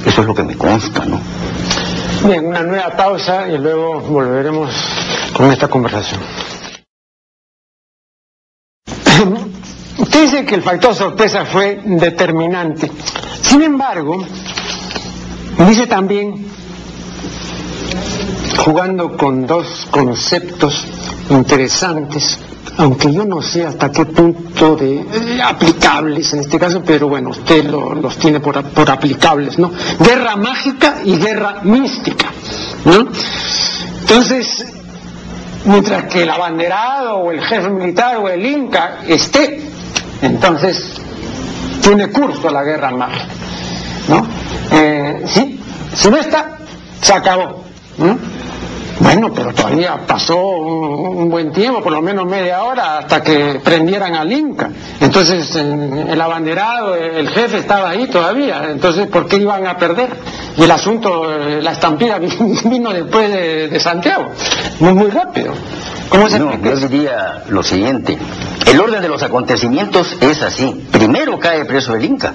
eso 0.05 0.21
es 0.21 0.27
lo 0.27 0.33
que 0.33 0.43
me 0.43 0.55
consta, 0.55 1.05
¿no? 1.05 1.19
Bien, 2.25 2.45
una 2.45 2.63
nueva 2.63 2.89
pausa 2.95 3.47
y 3.47 3.57
luego 3.57 3.99
volveremos 4.01 4.69
con 5.33 5.51
esta 5.51 5.67
conversación. 5.67 6.19
Usted 9.97 10.21
dice 10.21 10.45
que 10.45 10.55
el 10.55 10.63
factor 10.63 10.95
sorpresa 10.95 11.45
fue 11.45 11.81
determinante. 11.83 12.89
Sin 13.41 13.61
embargo, 13.61 14.25
Dice 15.67 15.87
también, 15.87 16.45
jugando 18.57 19.17
con 19.17 19.45
dos 19.45 19.87
conceptos 19.91 20.87
interesantes, 21.29 22.39
aunque 22.77 23.11
yo 23.11 23.25
no 23.25 23.41
sé 23.41 23.65
hasta 23.65 23.91
qué 23.91 24.05
punto 24.05 24.77
de 24.77 25.03
aplicables 25.43 26.33
en 26.33 26.39
este 26.39 26.57
caso, 26.57 26.81
pero 26.85 27.09
bueno, 27.09 27.31
usted 27.31 27.65
los 27.65 28.17
tiene 28.17 28.39
por, 28.39 28.63
por, 28.63 28.89
aplicables, 28.89 29.59
¿no? 29.59 29.69
Guerra 29.99 30.37
mágica 30.37 30.99
y 31.03 31.17
guerra 31.17 31.57
mística, 31.63 32.27
¿no? 32.85 33.07
Entonces, 34.01 34.65
mientras 35.65 36.05
que 36.05 36.23
el 36.23 36.29
abanderado 36.29 37.17
o 37.17 37.31
el 37.31 37.41
jefe 37.41 37.69
militar 37.69 38.15
o 38.15 38.29
el 38.29 38.45
Inca 38.45 38.99
esté, 39.05 39.61
entonces 40.21 41.01
tiene 41.81 42.07
curso 42.07 42.49
la 42.49 42.63
guerra 42.63 42.91
mágica, 42.91 43.27
¿no? 44.07 44.38
Eh, 44.71 45.23
sí, 45.25 45.59
si 45.95 46.09
no 46.09 46.17
está, 46.17 46.57
se 47.01 47.13
acabó. 47.13 47.63
Bueno, 48.99 49.31
pero 49.33 49.53
todavía 49.53 49.97
pasó 50.05 50.37
un, 50.37 51.29
buen 51.29 51.53
tiempo, 51.53 51.81
por 51.81 51.93
lo 51.93 52.01
menos 52.01 52.25
media 52.25 52.63
hora, 52.63 52.97
hasta 52.97 53.23
que 53.23 53.61
prendieran 53.63 54.13
al 54.15 54.31
Inca. 54.31 54.69
Entonces 54.99 55.55
el 55.55 56.19
abanderado, 56.19 56.95
el 56.95 57.29
jefe 57.29 57.57
estaba 57.59 57.89
ahí 57.89 58.07
todavía. 58.07 58.67
Entonces, 58.69 59.07
¿por 59.07 59.27
qué 59.27 59.37
iban 59.37 59.65
a 59.67 59.77
perder? 59.77 60.09
Y 60.57 60.63
el 60.63 60.71
asunto, 60.71 61.31
eh, 61.31 61.61
la 61.61 61.71
estampida 61.71 62.19
vino 62.65 62.91
después 62.91 63.31
de, 63.31 63.79
Santiago, 63.79 64.25
muy, 64.79 64.93
muy 64.93 65.09
rápido. 65.09 65.53
¿Cómo 66.09 66.29
se 66.29 66.39
no, 66.39 66.61
yo 66.61 66.75
diría 66.75 67.43
lo 67.49 67.63
siguiente. 67.63 68.17
El 68.65 68.81
orden 68.81 69.01
de 69.01 69.07
los 69.07 69.23
acontecimientos 69.23 70.17
es 70.19 70.41
así. 70.41 70.87
Primero 70.91 71.39
cae 71.39 71.63
preso 71.65 71.95
el 71.95 72.03
Inca. 72.03 72.33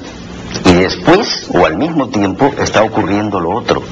Y 0.65 0.75
después, 0.75 1.49
o 1.53 1.67
al 1.67 1.77
mismo 1.77 2.09
tiempo, 2.09 2.53
está 2.59 2.83
ocurriendo 2.83 3.41
lo 3.41 3.51
otro. 3.51 3.83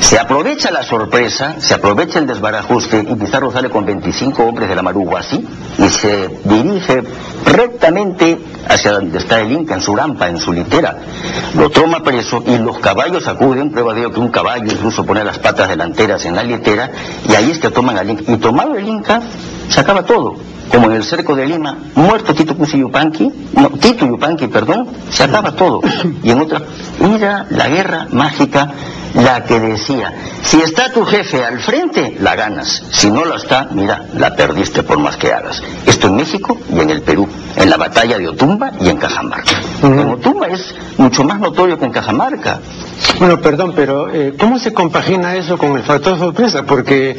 Se 0.00 0.18
aprovecha 0.18 0.70
la 0.70 0.82
sorpresa, 0.82 1.56
se 1.58 1.74
aprovecha 1.74 2.18
el 2.18 2.26
desbarajuste 2.26 3.04
y 3.08 3.14
Pizarro 3.14 3.50
sale 3.50 3.70
con 3.70 3.84
25 3.84 4.42
hombres 4.44 4.68
de 4.68 4.76
la 4.76 4.82
Maruga 4.82 5.20
así 5.20 5.44
y 5.78 5.88
se 5.88 6.28
dirige 6.44 7.02
rectamente 7.44 8.38
hacia 8.68 8.92
donde 8.92 9.18
está 9.18 9.40
el 9.40 9.50
Inca, 9.52 9.74
en 9.74 9.80
su 9.80 9.96
rampa, 9.96 10.28
en 10.28 10.38
su 10.38 10.52
litera. 10.52 10.96
Lo 11.56 11.70
toma 11.70 12.02
preso 12.02 12.42
y 12.46 12.56
los 12.58 12.78
caballos 12.78 13.26
acuden, 13.26 13.72
prueba 13.72 13.94
de 13.94 14.00
ello 14.00 14.12
que 14.12 14.20
un 14.20 14.28
caballo 14.28 14.70
incluso 14.70 15.04
pone 15.04 15.24
las 15.24 15.38
patas 15.38 15.68
delanteras 15.68 16.24
en 16.24 16.36
la 16.36 16.42
litera 16.42 16.90
y 17.28 17.34
ahí 17.34 17.50
es 17.50 17.58
que 17.58 17.70
toman 17.70 17.98
al 17.98 18.08
Inca. 18.08 18.32
Y 18.32 18.36
tomado 18.36 18.76
el 18.76 18.86
Inca, 18.86 19.20
se 19.68 19.80
acaba 19.80 20.04
todo 20.04 20.36
como 20.70 20.90
en 20.90 20.96
el 20.96 21.04
cerco 21.04 21.34
de 21.34 21.46
Lima, 21.46 21.78
muerto 21.94 22.34
Tito 22.34 22.56
Cusi 22.56 22.78
Yupanqui, 22.78 23.30
Tito 23.80 24.06
Yupanqui, 24.06 24.48
perdón, 24.48 24.88
se 25.10 25.24
acaba 25.24 25.52
todo. 25.52 25.80
Y 26.22 26.30
en 26.30 26.40
otra, 26.40 26.60
mira 26.98 27.46
la 27.50 27.68
guerra 27.68 28.08
mágica, 28.10 28.72
la 29.16 29.42
que 29.44 29.58
decía, 29.58 30.12
si 30.42 30.60
está 30.60 30.92
tu 30.92 31.04
jefe 31.04 31.42
al 31.42 31.60
frente, 31.60 32.16
la 32.20 32.36
ganas. 32.36 32.82
Si 32.90 33.10
no 33.10 33.24
lo 33.24 33.36
está, 33.36 33.68
mira, 33.72 34.04
la 34.14 34.34
perdiste 34.36 34.82
por 34.82 34.98
más 34.98 35.16
que 35.16 35.32
hagas. 35.32 35.62
Esto 35.86 36.08
en 36.08 36.16
México 36.16 36.58
y 36.70 36.78
en 36.80 36.90
el 36.90 37.02
Perú, 37.02 37.26
en 37.56 37.70
la 37.70 37.76
batalla 37.76 38.18
de 38.18 38.28
Otumba 38.28 38.72
y 38.80 38.88
en 38.88 38.98
Cajamarca. 38.98 39.60
En 39.82 39.98
Otumba 39.98 40.48
es 40.48 40.74
mucho 40.98 41.24
más 41.24 41.40
notorio 41.40 41.78
que 41.78 41.86
en 41.86 41.92
Cajamarca. 41.92 42.60
Bueno, 43.18 43.40
perdón, 43.40 43.72
pero 43.74 44.12
eh, 44.12 44.34
¿cómo 44.38 44.58
se 44.58 44.74
compagina 44.74 45.34
eso 45.36 45.56
con 45.56 45.76
el 45.76 45.82
factor 45.82 46.18
sorpresa? 46.18 46.64
Porque, 46.64 47.10
eh, 47.10 47.16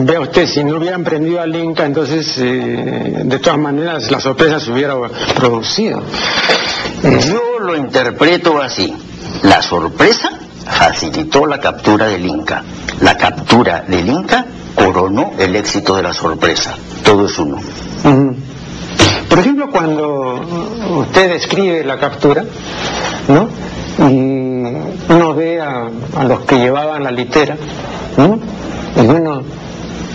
vea 0.00 0.20
usted, 0.20 0.46
si 0.46 0.64
no 0.64 0.76
hubieran 0.76 1.04
prendido 1.04 1.40
al 1.40 1.54
Inca, 1.54 1.84
entonces, 1.84 2.34
eh, 2.38 3.22
de 3.24 3.38
todas 3.38 3.58
maneras, 3.58 4.10
la 4.10 4.20
sorpresa 4.20 4.58
se 4.60 4.72
hubiera 4.72 4.94
producido. 5.34 6.02
Yo 7.02 7.58
lo 7.60 7.76
interpreto 7.76 8.60
así. 8.62 8.94
La 9.42 9.60
sorpresa 9.60 10.30
facilitó 10.66 11.46
la 11.46 11.58
captura 11.58 12.06
del 12.06 12.26
Inca. 12.26 12.62
La 13.00 13.16
captura 13.16 13.84
del 13.86 14.08
Inca 14.08 14.44
coronó 14.74 15.32
el 15.38 15.56
éxito 15.56 15.96
de 15.96 16.02
la 16.02 16.12
sorpresa. 16.12 16.74
Todo 17.02 17.26
es 17.26 17.38
uno. 17.38 17.58
Por 19.28 19.38
ejemplo, 19.38 19.70
cuando 19.70 20.40
usted 20.98 21.32
describe 21.32 21.84
la 21.84 21.98
captura, 21.98 22.44
¿no? 23.28 23.48
Y 24.08 25.12
uno 25.12 25.34
ve 25.34 25.60
a, 25.60 25.88
los 26.26 26.40
que 26.40 26.56
llevaban 26.56 27.02
la 27.02 27.10
litera, 27.10 27.56
¿no? 28.16 28.38
Y 28.96 29.06
uno 29.06 29.42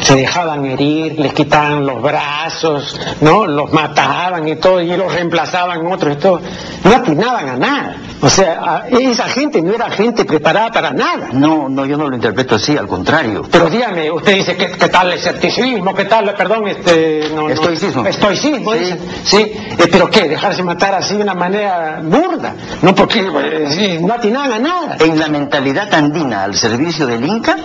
se 0.02 0.16
dejaban 0.16 0.66
herir, 0.66 1.20
les 1.20 1.34
quitaban 1.34 1.86
los 1.86 2.02
brazos, 2.02 3.00
¿no? 3.22 3.46
Los 3.46 3.72
mataban 3.72 4.48
y 4.48 4.56
todo, 4.56 4.82
y 4.82 4.96
los 4.96 5.14
reemplazaban 5.14 5.86
otros 5.86 6.16
y 6.16 6.20
todo. 6.20 6.42
No 6.84 6.96
atinaban 6.96 7.50
a 7.50 7.58
nada. 7.58 7.96
O 8.22 8.30
sea, 8.30 8.86
esa 8.90 9.26
gente 9.26 9.62
no 9.62 9.74
era 9.74 9.90
gente 9.90 10.26
preparada 10.26 10.72
para 10.72 10.92
nada. 10.92 11.30
No, 11.32 11.70
no, 11.70 11.86
yo 11.86 11.96
no 11.98 12.10
lo 12.10 12.16
interpreto 12.16 12.56
así, 12.56 12.76
al 12.76 12.88
contrario. 12.88 13.44
Pero 13.50 13.70
dígame, 13.70 14.12
usted 14.12 14.36
dice 14.36 14.58
qué 14.58 14.90
tal 14.90 15.08
el 15.08 15.18
escepticismo, 15.18 15.94
qué 15.94 16.06
tal, 16.06 16.34
perdón, 16.34 16.68
este... 16.68 17.30
No, 17.34 17.50
estoicismo. 17.50 18.06
estoicismo, 18.06 18.74
sí. 18.74 18.96
Sí, 19.24 19.38
eh, 19.38 19.88
pero 19.90 20.10
¿qué? 20.10 20.28
Dejarse 20.28 20.64
matar 20.64 20.96
así 20.96 21.16
de 21.16 21.24
una 21.24 21.34
manera 21.34 22.02
burda. 22.04 22.56
No 22.82 22.94
porque 22.94 23.20
eh, 23.20 24.00
no 24.02 24.14
atinaban 24.14 24.52
a 24.52 24.60
nada. 24.60 24.98
En 25.00 25.18
la 25.18 25.30
mentalidad 25.30 25.94
andina 25.94 26.44
al 26.44 26.56
servicio 26.56 27.08
del 27.08 27.26
Inca, 27.26 27.56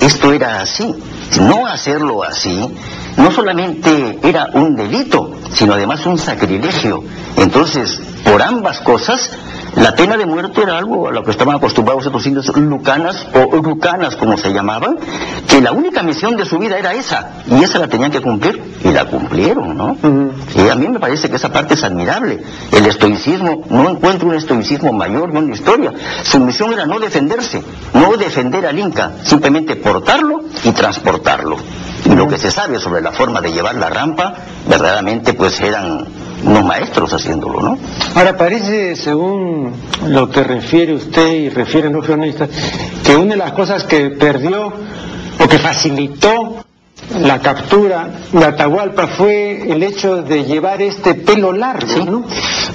esto 0.00 0.32
era 0.32 0.60
así. 0.60 0.94
No 1.40 1.66
hacerlo 1.66 2.22
así 2.22 2.74
no 3.16 3.30
solamente 3.30 4.18
era 4.22 4.48
un 4.52 4.76
delito, 4.76 5.30
sino 5.52 5.74
además 5.74 6.04
un 6.06 6.18
sacrilegio. 6.18 7.04
Entonces, 7.36 8.00
por 8.24 8.42
ambas 8.42 8.80
cosas, 8.80 9.30
la 9.76 9.94
pena 9.94 10.16
de 10.16 10.24
muerte 10.24 10.62
era 10.62 10.78
algo 10.78 11.08
a 11.08 11.12
lo 11.12 11.24
que 11.24 11.32
estaban 11.32 11.56
acostumbrados 11.56 12.06
estos 12.06 12.26
indios 12.26 12.54
lucanas 12.56 13.26
o 13.34 13.56
rucanas, 13.56 14.16
como 14.16 14.36
se 14.36 14.52
llamaban, 14.52 14.98
que 15.48 15.60
la 15.60 15.72
única 15.72 16.02
misión 16.02 16.36
de 16.36 16.44
su 16.44 16.58
vida 16.58 16.78
era 16.78 16.92
esa, 16.92 17.32
y 17.46 17.62
esa 17.62 17.78
la 17.78 17.88
tenían 17.88 18.10
que 18.10 18.20
cumplir, 18.20 18.62
y 18.84 18.88
la 18.90 19.04
cumplieron, 19.06 19.76
¿no? 19.76 19.96
Y 20.54 20.68
a 20.68 20.74
mí 20.76 20.88
me 20.88 21.00
parece 21.00 21.28
que 21.28 21.36
esa 21.36 21.50
parte 21.50 21.74
es 21.74 21.82
admirable. 21.82 22.40
El 22.72 22.86
estoicismo, 22.86 23.64
no 23.68 23.90
encuentro 23.90 24.28
un 24.28 24.34
estoicismo 24.34 24.92
mayor 24.92 25.34
en 25.36 25.48
la 25.48 25.54
historia. 25.54 25.92
Su 26.22 26.38
misión 26.38 26.72
era 26.72 26.86
no 26.86 27.00
defenderse, 27.00 27.62
no 27.94 28.16
defender 28.16 28.66
al 28.66 28.78
Inca, 28.78 29.12
simplemente 29.24 29.76
portarlo 29.76 30.40
y 30.62 30.70
transportarlo. 30.72 31.56
Y 32.04 32.14
lo 32.14 32.28
que 32.28 32.38
se 32.38 32.50
sabe 32.50 32.78
sobre 32.78 33.02
la 33.02 33.12
forma 33.12 33.40
de 33.40 33.52
llevar 33.52 33.74
la 33.74 33.90
rampa, 33.90 34.34
verdaderamente 34.68 35.32
pues 35.32 35.60
eran 35.60 36.06
unos 36.44 36.64
maestros 36.64 37.12
haciéndolo, 37.12 37.60
¿no? 37.60 37.78
Ahora 38.14 38.36
parece, 38.36 38.96
según 38.96 39.72
lo 40.06 40.30
que 40.30 40.44
refiere 40.44 40.94
usted 40.94 41.32
y 41.32 41.48
refieren 41.48 41.92
los 41.92 42.04
cronistas, 42.04 42.48
que 43.04 43.16
una 43.16 43.32
de 43.32 43.36
las 43.36 43.52
cosas 43.52 43.84
que 43.84 44.10
perdió 44.10 44.72
o 45.38 45.48
que 45.48 45.58
facilitó 45.58 46.64
la 47.20 47.38
captura 47.40 48.08
de 48.32 48.44
Atahualpa 48.44 49.08
fue 49.08 49.70
el 49.70 49.82
hecho 49.82 50.22
de 50.22 50.44
llevar 50.44 50.80
este 50.80 51.14
pelo 51.14 51.52
largo, 51.52 52.04
¿no? 52.04 52.24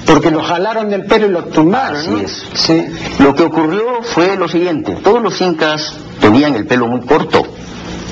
Porque 0.06 0.30
lo 0.30 0.42
jalaron 0.42 0.88
del 0.88 1.04
pelo 1.04 1.26
y 1.26 1.30
lo 1.30 1.44
tumbaron. 1.44 1.96
Así 1.96 2.14
es. 2.24 2.46
Sí. 2.54 2.86
Lo 3.18 3.34
que 3.34 3.42
ocurrió 3.44 4.02
fue 4.02 4.36
lo 4.36 4.48
siguiente, 4.48 4.96
todos 5.02 5.22
los 5.22 5.40
incas 5.40 5.96
tenían 6.20 6.54
el 6.54 6.66
pelo 6.66 6.86
muy 6.86 7.00
corto 7.00 7.42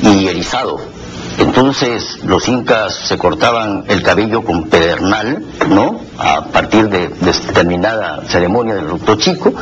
y 0.02 0.26
erizado 0.26 0.97
Entonces 1.38 2.18
los 2.24 2.48
incas 2.48 2.94
se 2.94 3.16
cortaban 3.16 3.84
el 3.88 4.02
cabello 4.02 4.42
con 4.42 4.64
pedernal, 4.68 5.44
¿no? 5.68 6.00
A 6.18 6.44
partir 6.46 6.88
de, 6.88 7.08
determinada 7.08 8.22
ceremonia 8.26 8.74
del 8.74 8.88
rupto 8.88 9.14
chico. 9.16 9.52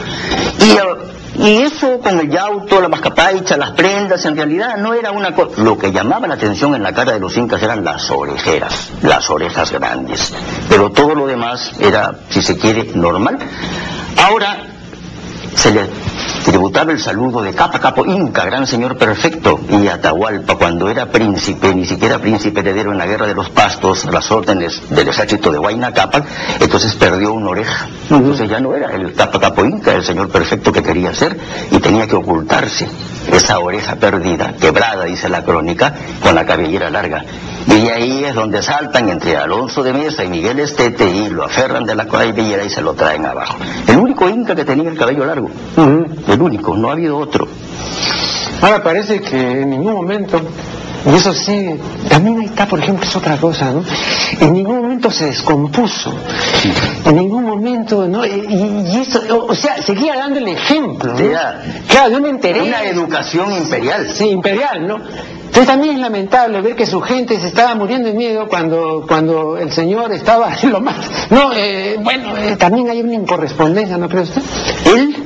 Y, 0.59 1.43
y 1.43 1.63
eso 1.63 2.01
con 2.01 2.19
el 2.19 2.31
yauto, 2.31 2.81
la 2.81 2.89
mascapaicha, 2.89 3.59
las 3.59 3.73
prendas, 3.73 4.25
en 4.25 4.37
realidad 4.37 4.79
no 4.79 4.95
era 4.95 5.11
una 5.13 5.35
cosa. 5.35 5.61
Lo 5.63 5.77
que 5.77 5.93
llamaba 5.93 6.27
la 6.27 6.35
atención 6.35 6.75
en 6.75 6.83
la 6.83 6.95
cara 6.95 7.13
de 7.13 7.21
los 7.21 7.37
incas 7.37 7.63
eran 7.63 7.85
las 7.85 8.11
orejeras, 8.11 8.91
las 9.03 9.29
orejas 9.29 9.71
grandes. 9.71 10.33
Pero 10.71 10.91
todo 10.91 11.15
lo 11.15 11.27
demás 11.27 11.73
era, 11.79 12.15
si 12.31 12.41
se 12.41 12.57
quiere, 12.57 12.91
normal. 12.95 13.39
Ahora 14.17 14.65
se 15.55 15.73
le 15.73 15.91
tributaba 16.47 16.93
el 16.93 17.01
saludo 17.01 17.43
de 17.43 17.53
capa 17.53 17.81
capo 17.81 18.07
inca, 18.07 18.45
gran 18.45 18.69
señor 18.69 18.97
perfecto, 18.97 19.59
y 19.69 19.89
Atahualpa 19.89 20.55
cuando 20.55 20.89
era 20.89 21.07
príncipe, 21.07 21.75
ni 21.75 21.85
siquiera 21.85 22.21
príncipe 22.21 22.61
heredero 22.61 22.93
en 22.93 22.99
la 22.99 23.07
guerra 23.07 23.27
de 23.27 23.35
los 23.35 23.51
pastos, 23.51 24.05
las 24.05 24.31
órdenes 24.31 24.81
del 24.89 25.09
ejército 25.09 25.51
de 25.51 25.59
Huayna 25.59 25.93
Capac, 25.93 26.25
entonces 26.61 26.95
perdió 26.95 27.33
una 27.33 27.51
oreja. 27.51 27.89
Entonces 28.09 28.49
ya 28.49 28.61
no 28.61 28.77
era 28.77 28.95
el 28.95 29.13
capa 29.15 29.41
capo 29.41 29.65
inca, 29.65 29.93
el 29.93 30.05
señor 30.05 30.29
perfecto 30.29 30.71
que 30.71 30.85
quería 30.85 31.13
ser, 31.13 31.37
y 31.73 31.81
tenía 31.81 32.07
que 32.07 32.15
ocultarse 32.15 32.87
esa 33.33 33.59
oreja 33.59 33.97
perdida, 33.97 34.55
quebrada, 34.55 35.05
dice 35.05 35.29
la 35.29 35.43
crónica, 35.43 35.95
con 36.23 36.37
la 36.37 36.47
cabellera 36.47 36.91
larga. 36.91 37.25
Y 37.67 37.89
ahí 37.89 38.25
es 38.25 38.35
donde 38.35 38.63
saltan 38.63 39.09
entre 39.09 39.37
Alonso 39.37 39.83
de 39.83 39.93
Mesa 39.93 40.23
y 40.23 40.29
Miguel 40.29 40.61
Estete 40.61 41.09
y 41.09 41.29
lo 41.29 41.45
aferran 41.45 41.85
de 41.85 41.97
la 41.97 42.07
cabellera 42.07 42.63
y 42.63 42.71
se 42.71 42.81
lo 42.81 42.95
traen 42.95 43.27
abajo. 43.27 43.57
El 43.89 43.97
único 43.99 44.29
inca 44.29 44.55
que 44.55 44.65
tenía 44.65 44.89
el 44.89 44.97
cabello 44.97 45.25
largo. 45.27 45.51
El 46.37 46.43
único, 46.43 46.77
no 46.77 46.91
ha 46.91 46.93
habido 46.93 47.17
otro. 47.17 47.49
Ahora 48.61 48.83
parece 48.83 49.23
que 49.23 49.63
en 49.63 49.71
ningún 49.71 49.95
momento, 49.95 50.39
y 51.11 51.15
eso 51.15 51.33
sí, 51.33 51.71
también 52.11 52.41
ahí 52.41 52.45
está, 52.45 52.67
por 52.67 52.79
ejemplo, 52.79 53.07
es 53.07 53.17
otra 53.17 53.39
cosa, 53.39 53.73
¿no? 53.73 53.83
En 54.39 54.53
ningún 54.53 54.83
momento 54.83 55.11
se 55.11 55.27
descompuso. 55.29 56.13
En 57.07 57.17
ningún 57.17 57.45
momento, 57.45 58.07
¿no? 58.07 58.27
Y, 58.27 58.99
eso, 59.01 59.47
o, 59.49 59.55
sea, 59.55 59.81
seguía 59.81 60.15
dando 60.17 60.39
el 60.39 60.49
ejemplo. 60.49 61.15
¿no? 61.15 61.19
Claro, 61.89 62.11
yo 62.11 62.21
me 62.21 62.29
enteré. 62.29 62.61
Una 62.61 62.85
educación 62.85 63.51
imperial. 63.55 64.11
Sí, 64.13 64.29
imperial, 64.29 64.87
¿no? 64.87 64.97
Entonces 64.97 65.67
también 65.69 65.95
es 65.95 66.01
lamentable 66.03 66.61
ver 66.61 66.77
que 66.77 66.85
su 66.85 67.01
gente 67.01 67.41
se 67.41 67.47
estaba 67.47 67.75
muriendo 67.75 68.09
de 68.09 68.15
miedo 68.15 68.47
cuando, 68.47 69.07
cuando 69.09 69.57
el 69.57 69.73
Señor 69.73 70.13
estaba 70.13 70.53
en 70.63 70.71
lo 70.71 70.83
más... 70.83 71.31
No, 71.31 71.55
eh, 71.55 71.97
bueno, 71.99 72.37
eh, 72.37 72.57
también 72.57 72.91
hay 72.91 73.01
una 73.01 73.15
incorrespondencia, 73.15 73.97
¿no 73.97 74.07
cree 74.07 74.25
usted? 74.25 74.43
Él 74.95 75.17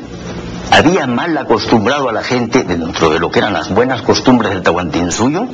había 0.70 1.06
mal 1.06 1.36
acostumbrado 1.36 2.08
a 2.08 2.12
la 2.12 2.22
gente, 2.22 2.64
dentro 2.64 3.10
de 3.10 3.18
lo 3.18 3.30
que 3.30 3.40
eran 3.40 3.52
las 3.52 3.70
buenas 3.70 4.02
costumbres 4.02 4.52
del 4.52 4.62
Tahuantinsuyo, 4.62 5.46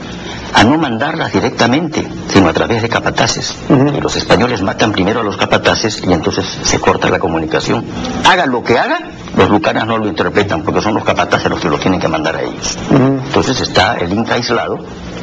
a 0.54 0.64
no 0.64 0.78
mandarlas 0.78 1.32
directamente, 1.32 2.06
sino 2.28 2.48
a 2.48 2.52
través 2.52 2.82
de 2.82 2.88
capataces. 2.88 3.56
Y 3.68 4.00
los 4.00 4.16
españoles 4.16 4.62
matan 4.62 4.92
primero 4.92 5.20
a 5.20 5.22
los 5.22 5.36
capataces 5.36 6.02
y 6.06 6.12
entonces 6.12 6.46
se 6.62 6.78
corta 6.78 7.08
la 7.08 7.18
comunicación. 7.18 7.84
Haga 8.24 8.46
lo 8.46 8.62
que 8.62 8.78
haga, 8.78 8.98
los 9.36 9.50
lucanas 9.50 9.86
no 9.86 9.98
lo 9.98 10.06
interpretan 10.06 10.62
porque 10.62 10.80
son 10.80 10.94
los 10.94 11.04
capataces 11.04 11.50
los 11.50 11.60
que 11.60 11.68
lo 11.68 11.78
tienen 11.78 12.00
que 12.00 12.08
mandar 12.08 12.36
a 12.36 12.42
ellos. 12.42 12.78
Entonces 12.90 13.60
está 13.60 13.96
el 13.96 14.12
Inca 14.12 14.34
aislado 14.34 14.78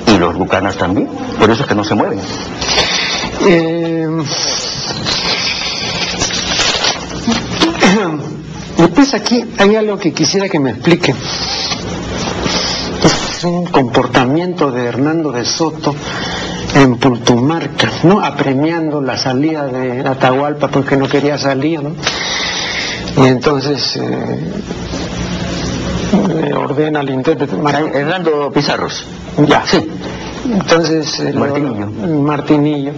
y 0.08 0.18
los 0.18 0.36
lucanas 0.36 0.78
también, 0.78 1.08
por 1.40 1.50
eso 1.50 1.64
es 1.64 1.68
que 1.68 1.76
no 1.76 1.84
se 1.84 1.96
mueven. 1.96 2.20
Eh... 3.42 4.08
Aquí 9.14 9.46
hay 9.60 9.76
algo 9.76 9.98
que 10.00 10.12
quisiera 10.12 10.50
que 10.50 10.60
me 10.60 10.72
explique. 10.72 11.14
Es 13.04 13.44
un 13.44 13.66
comportamiento 13.66 14.72
de 14.72 14.86
Hernando 14.86 15.32
de 15.32 15.46
Soto 15.46 15.94
en 16.74 16.98
Pultumarca, 16.98 17.92
¿no? 18.04 18.20
Apremiando 18.26 19.02
la 19.02 19.16
salida 19.16 19.68
de 19.68 20.00
Atahualpa 20.02 20.70
porque 20.70 20.98
no 20.98 21.08
quería 21.08 21.38
salir, 21.38 21.84
¿no? 21.84 21.92
Y 23.18 23.28
entonces 23.28 23.98
eh, 23.98 24.54
ordena 26.56 27.02
al 27.02 27.12
intérprete. 27.12 27.56
Hernando 27.94 28.52
Pizarros. 28.52 29.06
Ya. 29.48 29.64
Sí. 29.68 29.88
Entonces. 30.52 31.20
Eh, 31.20 31.34
Martinillo. 31.34 31.88
Martinillo. 31.88 32.94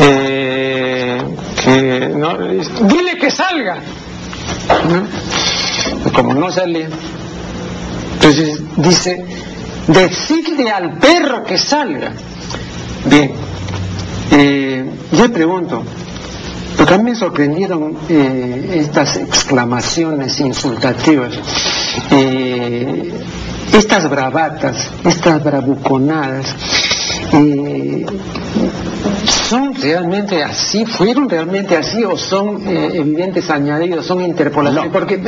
Eh, 0.00 1.22
que, 1.64 2.12
no, 2.14 2.36
dile 2.36 3.16
que 3.18 3.30
salga. 3.30 3.78
Como 6.14 6.34
no 6.34 6.50
salía, 6.50 6.88
entonces 8.14 8.60
dice, 8.76 9.24
decirle 9.86 10.70
al 10.70 10.98
perro 10.98 11.44
que 11.44 11.56
salga. 11.56 12.12
Bien, 13.04 13.32
eh, 14.32 14.84
yo 15.12 15.32
pregunto, 15.32 15.82
porque 16.76 16.94
a 16.94 16.98
mí 16.98 17.10
me 17.10 17.16
sorprendieron 17.16 17.96
eh, 18.08 18.80
estas 18.82 19.16
exclamaciones 19.16 20.40
insultativas, 20.40 21.38
eh, 22.10 23.12
estas 23.72 24.08
bravatas, 24.10 24.90
estas 25.04 25.42
bravuconadas. 25.42 26.54
¿Son 29.48 29.74
realmente 29.74 30.44
así? 30.44 30.84
¿Fueron 30.84 31.26
realmente 31.26 31.74
así 31.74 32.04
o 32.04 32.18
son 32.18 32.68
eh, 32.68 32.90
evidentes 32.92 33.48
añadidos, 33.48 34.04
son 34.04 34.20
interpolaciones? 34.20 34.92
Porque 34.92 35.18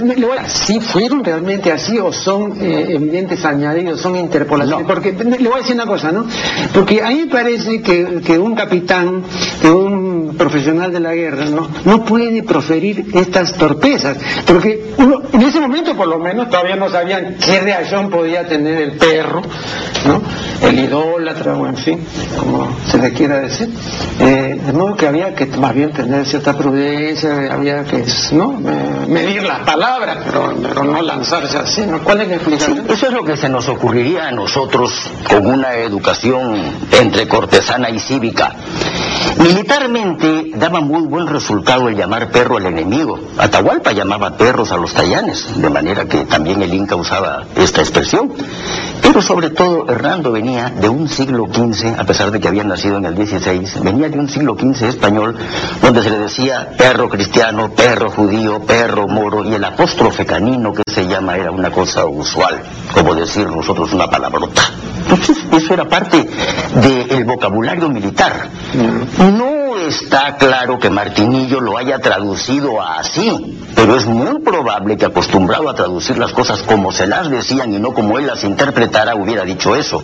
¿sí 0.47 0.79
fueron 0.79 1.25
realmente 1.25 1.73
así 1.73 1.99
o 1.99 2.13
son 2.13 2.53
eh, 2.61 2.89
evidentes 2.91 3.43
añadidos, 3.47 3.99
son 3.99 4.17
interpolaciones? 4.17 4.87
Porque 4.87 5.13
le 5.13 5.49
voy 5.49 5.55
a 5.55 5.63
decir 5.63 5.75
una 5.75 5.87
cosa, 5.87 6.13
¿no? 6.13 6.27
Porque 6.75 7.01
a 7.01 7.09
mí 7.09 7.21
me 7.21 7.27
parece 7.29 7.81
que, 7.81 8.21
que 8.23 8.39
un 8.39 8.55
capitán, 8.55 9.23
que 9.63 9.71
un 9.71 10.10
profesional 10.37 10.93
de 10.93 11.01
la 11.01 11.15
guerra, 11.15 11.45
¿no? 11.47 11.69
no 11.85 12.05
puede 12.05 12.43
proferir 12.43 13.07
estas 13.15 13.55
torpezas, 13.55 14.17
porque 14.47 14.93
uno, 14.99 15.23
en 15.33 15.43
ese 15.43 15.61
momento 15.61 15.95
por 15.97 16.09
lo 16.09 16.19
menos 16.19 16.49
todavía 16.49 16.77
no 16.77 16.91
sabían 16.91 17.37
qué 17.45 17.61
reacción 17.61 18.11
podía 18.11 18.47
tener 18.47 18.81
el 18.81 18.93
perro, 18.93 19.43
¿no? 20.07 20.23
el 20.67 20.79
idólatra 20.79 21.55
o 21.55 21.67
en 21.67 21.77
fin, 21.77 22.07
como 22.39 22.77
se 22.87 22.99
le 22.99 23.13
quiera 23.13 23.41
decir. 23.41 23.71
Eh, 24.21 24.61
de 24.65 24.73
modo 24.73 24.97
que 24.97 25.07
había 25.07 25.35
que 25.35 25.47
más 25.47 25.75
bien 25.75 25.93
tener 25.93 26.27
cierta 26.27 26.57
prudencia, 26.57 27.53
había 27.53 27.85
que 27.85 28.05
¿no? 28.33 28.53
medir 29.09 29.43
las 29.43 29.61
palabras, 29.61 30.19
pero, 30.25 30.55
pero 30.63 30.85
no 30.85 31.03
lanzarse 31.03 31.57
así. 31.57 31.83
¿no? 31.83 32.01
¿Cuál 32.01 32.23
es 32.23 32.29
la 32.29 32.35
explicación? 32.37 32.85
eso 32.89 33.07
es 33.07 33.13
lo 33.13 33.25
que 33.25 33.37
se 33.37 33.49
nos 33.49 33.69
ocurriría 33.69 34.29
a 34.29 34.31
nosotros 34.31 35.11
con 35.29 35.47
una 35.47 35.75
educación 35.75 36.57
entre 37.01 37.27
cortesana 37.27 37.91
y 37.91 37.99
cívica. 37.99 38.55
Militarmente 39.39 40.20
daba 40.55 40.81
muy 40.81 41.03
buen 41.03 41.27
resultado 41.27 41.89
el 41.89 41.97
llamar 41.97 42.31
perro 42.31 42.57
al 42.59 42.67
enemigo. 42.67 43.19
Atahualpa 43.39 43.93
llamaba 43.93 44.37
perros 44.37 44.73
a 44.73 44.77
los 44.77 44.93
tallanes, 44.93 45.61
de 45.61 45.71
manera 45.71 46.05
que 46.07 46.25
también 46.25 46.63
el 46.63 46.75
Inca 46.75 46.97
usaba 46.97 47.45
esta 47.57 47.81
expresión. 47.81 48.33
Pero 49.03 49.23
sobre 49.23 49.51
todo 49.51 49.89
Hernando 49.89 50.31
venía 50.31 50.71
de 50.71 50.89
un 50.89 51.09
siglo 51.09 51.47
XV, 51.47 51.99
a 51.99 52.05
pesar 52.05 52.31
de 52.31 52.39
que 52.39 52.49
había 52.49 52.65
nacido 52.65 52.99
en 52.99 53.07
el 53.07 53.17
XVI, 53.17 53.83
venía 53.83 54.09
de 54.09 54.19
un 54.19 54.29
siglo 54.29 54.57
XV 54.59 54.89
español 54.89 55.37
donde 55.83 56.03
se 56.03 56.11
le 56.11 56.19
decía 56.19 56.71
perro 56.77 57.09
cristiano, 57.09 57.71
perro 57.71 58.11
judío, 58.11 58.61
perro 58.61 59.09
moro, 59.09 59.45
y 59.45 59.55
el 59.55 59.65
apóstrofe 59.65 60.27
canino 60.27 60.73
que 60.73 60.83
se 60.87 61.07
llama 61.07 61.37
era 61.37 61.51
una 61.51 61.71
cosa 61.71 62.07
usual, 62.07 62.63
como 62.95 63.15
decir 63.15 63.49
nosotros 63.49 63.93
una 63.93 64.09
palabrota. 64.09 64.63
Entonces, 65.03 65.39
eso 65.51 65.75
era 65.75 65.89
parte 65.89 66.29
del 66.75 67.25
vocabulario 67.25 67.89
militar. 67.89 68.49
No 69.19 69.60
está 69.91 70.37
claro 70.37 70.79
que 70.79 70.89
Martinillo 70.89 71.61
lo 71.61 71.77
haya 71.77 71.99
traducido 71.99 72.81
así, 72.81 73.59
pero 73.75 73.97
es 73.97 74.07
muy 74.07 74.39
probable 74.41 74.97
que 74.97 75.07
acostumbrado 75.07 75.69
a 75.69 75.75
traducir 75.75 76.17
las 76.17 76.33
cosas 76.33 76.63
como 76.63 76.93
se 76.93 77.09
las 77.09 77.29
decían 77.29 77.75
y 77.75 77.81
no 77.81 77.93
como 77.93 78.19
él 78.19 78.27
las 78.29 78.45
interpretara, 78.45 79.17
hubiera 79.17 79.45
dicho 79.45 79.75
eso. 79.75 80.03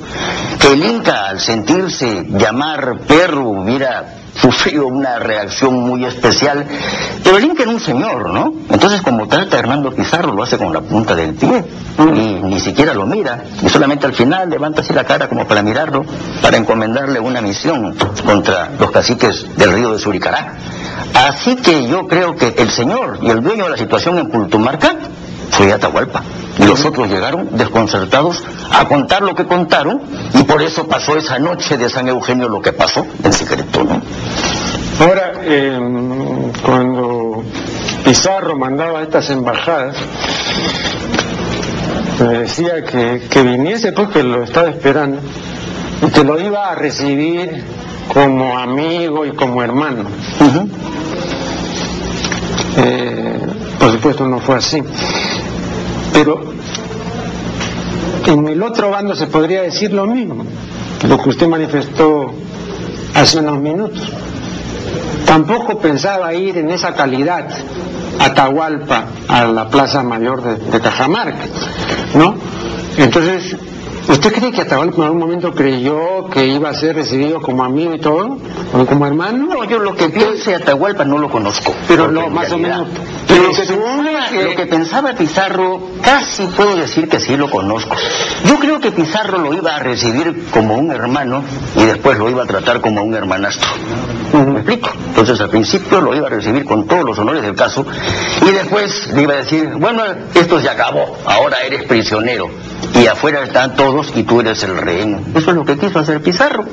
Que 0.59 0.73
el 0.73 0.85
Inca, 0.85 1.29
al 1.29 1.41
sentirse 1.41 2.27
llamar 2.29 2.99
perro, 3.07 3.49
hubiera 3.49 4.17
sufrido 4.41 4.87
una 4.87 5.19
reacción 5.19 5.75
muy 5.75 6.05
especial. 6.05 6.67
Pero 7.23 7.39
el 7.39 7.45
Inca 7.45 7.63
era 7.63 7.73
un 7.73 7.81
señor, 7.81 8.31
¿no? 8.31 8.53
Entonces, 8.71 9.01
como 9.03 9.27
trata 9.29 9.59
Hernando 9.59 9.93
Pizarro, 9.93 10.33
lo 10.33 10.43
hace 10.43 10.59
con 10.59 10.73
la 10.73 10.81
punta 10.81 11.15
del 11.15 11.35
pie 11.35 11.65
y 11.99 12.41
ni 12.43 12.61
siquiera 12.61 12.95
lo 12.95 13.07
mira. 13.07 13.45
Y 13.63 13.69
solamente 13.69 14.07
al 14.07 14.15
final 14.15 14.51
levanta 14.51 14.83
así 14.83 14.93
la 14.93 15.05
cara 15.05 15.29
como 15.29 15.47
para 15.47 15.63
mirarlo, 15.63 16.05
para 16.43 16.57
encomendarle 16.57 17.19
una 17.21 17.41
misión 17.41 17.97
contra 18.25 18.71
los 18.79 18.91
caciques 18.91 19.47
del 19.57 19.73
río 19.77 19.93
de 19.93 19.99
Suricará. 19.99 20.55
Así 21.15 21.57
que 21.57 21.87
yo 21.87 22.07
creo 22.07 22.35
que 22.35 22.55
el 22.57 22.71
señor 22.71 23.19
y 23.23 23.31
el 23.31 23.43
dueño 23.43 23.65
de 23.65 23.71
la 23.71 23.77
situación 23.77 24.19
en 24.19 24.29
Pultumarca 24.29 24.97
fue 25.51 25.73
Atahualpa. 25.73 26.23
Y 26.59 26.65
los 26.65 26.85
otros 26.85 27.09
llegaron 27.09 27.57
desconcertados 27.57 28.43
a 28.71 28.87
contar 28.87 29.23
lo 29.23 29.35
que 29.35 29.47
contaron 29.47 30.01
y 30.33 30.43
por 30.45 30.63
eso 30.63 30.89
pasó 30.89 31.17
esa 31.17 31.39
noche 31.39 31.77
de 31.77 31.91
San 31.91 32.09
Eugenio 32.09 32.49
lo 32.49 32.63
que 32.63 32.73
pasó 32.73 33.07
en 33.23 33.33
secreto, 33.33 33.85
¿no? 33.85 34.01
Ahora, 34.99 35.33
em, 35.45 36.53
cuando 36.65 37.45
Pizarro 38.03 38.57
mandaba 38.57 39.03
estas 39.03 39.29
embajadas, 39.29 39.97
me 42.19 42.39
decía 42.39 42.83
que, 42.83 43.27
que 43.29 43.43
viniese 43.43 43.93
porque 43.93 44.23
lo 44.23 44.45
estaba 44.45 44.71
esperando 44.71 45.21
que 46.13 46.25
lo 46.25 46.39
iba 46.39 46.71
a 46.71 46.75
recibir 46.75 47.65
como 48.13 48.59
amigo 48.59 49.25
y 49.27 49.33
como 49.33 49.63
hermano. 49.63 50.05
Eh, 52.77 53.39
por 53.79 53.93
supuesto 53.93 54.27
no 54.27 54.39
fue 54.39 54.57
así. 54.57 54.83
Pero 56.13 56.41
en 58.27 58.49
el 58.49 58.63
otro 58.63 58.91
bando 58.91 59.15
se 59.15 59.27
podría 59.27 59.63
decir 59.63 59.93
lo 59.93 60.07
mismo, 60.07 60.45
lo 61.09 61.23
que 61.23 61.29
usted 61.29 61.47
manifestó 61.47 62.33
hace 63.15 63.39
unos 63.39 63.59
minutos. 63.59 64.13
Tampoco 65.25 65.79
pensaba 65.79 66.33
ir 66.35 66.59
en 66.59 66.71
esa 66.71 66.95
calidad 66.95 67.49
a 68.19 68.33
Tahualpa, 68.33 69.07
a 69.29 69.45
la 69.45 69.69
Plaza 69.69 70.03
Mayor 70.03 70.43
de, 70.43 70.57
de 70.57 70.81
Cajamarca, 70.81 71.45
¿no? 72.15 72.35
Entonces, 72.97 73.57
¿Usted 74.09 74.33
cree 74.33 74.53
que 74.53 74.63
Atahualpa 74.63 74.99
en 74.99 75.03
algún 75.03 75.19
momento 75.19 75.53
creyó 75.53 76.29
que 76.31 76.47
iba 76.47 76.69
a 76.71 76.75
ser 76.75 76.95
recibido 76.95 77.41
como 77.41 77.65
amigo 77.65 77.95
y 77.95 77.99
todo? 77.99 78.39
¿O 78.73 78.87
como 78.87 79.07
hermano? 79.07 79.47
No, 79.47 79.65
yo 79.65 79.81
lo 79.81 79.95
que 79.95 80.09
piense 80.09 80.55
Atahualpa 80.55 81.05
no 81.05 81.19
lo 81.19 81.29
conozco. 81.29 81.75
Pero 81.89 82.11
no, 82.11 82.29
más 82.31 82.53
o 82.53 82.59
menos. 82.59 82.87
Pero 83.29 83.43
lo 83.45 83.53
que, 83.53 83.63
pensaba, 83.63 84.31
lo 84.31 84.55
que 84.55 84.67
pensaba 84.67 85.13
Pizarro, 85.15 85.83
casi 86.03 86.45
puedo 86.47 86.77
decir 86.77 87.09
que 87.09 87.21
sí 87.21 87.37
lo 87.37 87.51
conozco. 87.51 87.97
Yo 88.45 88.59
creo 88.59 88.81
que 88.81 88.93
Pizarro 88.93 89.39
lo 89.39 89.55
iba 89.55 89.77
a 89.77 89.79
recibir 89.81 90.47
como 90.51 90.75
un 90.75 90.91
hermano 90.91 91.43
y 91.77 91.85
después 91.85 92.19
lo 92.19 92.31
iba 92.31 92.45
a 92.45 92.47
tratar 92.47 92.81
como 92.81 93.03
un 93.03 93.15
hermanastro. 93.15 93.69
¿Me 94.33 94.61
explico? 94.61 94.91
Entonces 95.09 95.41
al 95.41 95.51
principio 95.51 96.01
lo 96.01 96.15
iba 96.15 96.27
a 96.27 96.31
recibir 96.31 96.65
con 96.65 96.87
todos 96.87 97.05
los 97.05 97.19
honores 97.19 97.43
del 97.43 97.55
caso 97.55 97.87
y 98.43 98.51
después 98.51 99.09
le 99.15 99.23
iba 99.23 99.35
a 99.35 99.37
decir, 99.39 99.71
bueno, 99.77 100.03
esto 100.35 100.61
se 100.61 100.69
acabó, 100.69 101.17
ahora 101.25 101.59
eres 101.65 101.85
prisionero 101.85 102.49
y 102.95 103.07
afuera 103.07 103.43
están 103.43 103.75
todos 103.75 104.13
y 104.15 104.23
tú 104.25 104.41
eres 104.41 104.63
el 104.63 104.77
rehén. 104.77 105.25
Eso 105.35 105.51
es 105.51 105.57
lo 105.57 105.65
que 105.65 105.79
quiso 105.79 105.99
hacer 106.01 106.21
Pizarro, 106.21 106.65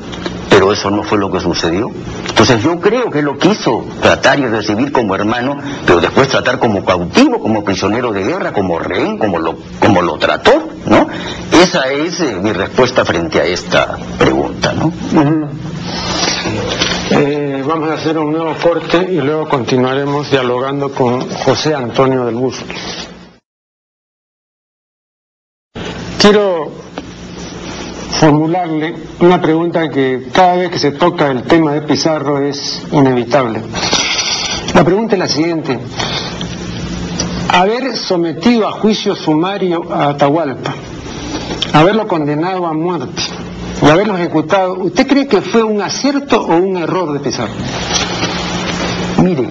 pero 0.49 0.71
eso 0.71 0.89
no 0.89 1.03
fue 1.03 1.17
lo 1.17 1.31
que 1.31 1.39
sucedió. 1.39 1.89
Entonces 2.29 2.63
yo 2.63 2.79
creo 2.79 3.09
que 3.09 3.21
lo 3.21 3.37
quiso 3.37 3.85
tratar 4.01 4.39
y 4.39 4.45
recibir 4.45 4.91
como 4.91 5.15
hermano, 5.15 5.57
pero 5.85 6.01
después 6.01 6.27
tratar 6.27 6.59
como 6.59 6.83
cautivo, 6.83 7.39
como 7.39 7.63
prisionero 7.63 8.11
de 8.11 8.23
guerra, 8.23 8.53
como 8.53 8.79
rehén, 8.79 9.17
como 9.17 9.39
lo, 9.39 9.55
como 9.79 10.01
lo 10.01 10.17
trató, 10.17 10.69
¿no? 10.85 11.07
Esa 11.51 11.91
es 11.91 12.19
eh, 12.19 12.37
mi 12.41 12.51
respuesta 12.51 13.05
frente 13.05 13.39
a 13.39 13.45
esta 13.45 13.97
pregunta, 14.17 14.73
¿no? 14.73 14.91
Eh, 17.11 17.63
vamos 17.65 17.91
a 17.91 17.93
hacer 17.93 18.17
un 18.17 18.31
nuevo 18.31 18.55
corte 18.61 19.07
y 19.11 19.21
luego 19.21 19.47
continuaremos 19.47 20.31
dialogando 20.31 20.91
con 20.91 21.29
José 21.29 21.75
Antonio 21.75 22.25
del 22.25 22.35
Busto. 22.35 22.65
Quiero 26.17 26.82
formularle 28.19 28.95
una 29.19 29.41
pregunta 29.41 29.89
que 29.89 30.27
cada 30.31 30.55
vez 30.55 30.69
que 30.69 30.79
se 30.79 30.91
toca 30.91 31.31
el 31.31 31.43
tema 31.43 31.73
de 31.73 31.81
Pizarro 31.81 32.39
es 32.39 32.81
inevitable. 32.91 33.61
La 34.73 34.83
pregunta 34.83 35.15
es 35.15 35.19
la 35.19 35.27
siguiente. 35.27 35.79
Haber 37.49 37.95
sometido 37.95 38.67
a 38.67 38.71
juicio 38.71 39.15
sumario 39.15 39.93
a 39.93 40.09
Atahualpa, 40.09 40.73
haberlo 41.73 42.07
condenado 42.07 42.65
a 42.65 42.73
muerte 42.73 43.21
y 43.81 43.85
haberlo 43.85 44.17
ejecutado, 44.17 44.75
¿usted 44.75 45.07
cree 45.07 45.27
que 45.27 45.41
fue 45.41 45.63
un 45.63 45.81
acierto 45.81 46.41
o 46.41 46.55
un 46.55 46.77
error 46.77 47.13
de 47.13 47.19
Pizarro? 47.19 47.53
Mire, 49.17 49.49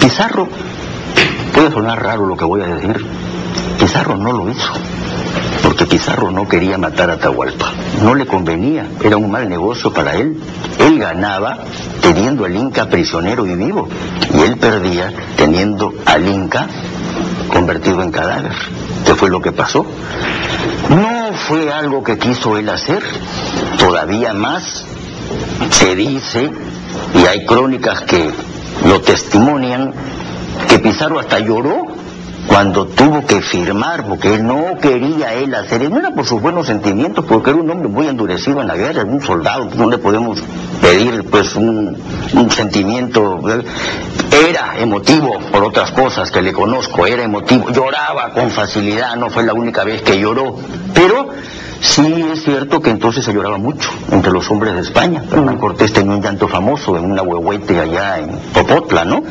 Pizarro, 0.00 0.48
puede 1.54 1.70
sonar 1.70 2.02
raro 2.02 2.26
lo 2.26 2.36
que 2.36 2.44
voy 2.44 2.60
a 2.60 2.66
decir, 2.66 3.06
Pizarro 3.78 4.16
no 4.16 4.32
lo 4.32 4.50
hizo 4.50 4.72
porque 5.76 5.94
Pizarro 5.94 6.30
no 6.30 6.48
quería 6.48 6.78
matar 6.78 7.10
a 7.10 7.14
Atahualpa. 7.14 7.70
No 8.02 8.14
le 8.14 8.24
convenía, 8.24 8.88
era 9.04 9.18
un 9.18 9.30
mal 9.30 9.46
negocio 9.46 9.92
para 9.92 10.14
él. 10.14 10.40
Él 10.78 10.98
ganaba 10.98 11.58
teniendo 12.00 12.46
al 12.46 12.56
Inca 12.56 12.86
prisionero 12.86 13.44
y 13.44 13.54
vivo, 13.56 13.86
y 14.32 14.40
él 14.40 14.56
perdía 14.56 15.12
teniendo 15.36 15.92
al 16.06 16.26
Inca 16.26 16.66
convertido 17.52 18.02
en 18.02 18.10
cadáver. 18.10 18.54
¿Qué 19.04 19.14
fue 19.14 19.28
lo 19.28 19.42
que 19.42 19.52
pasó? 19.52 19.84
No 20.88 21.34
fue 21.46 21.70
algo 21.70 22.02
que 22.02 22.16
quiso 22.16 22.56
él 22.56 22.70
hacer, 22.70 23.02
todavía 23.78 24.32
más 24.32 24.86
se 25.70 25.94
dice, 25.94 26.50
y 27.14 27.26
hay 27.26 27.44
crónicas 27.44 28.00
que 28.00 28.30
lo 28.86 29.02
testimonian, 29.02 29.92
que 30.70 30.78
Pizarro 30.78 31.20
hasta 31.20 31.38
lloró 31.38 32.05
cuando 32.48 32.86
tuvo 32.86 33.24
que 33.26 33.40
firmar, 33.40 34.04
porque 34.06 34.34
él 34.34 34.46
no 34.46 34.76
quería 34.80 35.34
él 35.34 35.54
hacer, 35.54 35.90
no 35.90 35.98
era 35.98 36.10
por 36.10 36.26
sus 36.26 36.40
buenos 36.40 36.66
sentimientos, 36.66 37.24
porque 37.26 37.50
era 37.50 37.58
un 37.58 37.70
hombre 37.70 37.88
muy 37.88 38.06
endurecido 38.06 38.60
en 38.60 38.68
la 38.68 38.76
guerra, 38.76 39.04
un 39.04 39.20
soldado, 39.20 39.68
no 39.76 39.90
le 39.90 39.98
podemos 39.98 40.42
pedir 40.80 41.24
pues 41.24 41.56
un 41.56 41.96
sentimiento, 42.50 43.40
era 44.48 44.78
emotivo 44.78 45.38
por 45.50 45.64
otras 45.64 45.90
cosas 45.92 46.30
que 46.30 46.42
le 46.42 46.52
conozco, 46.52 47.06
era 47.06 47.22
emotivo, 47.22 47.70
lloraba 47.70 48.30
con 48.30 48.50
facilidad, 48.50 49.16
no 49.16 49.30
fue 49.30 49.44
la 49.44 49.54
única 49.54 49.84
vez 49.84 50.02
que 50.02 50.18
lloró, 50.18 50.56
pero 50.94 51.28
Sí 51.80 52.24
es 52.32 52.42
cierto 52.42 52.80
que 52.80 52.90
entonces 52.90 53.24
se 53.24 53.32
lloraba 53.32 53.58
mucho 53.58 53.90
entre 54.10 54.32
los 54.32 54.50
hombres 54.50 54.74
de 54.74 54.80
España. 54.80 55.22
Hernán 55.30 55.58
Cortés 55.58 55.92
tenía 55.92 56.16
un 56.16 56.22
llanto 56.22 56.48
famoso 56.48 56.96
en 56.96 57.10
una 57.10 57.22
huehuete 57.22 57.78
allá 57.78 58.18
en 58.18 58.38
Popotla, 58.52 59.04
¿no? 59.04 59.22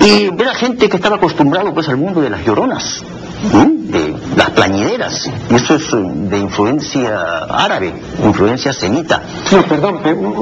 Y 0.00 0.30
era 0.40 0.54
gente 0.54 0.88
que 0.88 0.96
estaba 0.96 1.16
acostumbrado 1.16 1.72
pues 1.74 1.88
al 1.88 1.96
mundo 1.96 2.20
de 2.20 2.30
las 2.30 2.44
lloronas 2.44 3.04
de 3.52 4.14
las 4.36 4.50
plañideras. 4.50 5.30
Eso 5.50 5.76
es 5.76 5.92
eh, 5.92 5.96
de 5.96 6.38
influencia 6.38 7.44
árabe, 7.44 7.94
influencia 8.24 8.72
semita. 8.72 9.22
No, 9.52 9.62
perdón, 9.62 10.00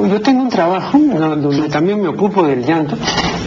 yo 0.08 0.20
tengo 0.20 0.42
un 0.42 0.48
trabajo 0.48 0.98
donde 0.98 1.68
también 1.68 2.00
me 2.00 2.08
ocupo 2.08 2.42
del 2.44 2.64
llanto 2.64 2.96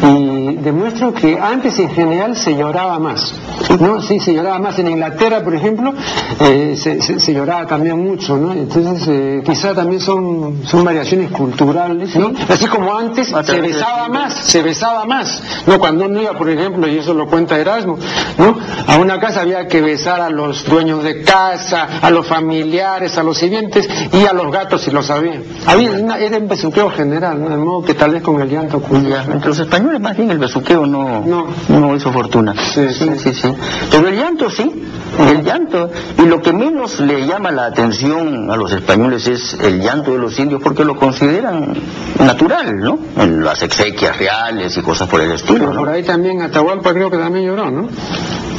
y 0.04 0.45
demuestro 0.54 1.14
que 1.14 1.40
antes 1.40 1.78
en 1.80 1.90
general 1.90 2.36
se 2.36 2.56
lloraba 2.56 3.00
más. 3.00 3.34
¿no? 3.80 4.02
Sí, 4.02 4.20
se 4.20 4.34
lloraba 4.34 4.60
más. 4.60 4.78
En 4.80 4.88
Inglaterra, 4.88 5.44
por 5.44 5.56
ejemplo, 5.56 5.94
eh, 6.40 6.76
se, 6.78 7.34
lloraba 7.34 7.66
también 7.66 8.04
mucho, 8.04 8.38
¿no? 8.38 8.54
Entonces, 8.54 9.08
eh, 9.08 9.44
quizá 9.46 9.74
también 9.74 10.02
son, 10.02 10.62
son 10.66 10.84
variaciones 10.84 11.32
culturales, 11.32 12.16
¿no? 12.16 12.32
Así 12.50 12.68
como 12.68 12.96
antes 12.96 13.34
se 13.44 13.62
besaba 13.62 14.08
más, 14.10 14.34
se 14.34 14.62
besaba 14.62 15.06
más, 15.06 15.44
¿no? 15.66 15.80
Cuando 15.80 16.06
uno 16.06 16.22
iba, 16.22 16.34
por 16.34 16.50
ejemplo, 16.50 16.88
y 16.88 16.98
eso 16.98 17.14
lo 17.14 17.28
cuenta 17.28 17.58
Erasmo, 17.58 17.98
¿no? 18.38 18.58
A 18.88 18.98
una 18.98 19.20
casa 19.20 19.42
había 19.42 19.68
que 19.68 19.82
besar 19.82 20.22
a 20.22 20.30
los 20.30 20.66
dueños 20.66 21.04
de 21.04 21.24
casa, 21.24 21.88
a 22.02 22.10
los 22.12 22.28
familiares, 22.28 23.18
a 23.18 23.24
los 23.24 23.38
sirvientes 23.38 23.88
y 24.12 24.26
a 24.26 24.34
los 24.34 24.52
gatos 24.52 24.82
si 24.84 24.92
lo 24.92 25.02
sabían. 25.02 25.44
Había 25.66 25.92
era 26.18 26.38
un 26.38 26.48
besuqueo 26.48 26.90
general, 26.90 27.42
¿no? 27.42 27.50
de 27.50 27.58
modo 27.58 27.84
que 27.84 27.94
tal 27.94 28.12
vez 28.12 28.22
con 28.22 28.42
el 28.42 28.50
llanto. 28.50 28.82
Entre 28.92 29.48
los 29.48 29.60
españoles 29.60 30.00
más 30.00 30.16
bien 30.16 30.32
el 30.36 30.40
besuqueo 30.40 30.86
no, 30.86 31.24
no. 31.68 31.96
hizo 31.96 32.12
fortuna. 32.12 32.54
Sí 32.74 32.88
sí, 32.94 33.10
sí, 33.18 33.34
sí, 33.34 33.54
Pero 33.90 34.08
el 34.10 34.18
llanto 34.18 34.50
sí, 34.50 34.70
el 35.18 35.44
llanto. 35.44 35.90
Y 36.18 36.26
lo 36.26 36.42
que 36.42 36.52
menos 36.54 37.00
le 37.00 37.26
llama 37.26 37.52
la 37.52 37.68
atención 37.68 38.52
a 38.52 38.56
los 38.58 38.72
españoles 38.72 39.28
es 39.28 39.54
el 39.62 39.82
llanto 39.82 40.12
de 40.12 40.20
los 40.20 40.38
indios 40.38 40.62
porque 40.62 40.84
lo 40.84 40.96
consideran 40.96 41.74
natural, 42.20 42.76
¿no? 42.78 43.00
En 43.18 43.44
las 43.44 43.64
exequias 43.64 44.18
reales 44.18 44.78
y 44.78 44.82
cosas 44.82 45.08
por 45.08 45.22
el 45.22 45.32
estilo. 45.32 45.74
Por 45.74 45.90
ahí 45.90 46.04
también 46.04 46.42
Atahualpa 46.42 46.94
creo 46.94 47.10
que 47.10 47.18
también 47.18 47.46
lloró, 47.46 47.72
¿no? 47.72 47.88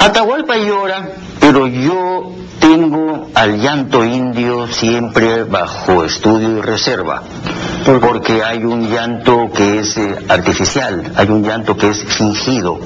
Atahualpa 0.01 0.57
llora, 0.57 1.09
pero 1.41 1.67
yo 1.67 2.33
tengo 2.59 3.29
al 3.35 3.61
llanto 3.61 4.05
indio 4.05 4.67
siempre 4.67 5.45
bajo 5.45 6.05
estudio 6.05 6.59
y 6.59 6.61
reserva, 6.63 7.23
porque 8.01 8.43
hay 8.43 8.65
un 8.65 8.89
llanto 8.89 9.49
que 9.55 9.81
es 9.81 9.97
eh, 9.97 10.17
artificial, 10.29 11.13
hay 11.15 11.29
un 11.29 11.43
llanto 11.43 11.77
que 11.77 11.91
es 11.91 12.05
fingido, 12.05 12.81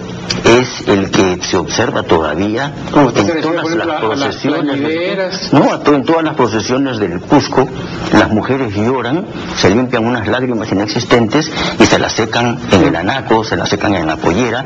es 0.44 0.86
el 0.88 1.10
que 1.10 1.38
se 1.42 1.56
observa 1.56 2.02
todavía 2.02 2.72
en 2.94 3.40
todas 3.40 3.74
las 3.74 4.00
procesiones, 4.00 5.52
no, 5.52 5.94
en 5.94 6.04
todas 6.04 6.24
las 6.24 6.34
procesiones 6.36 6.98
del 6.98 7.20
Cusco, 7.20 7.68
las 8.12 8.30
mujeres 8.30 8.74
lloran, 8.74 9.26
se 9.56 9.70
limpian 9.70 10.06
unas 10.06 10.26
lágrimas 10.28 10.70
inexistentes 10.70 11.50
y 11.78 11.86
se 11.86 11.98
las 11.98 12.12
secan 12.12 12.58
en 12.70 12.84
el 12.84 12.96
anaco, 12.96 13.44
se 13.44 13.56
las 13.56 13.68
secan 13.68 13.94
en 13.94 14.06
la 14.06 14.16
pollera, 14.16 14.64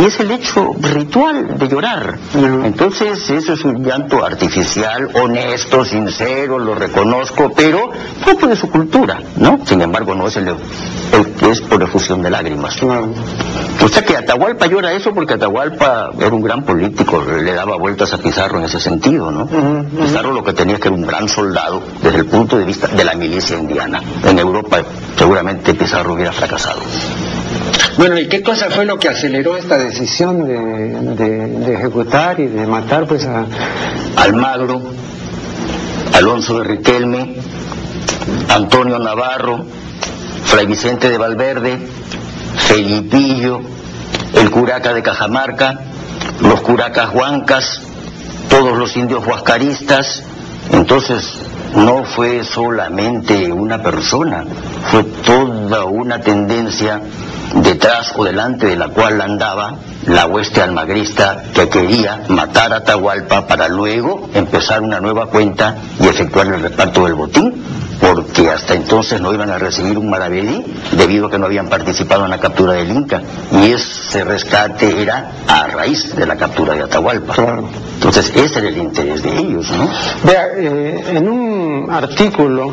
y 0.00 0.04
es 0.04 0.20
el 0.20 0.30
hecho 0.30 0.74
ritual 0.80 1.58
de 1.58 1.68
llorar. 1.68 2.18
Entonces, 2.64 3.30
eso 3.30 3.52
es 3.54 3.64
un 3.64 3.84
llanto 3.84 4.24
artificial, 4.24 5.08
honesto, 5.14 5.84
sincero, 5.84 6.58
lo 6.58 6.74
reconozco, 6.74 7.52
pero 7.54 7.90
propio 8.24 8.48
de 8.48 8.56
su 8.56 8.68
cultura, 8.68 9.18
¿no? 9.36 9.60
Sin 9.64 9.80
embargo, 9.82 10.14
no 10.14 10.28
es 10.28 10.36
el, 10.36 10.54
que 11.38 11.50
es 11.50 11.60
por 11.60 11.82
efusión 11.82 12.22
de 12.22 12.30
lágrimas. 12.30 12.76
O 12.82 13.88
sea 13.88 14.02
que 14.04 14.16
Atahualpa 14.16 14.66
llora 14.66 14.92
eso 14.92 15.12
porque 15.12 15.34
Atahualpa 15.34 16.10
era 16.18 16.30
un 16.30 16.42
gran 16.42 16.64
político, 16.64 17.22
le 17.22 17.52
daba 17.52 17.76
vueltas 17.76 18.12
a 18.12 18.18
Pizarro 18.18 18.58
en 18.58 18.64
ese 18.64 18.78
sentido, 18.78 19.30
¿no? 19.30 19.48
Pizarro 19.98 20.32
lo 20.32 20.44
que 20.44 20.52
tenía 20.52 20.76
que 20.76 20.88
era 20.88 20.96
un 20.96 21.06
gran 21.06 21.28
soldado 21.28 21.82
desde 22.02 22.18
el 22.18 22.26
punto 22.26 22.56
de 22.56 22.64
vista 22.64 22.86
de 22.88 23.04
la 23.04 23.14
milicia 23.14 23.58
indiana. 23.58 24.00
En 24.24 24.38
Europa 24.38 24.82
seguramente 25.16 25.74
Pizarro 25.74 26.14
hubiera 26.14 26.32
fracasado. 26.32 26.80
Bueno, 27.98 28.18
¿y 28.18 28.26
qué 28.26 28.42
cosa 28.42 28.70
fue 28.70 28.86
lo 28.86 28.98
que 28.98 29.08
aceleró 29.08 29.56
esta 29.56 29.76
decisión 29.76 30.46
de, 30.46 31.74
ejecutar 31.74 32.40
y 32.40 32.46
de 32.46 32.66
matar 32.66 33.06
pues 33.06 33.26
a 33.26 33.44
Almagro, 34.16 34.80
Alonso 36.14 36.58
de 36.58 36.64
Riquelme 36.64 37.34
Antonio 38.52 38.98
Navarro, 38.98 39.64
Fray 40.44 40.66
Vicente 40.66 41.08
de 41.08 41.16
Valverde, 41.16 41.88
Felipillo, 42.56 43.60
el 44.34 44.50
curaca 44.50 44.92
de 44.92 45.02
Cajamarca, 45.02 45.80
los 46.42 46.60
curacas 46.60 47.14
huancas, 47.14 47.80
todos 48.50 48.76
los 48.76 48.94
indios 48.94 49.26
huascaristas. 49.26 50.22
Entonces, 50.70 51.40
no 51.74 52.04
fue 52.04 52.44
solamente 52.44 53.50
una 53.50 53.82
persona, 53.82 54.44
fue 54.90 55.02
toda 55.02 55.86
una 55.86 56.20
tendencia 56.20 57.00
detrás 57.54 58.12
o 58.16 58.24
delante 58.24 58.66
de 58.66 58.76
la 58.76 58.88
cual 58.88 59.20
andaba 59.22 59.76
la 60.06 60.26
hueste 60.26 60.60
almagrista 60.60 61.42
que 61.54 61.70
quería 61.70 62.24
matar 62.28 62.74
a 62.74 62.76
Atahualpa 62.76 63.46
para 63.46 63.68
luego 63.68 64.28
empezar 64.34 64.82
una 64.82 65.00
nueva 65.00 65.26
cuenta 65.26 65.76
y 65.98 66.06
efectuar 66.06 66.48
el 66.48 66.60
reparto 66.60 67.04
del 67.04 67.14
botín, 67.14 67.81
porque 68.02 68.50
hasta 68.50 68.74
entonces 68.74 69.20
no 69.20 69.32
iban 69.32 69.48
a 69.48 69.58
recibir 69.58 69.96
un 69.96 70.10
maravedí 70.10 70.64
debido 70.96 71.26
a 71.26 71.30
que 71.30 71.38
no 71.38 71.46
habían 71.46 71.68
participado 71.68 72.24
en 72.24 72.32
la 72.32 72.40
captura 72.40 72.72
del 72.72 72.90
Inca. 72.90 73.22
Y 73.52 73.70
ese 73.70 74.24
rescate 74.24 75.00
era 75.00 75.30
a 75.46 75.68
raíz 75.68 76.14
de 76.16 76.26
la 76.26 76.36
captura 76.36 76.74
de 76.74 76.82
Atahualpa. 76.82 77.34
Entonces 77.94 78.32
ese 78.34 78.58
era 78.58 78.68
el 78.68 78.78
interés 78.78 79.22
de 79.22 79.38
ellos, 79.38 79.70
¿no? 79.70 79.88
Vea, 80.24 80.48
eh, 80.56 81.04
en 81.10 81.28
un 81.28 81.88
artículo 81.90 82.72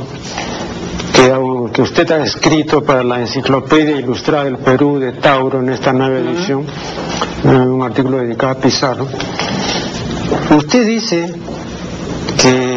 que, 1.13 1.81
usted 1.81 2.11
ha 2.11 2.23
escrito 2.23 2.81
para 2.83 3.03
la 3.03 3.19
Enciclopedia 3.19 3.97
Ilustrada 3.97 4.45
del 4.45 4.57
Perú 4.57 4.97
de 4.97 5.11
Tauro 5.11 5.59
en 5.59 5.69
esta 5.69 5.93
nueva 5.93 6.17
edición, 6.17 6.65
un 7.43 7.83
artículo 7.83 8.17
dedicado 8.17 8.53
a 8.53 8.55
Pizarro. 8.55 9.07
Usted 10.49 10.87
dice 10.87 11.35
que 12.41 12.68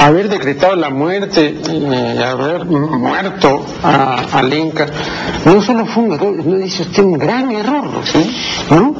haber 0.00 0.28
decretado 0.28 0.76
la 0.76 0.90
muerte 0.90 1.60
eh, 1.68 2.24
haber 2.24 2.64
muerto 2.64 3.64
al 3.82 4.52
Inca 4.52 4.86
no 5.44 5.62
solo 5.62 5.86
fue 5.86 6.04
un 6.04 6.12
error, 6.12 6.44
no 6.44 6.56
dice 6.56 6.82
usted 6.82 7.02
un 7.02 7.18
gran 7.18 7.50
error. 7.50 7.84
¿no? 8.70 8.94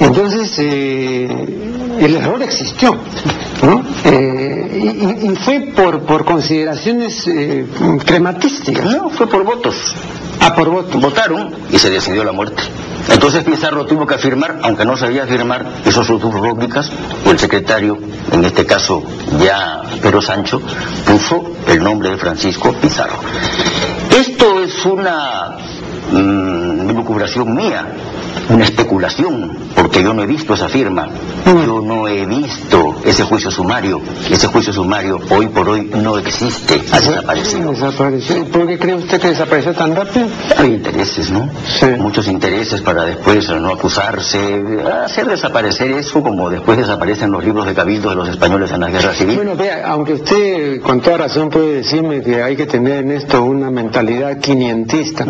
Entonces, 0.00 0.54
eh, 0.58 1.28
el 2.00 2.14
error 2.16 2.42
existió, 2.42 2.96
¿no? 3.62 3.82
Eh, 4.04 5.18
y, 5.22 5.36
fue 5.36 5.72
por, 5.74 6.24
consideraciones 6.24 7.28
crematísticas. 8.04 8.84
No, 8.84 9.10
fue 9.10 9.26
por 9.28 9.44
votos. 9.44 9.94
Ah, 10.40 10.54
por 10.54 10.70
votos. 10.70 11.00
Votaron 11.00 11.54
y 11.70 11.78
se 11.78 11.90
decidió 11.90 12.24
la 12.24 12.32
muerte. 12.32 12.62
Entonces 13.08 13.44
Pizarro 13.44 13.86
tuvo 13.86 14.06
que 14.06 14.14
afirmar, 14.14 14.58
aunque 14.62 14.84
no 14.84 14.96
sabía 14.96 15.24
afirmar, 15.24 15.64
hizo 15.86 16.04
sus 16.04 16.20
rúbricas 16.22 16.90
y 17.26 17.28
el 17.28 17.38
secretario, 17.38 17.98
en 18.32 18.44
este 18.44 18.66
caso 18.66 19.02
ya 19.40 19.82
Pedro 20.02 20.20
Sancho, 20.20 20.60
puso 21.06 21.52
el 21.66 21.82
nombre 21.82 22.10
de 22.10 22.16
Francisco 22.16 22.72
Pizarro. 22.74 23.18
Esto 24.10 24.60
es 24.62 24.84
una 24.84 25.56
mm, 26.12 26.68
mía, 27.46 27.86
una 28.48 28.64
especulación, 28.64 29.56
porque 29.74 30.02
yo 30.02 30.14
no 30.14 30.22
he 30.22 30.26
visto 30.26 30.54
esa 30.54 30.68
firma, 30.68 31.06
mm. 31.06 31.66
yo 31.66 31.80
no 31.80 32.08
he 32.08 32.26
visto 32.26 32.96
ese 33.04 33.24
juicio 33.24 33.50
sumario, 33.50 34.00
ese 34.30 34.46
juicio 34.46 34.72
sumario 34.72 35.20
hoy 35.30 35.48
por 35.48 35.68
hoy 35.68 35.90
no 35.94 36.18
existe, 36.18 36.80
ha 36.92 37.00
desaparecido. 37.00 37.72
¿Por 38.52 38.66
qué 38.66 38.78
cree 38.78 38.94
usted 38.94 39.20
que 39.20 39.28
desapareció 39.28 39.74
tan 39.74 39.94
rápido? 39.94 40.26
Hay 40.56 40.74
intereses, 40.74 41.30
¿no? 41.30 41.48
Sí. 41.78 41.86
Muchos 41.98 42.28
intereses 42.28 42.80
para 42.80 43.04
después 43.04 43.48
no 43.48 43.70
acusarse, 43.70 44.62
hacer 45.04 45.26
desaparecer 45.26 45.90
eso 45.92 46.22
como 46.22 46.50
después 46.50 46.78
desaparecen 46.78 47.30
los 47.30 47.44
libros 47.44 47.66
de 47.66 47.74
cabildo 47.74 48.10
de 48.10 48.16
los 48.16 48.28
españoles 48.28 48.70
en 48.72 48.80
la 48.80 48.88
guerra 48.88 49.12
civil. 49.12 49.36
Bueno, 49.36 49.56
vea, 49.56 49.86
aunque 49.86 50.14
usted 50.14 50.80
con 50.80 51.00
toda 51.00 51.18
razón 51.18 51.50
puede 51.50 51.76
decirme 51.76 52.22
que 52.22 52.42
hay 52.42 52.56
que 52.56 52.66
tener 52.66 53.04
en 53.04 53.12
esto 53.12 53.42
una 53.42 53.70
mentalidad 53.70 54.38
quinientista, 54.38 55.26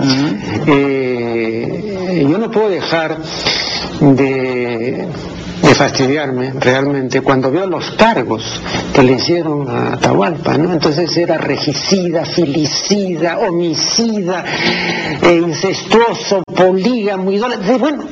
eh, 0.66 2.26
yo 2.28 2.38
no 2.38 2.50
puedo 2.50 2.68
dejar 2.68 3.07
de, 4.00 5.08
fastidiarme 5.74 6.52
realmente 6.58 7.20
cuando 7.20 7.50
veo 7.50 7.66
los 7.66 7.90
cargos 7.92 8.60
que 8.92 9.02
le 9.02 9.12
hicieron 9.12 9.68
a 9.68 9.94
Atahualpa, 9.94 10.56
¿no? 10.58 10.72
Entonces 10.72 11.16
era 11.16 11.38
regicida, 11.38 12.24
filicida, 12.24 13.38
homicida, 13.38 14.44
eh, 15.22 15.34
incestuoso, 15.34 16.42
polígamo, 16.54 17.30
idólatra. 17.30 17.76
Bueno, 17.78 18.04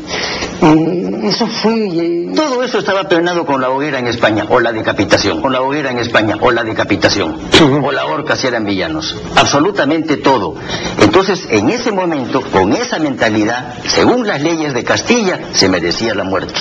eh, 0.63 1.21
eso 1.25 1.47
fue... 1.47 1.89
Eh, 1.89 2.33
Todo 2.35 2.63
eso 2.63 2.79
estaba 2.79 3.09
penado 3.09 3.45
con 3.45 3.61
la 3.61 3.71
hoguera 3.71 3.99
en 3.99 4.07
España, 4.07 4.47
o 4.49 4.61
la 4.61 4.73
decapitación, 4.73 5.41
con 5.41 5.53
la 5.53 5.61
hoguera 5.61 5.91
en 5.91 5.99
España, 5.99 6.37
o 6.41 6.51
la 6.51 6.63
decapitación, 6.65 7.37
o 7.83 7.93
la 7.93 8.07
horca 8.07 8.37
si 8.37 8.47
eran 8.47 8.65
villanos. 8.65 9.17
Absolutamente 9.35 10.19
todo. 10.19 10.55
Entonces, 11.01 11.47
en 11.51 11.71
ese 11.71 11.91
momento, 11.93 12.43
con 12.43 12.73
esa 12.73 12.99
mentalidad, 12.99 13.75
según 13.87 14.27
las 14.27 14.41
leyes 14.41 14.73
de 14.75 14.85
Castilla, 14.85 15.41
se 15.53 15.69
merecía 15.69 16.15
la 16.15 16.25
muerte. 16.25 16.55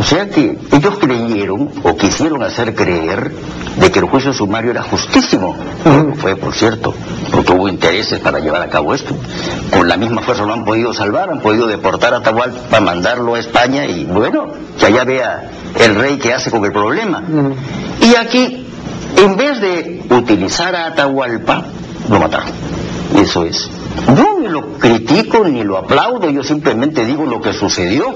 O 0.00 0.02
sea 0.02 0.30
que 0.30 0.56
ellos 0.72 0.98
creyeron 0.98 1.68
o 1.82 1.94
quisieron 1.94 2.42
hacer 2.42 2.74
creer 2.74 3.32
de 3.76 3.92
que 3.92 3.98
el 3.98 4.06
juicio 4.06 4.32
sumario 4.32 4.70
era 4.70 4.82
justísimo. 4.82 5.54
No 5.84 6.14
fue, 6.14 6.36
por 6.36 6.54
cierto, 6.54 6.94
porque 7.30 7.52
hubo 7.52 7.68
intereses 7.68 8.18
para 8.18 8.38
llevar 8.38 8.62
a 8.62 8.70
cabo 8.70 8.94
esto. 8.94 9.14
Con 9.70 9.86
la 9.86 9.98
misma 9.98 10.22
fuerza 10.22 10.44
lo 10.44 10.54
han 10.54 10.64
podido 10.64 10.94
salvar, 10.94 11.28
han 11.28 11.40
podido 11.40 11.66
deportar 11.66 12.14
a 12.14 12.80
mandarlo 12.80 13.34
a 13.34 13.40
España 13.40 13.84
y 13.84 14.06
bueno, 14.06 14.46
que 14.78 14.86
allá 14.86 15.04
vea 15.04 15.50
el 15.78 15.94
rey 15.94 16.16
que 16.16 16.32
hace 16.32 16.50
con 16.50 16.64
el 16.64 16.72
problema. 16.72 17.22
Y 18.00 18.14
aquí, 18.14 18.66
en 19.18 19.36
vez 19.36 19.60
de 19.60 20.02
utilizar 20.08 20.74
a 20.76 20.86
Atahualpa, 20.86 21.62
lo 22.08 22.18
mataron. 22.18 22.48
Eso 23.18 23.44
es. 23.44 23.68
Ni 24.40 24.48
lo 24.48 24.72
critico 24.78 25.44
ni 25.44 25.62
lo 25.62 25.76
aplaudo, 25.76 26.28
yo 26.30 26.42
simplemente 26.42 27.04
digo 27.04 27.24
lo 27.24 27.40
que 27.40 27.52
sucedió. 27.52 28.06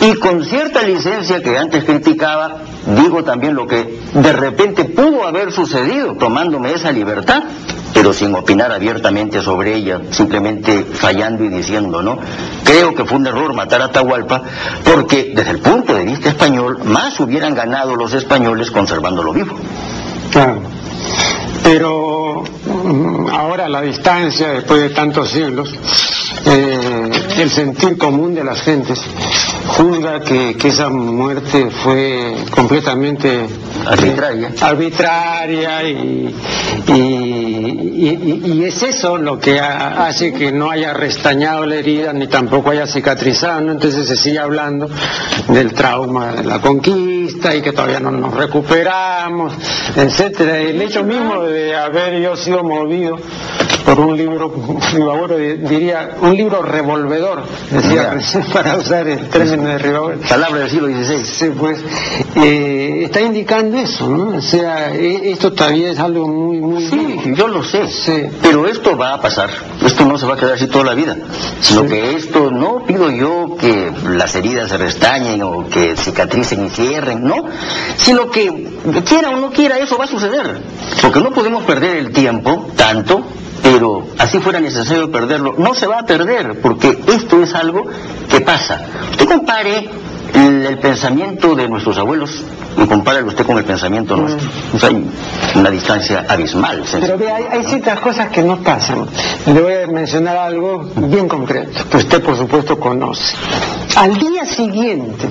Y 0.00 0.14
con 0.14 0.44
cierta 0.44 0.82
licencia 0.82 1.42
que 1.42 1.58
antes 1.58 1.84
criticaba, 1.84 2.58
digo 2.86 3.22
también 3.22 3.54
lo 3.54 3.66
que 3.66 4.00
de 4.14 4.32
repente 4.32 4.84
pudo 4.84 5.26
haber 5.26 5.52
sucedido, 5.52 6.14
tomándome 6.14 6.72
esa 6.72 6.90
libertad, 6.90 7.44
pero 7.92 8.12
sin 8.12 8.34
opinar 8.34 8.72
abiertamente 8.72 9.42
sobre 9.42 9.74
ella, 9.74 10.00
simplemente 10.10 10.84
fallando 10.84 11.44
y 11.44 11.48
diciendo, 11.48 12.02
¿no? 12.02 12.18
Creo 12.64 12.94
que 12.94 13.04
fue 13.04 13.18
un 13.18 13.26
error 13.26 13.52
matar 13.52 13.82
a 13.82 13.90
Tahualpa, 13.90 14.42
porque 14.84 15.32
desde 15.34 15.50
el 15.50 15.58
punto 15.58 15.94
de 15.94 16.04
vista 16.04 16.30
español, 16.30 16.78
más 16.84 17.20
hubieran 17.20 17.54
ganado 17.54 17.96
los 17.96 18.14
españoles 18.14 18.70
conservándolo 18.70 19.32
vivo. 19.32 19.54
Claro. 20.30 20.62
Pero 21.62 22.42
mm, 22.42 23.28
ahora 23.28 23.66
a 23.66 23.68
la 23.68 23.82
distancia, 23.82 24.48
después 24.48 24.80
de 24.82 24.90
tantos 24.90 25.30
siglos, 25.30 25.68
eh, 26.46 27.10
el 27.38 27.50
sentir 27.50 27.98
común 27.98 28.34
de 28.34 28.44
las 28.44 28.62
gentes 28.62 29.00
juzga 29.66 30.20
que, 30.20 30.56
esa 30.64 30.88
muerte 30.88 31.68
fue 31.82 32.34
completamente 32.50 33.46
arbitraria, 33.86 34.52
arbitraria 34.60 35.82
y, 35.82 36.34
y, 36.88 37.39
es 37.60 38.82
eso 38.82 39.18
lo 39.18 39.38
que 39.38 39.60
hace 39.60 40.32
que 40.32 40.52
no 40.52 40.70
haya 40.70 40.92
restañado 40.92 41.66
la 41.66 41.76
herida 41.76 42.12
ni 42.12 42.26
tampoco 42.26 42.70
haya 42.70 42.86
cicatrizado, 42.86 43.70
entonces 43.70 44.06
se 44.06 44.16
sigue 44.16 44.38
hablando 44.38 44.88
del 45.48 45.72
trauma 45.72 46.32
de 46.32 46.44
la 46.44 46.60
conquista 46.60 47.54
y 47.54 47.62
que 47.62 47.72
todavía 47.72 48.00
no 48.00 48.10
nos 48.10 48.34
recuperamos, 48.34 49.52
etcétera. 49.96 50.58
El 50.58 50.80
hecho 50.82 51.02
mismo 51.02 51.42
de 51.44 51.76
haber 51.76 52.20
yo 52.20 52.36
sido 52.36 52.62
movido 52.62 53.16
por 53.84 54.00
un 54.00 54.16
libro, 54.16 54.52
diría, 55.68 56.10
un 56.20 56.36
libro 56.36 56.62
revolvedor, 56.62 57.42
decía 57.70 58.16
para 58.52 58.76
usar 58.76 59.08
el 59.08 59.28
término 59.28 59.68
de 59.68 59.78
Ribaboro. 59.78 60.18
Palabra 60.28 60.60
del 60.60 60.70
siglo 60.70 60.88
XVI. 60.88 61.24
Sí, 61.24 61.50
pues, 61.58 61.78
eh, 62.36 63.02
está 63.04 63.20
indicando 63.20 63.78
eso, 63.78 64.08
¿no? 64.08 64.38
O 64.38 64.42
sea, 64.42 64.94
e, 64.94 65.32
esto 65.32 65.52
todavía 65.52 65.90
es 65.90 65.98
algo 65.98 66.28
muy, 66.28 66.60
muy... 66.60 66.86
Sí, 66.86 67.20
yo 67.34 67.48
lo 67.50 67.64
sé, 67.64 67.88
sí. 67.88 68.26
pero 68.42 68.66
esto 68.66 68.96
va 68.96 69.14
a 69.14 69.20
pasar, 69.20 69.50
esto 69.84 70.04
no 70.04 70.18
se 70.18 70.26
va 70.26 70.34
a 70.34 70.36
quedar 70.36 70.54
así 70.54 70.66
toda 70.66 70.84
la 70.84 70.94
vida, 70.94 71.16
sino 71.60 71.86
que 71.86 72.16
esto, 72.16 72.50
no 72.50 72.84
pido 72.84 73.10
yo 73.10 73.56
que 73.58 73.92
las 74.04 74.34
heridas 74.34 74.68
se 74.68 74.78
restañen 74.78 75.42
o 75.42 75.68
que 75.68 75.96
cicatricen 75.96 76.66
y 76.66 76.70
cierren, 76.70 77.24
no, 77.24 77.46
sino 77.96 78.30
que 78.30 78.78
quiera 79.04 79.30
o 79.30 79.36
no 79.36 79.50
quiera, 79.50 79.78
eso 79.78 79.98
va 79.98 80.04
a 80.04 80.08
suceder, 80.08 80.60
porque 81.02 81.20
no 81.20 81.30
podemos 81.30 81.64
perder 81.64 81.96
el 81.96 82.12
tiempo 82.12 82.68
tanto 82.76 83.24
pero 83.62 84.06
así 84.18 84.38
fuera 84.38 84.60
necesario 84.60 85.10
perderlo, 85.10 85.54
no 85.58 85.74
se 85.74 85.86
va 85.86 85.98
a 85.98 86.06
perder, 86.06 86.60
porque 86.60 86.98
esto 87.06 87.42
es 87.42 87.54
algo 87.54 87.86
que 88.28 88.40
pasa. 88.40 88.80
Usted 89.10 89.26
compare 89.26 89.88
el, 90.34 90.78
pensamiento 90.78 91.54
de 91.54 91.68
nuestros 91.68 91.98
abuelos 91.98 92.42
y 92.76 92.86
compárelo 92.86 93.28
usted 93.28 93.44
con 93.44 93.58
el 93.58 93.64
pensamiento 93.64 94.16
mm. 94.16 94.20
nuestro. 94.20 94.88
hay 94.88 95.04
una 95.54 95.70
distancia 95.70 96.24
abismal. 96.28 96.84
Pero 97.00 97.18
ve, 97.18 97.30
hay, 97.30 97.64
ciertas 97.64 98.00
cosas 98.00 98.28
que 98.28 98.42
no 98.42 98.58
pasan. 98.58 99.06
Le 99.46 99.60
voy 99.60 99.74
a 99.74 99.86
mencionar 99.86 100.36
algo 100.36 100.90
bien 100.96 101.28
concreto, 101.28 101.88
que 101.90 101.96
usted 101.98 102.22
por 102.22 102.36
supuesto 102.36 102.78
conoce. 102.78 103.34
Al 103.96 104.16
día 104.16 104.44
siguiente 104.44 105.28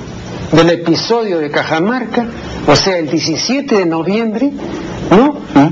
del 0.51 0.69
episodio 0.71 1.39
de 1.39 1.49
Cajamarca, 1.49 2.25
o 2.67 2.75
sea, 2.75 2.97
el 2.97 3.09
17 3.09 3.77
de 3.77 3.85
noviembre, 3.85 4.51
¿no? 5.09 5.28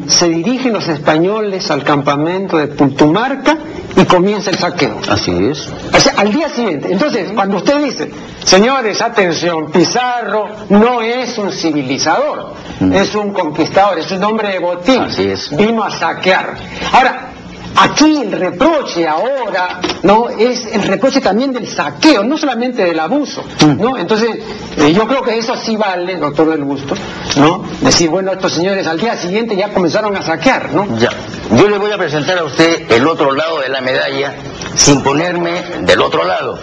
Se 0.07 0.27
dirigen 0.27 0.73
los 0.73 0.87
españoles 0.87 1.69
al 1.71 1.83
campamento 1.83 2.57
de 2.57 2.67
Pultumarca 2.67 3.57
y 3.95 4.05
comienza 4.05 4.49
el 4.51 4.57
saqueo. 4.57 4.99
Así 5.09 5.31
es. 5.31 5.69
O 5.93 5.99
sea, 5.99 6.13
al 6.17 6.31
día 6.31 6.49
siguiente. 6.49 6.91
Entonces, 6.91 7.31
cuando 7.33 7.57
usted 7.57 7.83
dice, 7.83 8.11
señores, 8.43 9.01
atención, 9.01 9.71
Pizarro 9.71 10.47
no 10.69 11.01
es 11.01 11.37
un 11.37 11.51
civilizador, 11.51 12.53
mm. 12.79 12.93
es 12.93 13.15
un 13.15 13.33
conquistador, 13.33 13.99
es 13.99 14.11
un 14.11 14.23
hombre 14.23 14.49
de 14.49 14.59
botín. 14.59 15.01
Así 15.01 15.23
es. 15.23 15.55
Vino 15.55 15.83
a 15.83 15.91
saquear. 15.91 16.55
Ahora, 16.93 17.31
Aquí 17.79 18.21
el 18.21 18.31
reproche 18.31 19.07
ahora, 19.07 19.79
¿no? 20.01 20.29
Es 20.29 20.65
el 20.65 20.81
reproche 20.81 21.21
también 21.21 21.53
del 21.53 21.67
saqueo, 21.67 22.23
no 22.23 22.35
solamente 22.35 22.83
del 22.83 22.99
abuso, 22.99 23.43
mm. 23.43 23.79
¿no? 23.79 23.97
Entonces, 23.97 24.39
eh, 24.77 24.93
yo 24.93 25.07
creo 25.07 25.21
que 25.21 25.37
eso 25.37 25.55
sí 25.55 25.77
vale, 25.77 26.17
doctor 26.17 26.49
del 26.49 26.63
Busto, 26.63 26.95
¿no? 27.37 27.63
Decir, 27.81 28.09
bueno, 28.09 28.31
estos 28.31 28.53
señores 28.53 28.87
al 28.87 28.99
día 28.99 29.15
siguiente 29.15 29.55
ya 29.55 29.69
comenzaron 29.69 30.15
a 30.17 30.23
saquear, 30.23 30.73
¿no? 30.73 30.97
Ya. 30.97 31.09
Yo 31.55 31.69
le 31.69 31.77
voy 31.77 31.91
a 31.91 31.97
presentar 31.97 32.39
a 32.39 32.45
usted 32.45 32.91
el 32.91 33.07
otro 33.07 33.31
lado 33.31 33.59
de 33.59 33.69
la 33.69 33.81
medalla 33.81 34.33
sin 34.73 35.03
ponerme 35.03 35.61
del 35.81 36.01
otro 36.01 36.23
lado. 36.23 36.57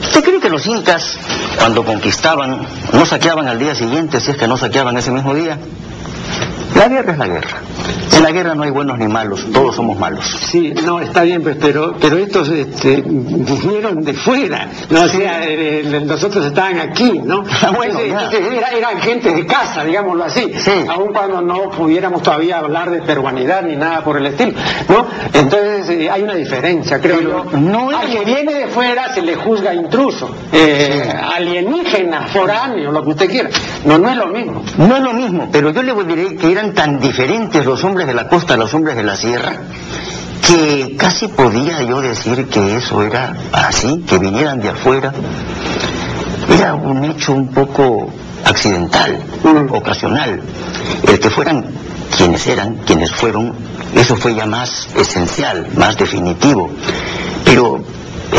¿Usted 0.00 0.22
cree 0.22 0.40
que 0.40 0.48
los 0.48 0.64
incas, 0.66 1.18
cuando 1.58 1.84
conquistaban, 1.84 2.64
no 2.92 3.04
saqueaban 3.04 3.48
al 3.48 3.58
día 3.58 3.74
siguiente, 3.74 4.20
si 4.20 4.30
es 4.30 4.36
que 4.36 4.46
no 4.46 4.56
saqueaban 4.56 4.96
ese 4.96 5.10
mismo 5.10 5.34
día? 5.34 5.58
La 6.74 6.88
guerra 6.88 7.12
es 7.12 7.18
la 7.18 7.26
guerra. 7.26 7.62
En 8.16 8.22
la 8.22 8.30
guerra 8.30 8.54
no 8.54 8.62
hay 8.62 8.70
buenos 8.70 8.98
ni 8.98 9.08
malos, 9.08 9.44
todos 9.52 9.74
somos 9.74 9.98
malos. 9.98 10.24
Sí, 10.24 10.72
no, 10.84 11.00
está 11.00 11.22
bien, 11.22 11.42
pues, 11.42 11.56
pero, 11.60 11.96
pero 12.00 12.16
estos 12.16 12.48
este, 12.48 13.02
vinieron 13.02 14.04
de 14.04 14.14
fuera, 14.14 14.68
¿no? 14.90 15.02
O 15.02 15.08
sea, 15.08 15.40
nosotros 16.04 16.46
estaban 16.46 16.78
aquí, 16.78 17.20
¿no? 17.24 17.42
Ah, 17.64 17.70
bueno, 17.74 17.98
eran 17.98 19.00
gente 19.00 19.32
de 19.32 19.46
casa, 19.46 19.84
digámoslo 19.84 20.24
así, 20.24 20.52
sí. 20.58 20.84
aun 20.86 21.14
cuando 21.14 21.40
no 21.40 21.70
pudiéramos 21.70 22.22
todavía 22.22 22.58
hablar 22.58 22.90
de 22.90 23.00
peruanidad 23.00 23.62
ni 23.62 23.74
nada 23.74 24.04
por 24.04 24.18
el 24.18 24.26
estilo, 24.26 24.52
¿no? 24.88 25.06
Entonces 25.32 25.88
eh, 25.88 26.10
hay 26.10 26.22
una 26.22 26.34
diferencia, 26.34 27.00
creo 27.00 27.20
yo. 27.22 27.44
No 27.58 27.88
Al 27.88 28.10
que 28.10 28.22
viene 28.22 28.52
de 28.52 28.66
fuera 28.66 29.14
se 29.14 29.22
le 29.22 29.34
juzga 29.34 29.72
intruso, 29.72 30.28
eh, 30.52 31.10
alienígena, 31.34 32.28
foráneo, 32.28 32.92
lo 32.92 33.02
que 33.02 33.10
usted 33.10 33.30
quiera. 33.30 33.48
No, 33.86 33.98
no 33.98 34.10
es 34.10 34.16
lo 34.16 34.26
mismo. 34.26 34.62
No 34.76 34.96
es 34.96 35.02
lo 35.02 35.12
mismo, 35.14 35.48
pero 35.50 35.70
yo 35.70 35.82
le 35.82 35.94
diré 36.04 36.36
que 36.36 36.53
eran 36.54 36.72
tan 36.72 37.00
diferentes 37.00 37.66
los 37.66 37.82
hombres 37.82 38.06
de 38.06 38.14
la 38.14 38.28
costa 38.28 38.54
a 38.54 38.56
los 38.56 38.72
hombres 38.74 38.94
de 38.94 39.02
la 39.02 39.16
sierra 39.16 39.56
que 40.46 40.94
casi 40.96 41.26
podía 41.26 41.82
yo 41.82 42.00
decir 42.00 42.46
que 42.46 42.76
eso 42.76 43.02
era 43.02 43.34
así, 43.50 44.04
que 44.06 44.18
vinieran 44.18 44.60
de 44.60 44.68
afuera. 44.68 45.12
Era 46.48 46.74
un 46.74 47.02
hecho 47.04 47.32
un 47.32 47.48
poco 47.48 48.08
accidental, 48.44 49.18
mm. 49.42 49.74
ocasional. 49.74 50.40
El 51.08 51.18
que 51.18 51.30
fueran 51.30 51.64
quienes 52.16 52.46
eran, 52.46 52.76
quienes 52.86 53.10
fueron, 53.10 53.52
eso 53.96 54.14
fue 54.14 54.36
ya 54.36 54.46
más 54.46 54.88
esencial, 54.94 55.66
más 55.76 55.96
definitivo. 55.96 56.70
Pero 57.44 57.82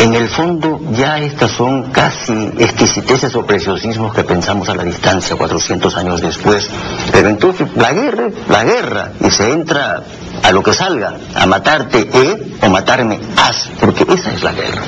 en 0.02 0.14
el 0.14 0.28
fondo 0.28 0.80
ya 0.92 1.18
estas 1.18 1.52
son 1.52 1.90
casi 1.90 2.32
exquisiteces 2.58 3.34
o 3.34 3.46
preciosismos 3.46 4.14
que 4.14 4.24
pensamos 4.24 4.68
a 4.68 4.74
la 4.74 4.84
distancia 4.84 5.36
400 5.36 5.96
años 5.96 6.20
después. 6.20 6.68
Pero 7.12 7.28
entonces 7.28 7.68
la 7.74 7.92
guerra, 7.92 8.28
la 8.48 8.64
guerra, 8.64 9.12
y 9.20 9.30
se 9.30 9.50
entra 9.50 10.02
a 10.42 10.52
lo 10.52 10.62
que 10.62 10.72
salga, 10.72 11.14
a 11.34 11.46
matarte 11.46 12.08
e 12.12 12.56
o 12.62 12.68
matarme 12.70 13.18
as, 13.36 13.70
porque 13.80 14.04
esa 14.12 14.32
es 14.32 14.42
la 14.42 14.52
guerra. 14.52 14.82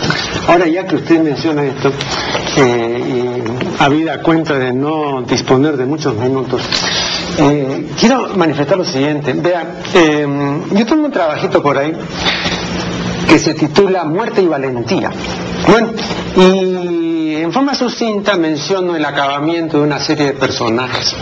Ahora 0.47 0.67
ya 0.67 0.87
que 0.87 0.97
usted 0.97 1.21
menciona 1.21 1.65
esto, 1.65 1.91
eh, 2.57 3.43
y 3.79 3.83
habida 3.83 4.23
cuenta 4.23 4.59
de 4.59 4.73
no 4.73 5.23
disponer 5.23 5.77
de 5.77 5.87
muchos 5.87 6.15
minutos, 6.17 6.63
eh, 7.39 7.87
quiero 7.99 8.29
manifestar 8.37 8.77
lo 8.77 8.85
siguiente. 8.85 9.33
Vea, 9.33 9.81
eh, 9.95 10.27
yo 10.73 10.87
tengo 10.87 11.05
un 11.05 11.13
trabajito 11.13 11.63
por 11.63 11.79
ahí 11.79 11.95
que 13.29 13.39
se 13.39 13.55
titula 13.55 14.05
Muerte 14.05 14.43
y 14.43 14.47
Valentía. 14.47 15.11
Bueno, 15.69 15.93
y 16.37 17.37
en 17.37 17.53
forma 17.53 17.75
sucinta 17.75 18.37
menciono 18.37 18.97
el 18.97 19.05
acabamiento 19.05 19.79
de 19.79 19.85
una 19.85 20.01
serie 20.01 20.27
de 20.27 20.33
personajes 20.33 21.15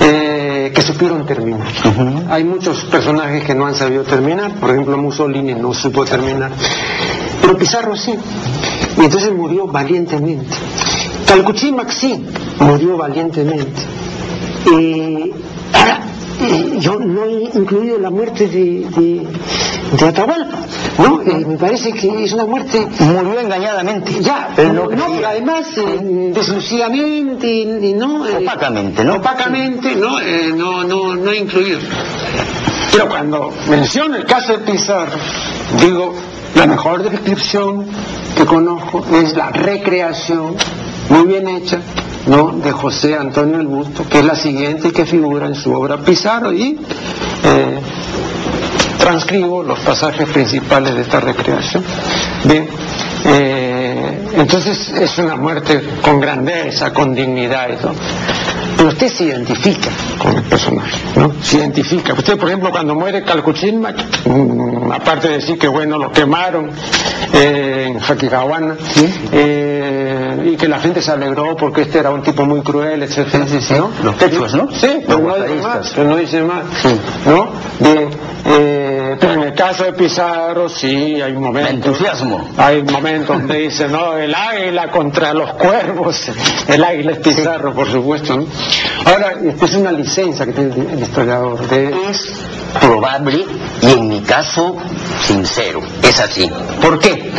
eh, 0.00 0.72
que 0.74 0.82
supieron 0.82 1.26
terminar. 1.26 1.66
Hay 2.30 2.44
muchos 2.44 2.84
personajes 2.84 3.44
que 3.44 3.54
no 3.54 3.66
han 3.66 3.74
sabido 3.74 4.04
terminar, 4.04 4.54
por 4.54 4.70
ejemplo 4.70 4.96
Mussolini 4.96 5.54
no 5.54 5.74
supo 5.74 6.04
terminar, 6.04 6.50
pero 7.40 7.56
Pizarro 7.56 7.96
sí, 7.96 8.14
y 8.96 9.04
entonces 9.04 9.32
murió 9.32 9.66
valientemente. 9.66 10.56
Calcuchí 11.26 11.72
Maxi 11.72 12.24
murió 12.60 12.96
valientemente. 12.96 13.82
Eh, 14.72 15.32
yo 16.78 16.98
no 16.98 17.24
he 17.24 17.50
incluido 17.54 17.98
la 17.98 18.10
muerte 18.10 18.48
de, 18.48 18.86
de, 18.90 20.06
Atahualpa, 20.06 20.58
¿no? 20.98 21.22
Eh, 21.22 21.44
me 21.46 21.56
parece 21.56 21.92
que 21.92 22.24
es 22.24 22.32
una 22.32 22.44
muerte... 22.44 22.86
Murió 23.00 23.40
engañadamente. 23.40 24.20
Ya, 24.20 24.54
no, 24.72 24.88
además 25.26 25.66
eh, 25.76 26.30
deslucidamente, 26.34 27.94
¿no? 27.96 28.26
Eh, 28.26 28.38
opacamente, 28.42 29.04
¿no? 29.04 29.14
Opacamente, 29.16 29.96
¿no? 29.96 30.18
no, 30.54 30.84
no, 30.84 31.14
no 31.14 31.30
he 31.30 31.38
incluido. 31.38 31.80
Pero 32.92 33.08
cuando 33.08 33.52
menciono 33.68 34.16
el 34.16 34.26
caso 34.26 34.52
de 34.52 34.58
Pizarro, 34.58 35.16
digo, 35.80 36.14
la 36.54 36.66
mejor 36.66 37.08
descripción 37.08 37.86
que 38.36 38.44
conozco 38.44 39.04
es 39.14 39.34
la 39.34 39.50
recreación 39.50 40.56
muy 41.08 41.26
bien 41.26 41.48
hecha 41.48 41.80
¿no? 42.26 42.52
de 42.52 42.70
José 42.70 43.16
Antonio 43.16 43.60
el 43.60 43.66
Busto, 43.66 44.06
que 44.08 44.18
es 44.18 44.24
la 44.24 44.36
siguiente 44.36 44.92
que 44.92 45.06
figura 45.06 45.46
en 45.46 45.54
su 45.54 45.72
obra 45.72 45.98
Pizarro 45.98 46.52
y 46.52 46.78
eh, 47.44 47.80
transcribo 49.02 49.64
los 49.64 49.80
pasajes 49.80 50.28
principales 50.28 50.94
de 50.94 51.02
esta 51.02 51.18
recreación. 51.18 51.82
Bien, 52.44 52.68
eh, 53.24 54.28
entonces 54.36 54.90
es 54.90 55.18
una 55.18 55.34
muerte 55.34 55.82
con 56.00 56.20
grandeza, 56.20 56.92
con 56.92 57.12
dignidad 57.12 57.68
y 57.70 57.76
todo. 57.82 57.94
Pero 58.76 58.88
usted 58.88 59.08
se 59.08 59.24
identifica 59.24 59.90
con 60.18 60.36
el 60.36 60.42
personaje, 60.42 60.96
¿no? 61.16 61.32
Se 61.42 61.58
identifica. 61.58 62.14
Usted, 62.14 62.38
por 62.38 62.48
ejemplo, 62.48 62.70
cuando 62.70 62.94
muere 62.94 63.24
Calcuchilmac, 63.24 64.24
mm, 64.24 64.92
aparte 64.92 65.28
de 65.28 65.34
decir 65.34 65.58
que, 65.58 65.66
bueno, 65.68 65.98
lo 65.98 66.12
quemaron 66.12 66.70
eh, 67.32 67.86
en 67.88 67.98
Jaquicahuana, 67.98 68.76
eh, 69.32 70.52
y 70.52 70.56
que 70.56 70.68
la 70.68 70.78
gente 70.78 71.02
se 71.02 71.10
alegró 71.10 71.56
porque 71.56 71.82
este 71.82 71.98
era 71.98 72.10
un 72.10 72.22
tipo 72.22 72.44
muy 72.44 72.60
cruel, 72.60 73.02
etcétera, 73.02 73.46
¿no? 73.78 73.90
Los 74.04 74.16
quechuas, 74.16 74.54
¿no? 74.54 74.68
Sí, 74.70 75.00
pero 75.06 75.18
no 75.18 75.34
dice 75.36 75.62
más, 75.62 75.92
pero 75.94 76.08
no 76.08 76.16
dice 76.16 76.42
más, 76.42 76.64
¿no? 77.26 77.48
De, 77.80 78.08
eh, 78.44 78.91
pero 79.18 79.34
en 79.34 79.42
el 79.42 79.54
caso 79.54 79.84
de 79.84 79.92
Pizarro 79.92 80.68
sí 80.68 81.20
hay 81.20 81.32
momentos. 81.32 81.72
entusiasmo. 81.72 82.48
Hay 82.56 82.82
momentos 82.82 83.38
donde 83.38 83.58
dice, 83.58 83.88
no, 83.88 84.16
el 84.16 84.34
águila 84.34 84.90
contra 84.90 85.32
los 85.32 85.52
cuervos. 85.54 86.30
El 86.68 86.84
águila 86.84 87.12
es 87.12 87.18
Pizarro, 87.18 87.74
por 87.74 87.90
supuesto. 87.90 88.36
¿no? 88.36 88.46
Ahora, 89.04 89.34
esta 89.44 89.64
es 89.64 89.74
una 89.74 89.92
licencia 89.92 90.46
que 90.46 90.52
tiene 90.52 90.92
el 90.92 91.00
historiador. 91.00 91.68
De... 91.68 91.94
Es 92.08 92.40
probable 92.80 93.44
y 93.82 93.86
en 93.90 94.08
mi 94.08 94.20
caso 94.20 94.76
sincero. 95.20 95.80
Es 96.02 96.20
así. 96.20 96.50
¿Por 96.80 96.98
qué? 96.98 97.30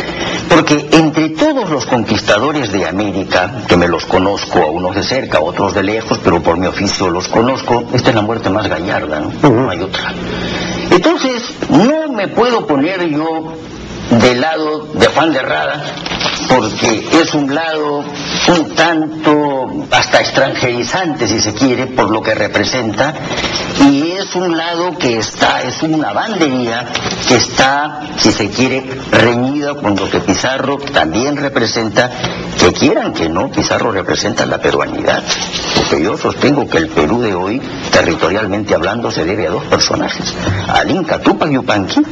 Porque 0.48 0.88
entre 0.92 1.23
todos 1.44 1.68
los 1.68 1.84
conquistadores 1.84 2.72
de 2.72 2.86
América, 2.86 3.52
que 3.68 3.76
me 3.76 3.86
los 3.86 4.06
conozco, 4.06 4.60
a 4.60 4.70
unos 4.70 4.96
de 4.96 5.02
cerca, 5.02 5.36
a 5.36 5.40
otros 5.42 5.74
de 5.74 5.82
lejos, 5.82 6.18
pero 6.24 6.42
por 6.42 6.56
mi 6.56 6.66
oficio 6.66 7.10
los 7.10 7.28
conozco, 7.28 7.84
esta 7.92 8.08
es 8.08 8.16
la 8.16 8.22
muerte 8.22 8.48
más 8.48 8.66
gallarda, 8.66 9.20
¿no? 9.20 9.50
No 9.50 9.68
hay 9.68 9.82
otra. 9.82 10.10
Entonces, 10.90 11.54
no 11.68 12.10
me 12.10 12.28
puedo 12.28 12.66
poner 12.66 13.06
yo 13.10 13.52
del 14.22 14.40
lado 14.40 14.88
de 14.94 15.06
Juan 15.08 15.34
de 15.34 15.42
Rada, 15.42 15.84
porque 16.48 17.06
es 17.20 17.34
un 17.34 17.54
lado 17.54 18.04
un 18.48 18.74
tanto 18.74 19.86
hasta 19.90 20.20
extranjerizante, 20.20 21.26
si 21.26 21.40
se 21.40 21.54
quiere, 21.54 21.86
por 21.86 22.10
lo 22.10 22.22
que 22.22 22.34
representa, 22.34 23.14
y 23.80 24.12
es 24.12 24.34
un 24.34 24.56
lado 24.56 24.96
que 24.98 25.18
está, 25.18 25.62
es 25.62 25.82
una 25.82 26.12
bandería 26.12 26.86
que 27.28 27.36
está, 27.36 28.00
si 28.16 28.32
se 28.32 28.50
quiere, 28.50 28.84
reñida 29.10 29.74
con 29.74 29.96
lo 29.96 30.08
que 30.08 30.20
Pizarro 30.20 30.78
también 30.78 31.36
representa, 31.36 32.10
que 32.58 32.72
quieran 32.72 33.12
que 33.12 33.28
no, 33.28 33.50
Pizarro 33.50 33.90
representa 33.92 34.46
la 34.46 34.58
peruanidad, 34.58 35.22
porque 35.76 36.02
yo 36.02 36.16
sostengo 36.16 36.68
que 36.68 36.78
el 36.78 36.88
Perú 36.88 37.20
de 37.20 37.34
hoy, 37.34 37.60
territorialmente 37.90 38.74
hablando, 38.74 39.10
se 39.10 39.24
debe 39.24 39.46
a 39.46 39.50
dos 39.50 39.64
personajes, 39.64 40.34
al 40.68 40.90
Inca 40.90 41.20
Tupac 41.20 41.50
Yupanqui 41.50 42.02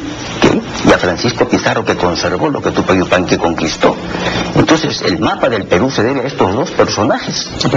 y 0.84 0.92
a 0.92 0.98
Francisco 0.98 1.48
Pizarro 1.48 1.84
que 1.84 1.96
conservó 1.96 2.48
lo 2.48 2.60
que 2.60 2.70
Tupac 2.70 2.96
Yupanqui 2.96 3.36
conquistó. 3.36 3.96
Entonces, 4.56 5.02
el 5.02 5.18
mapa 5.18 5.48
del 5.48 5.64
Perú 5.64 5.90
se 5.90 6.02
debe 6.02 6.20
a 6.20 6.24
estos 6.24 6.54
dos 6.54 6.70
personajes. 6.70 7.50
¿A 7.64 7.68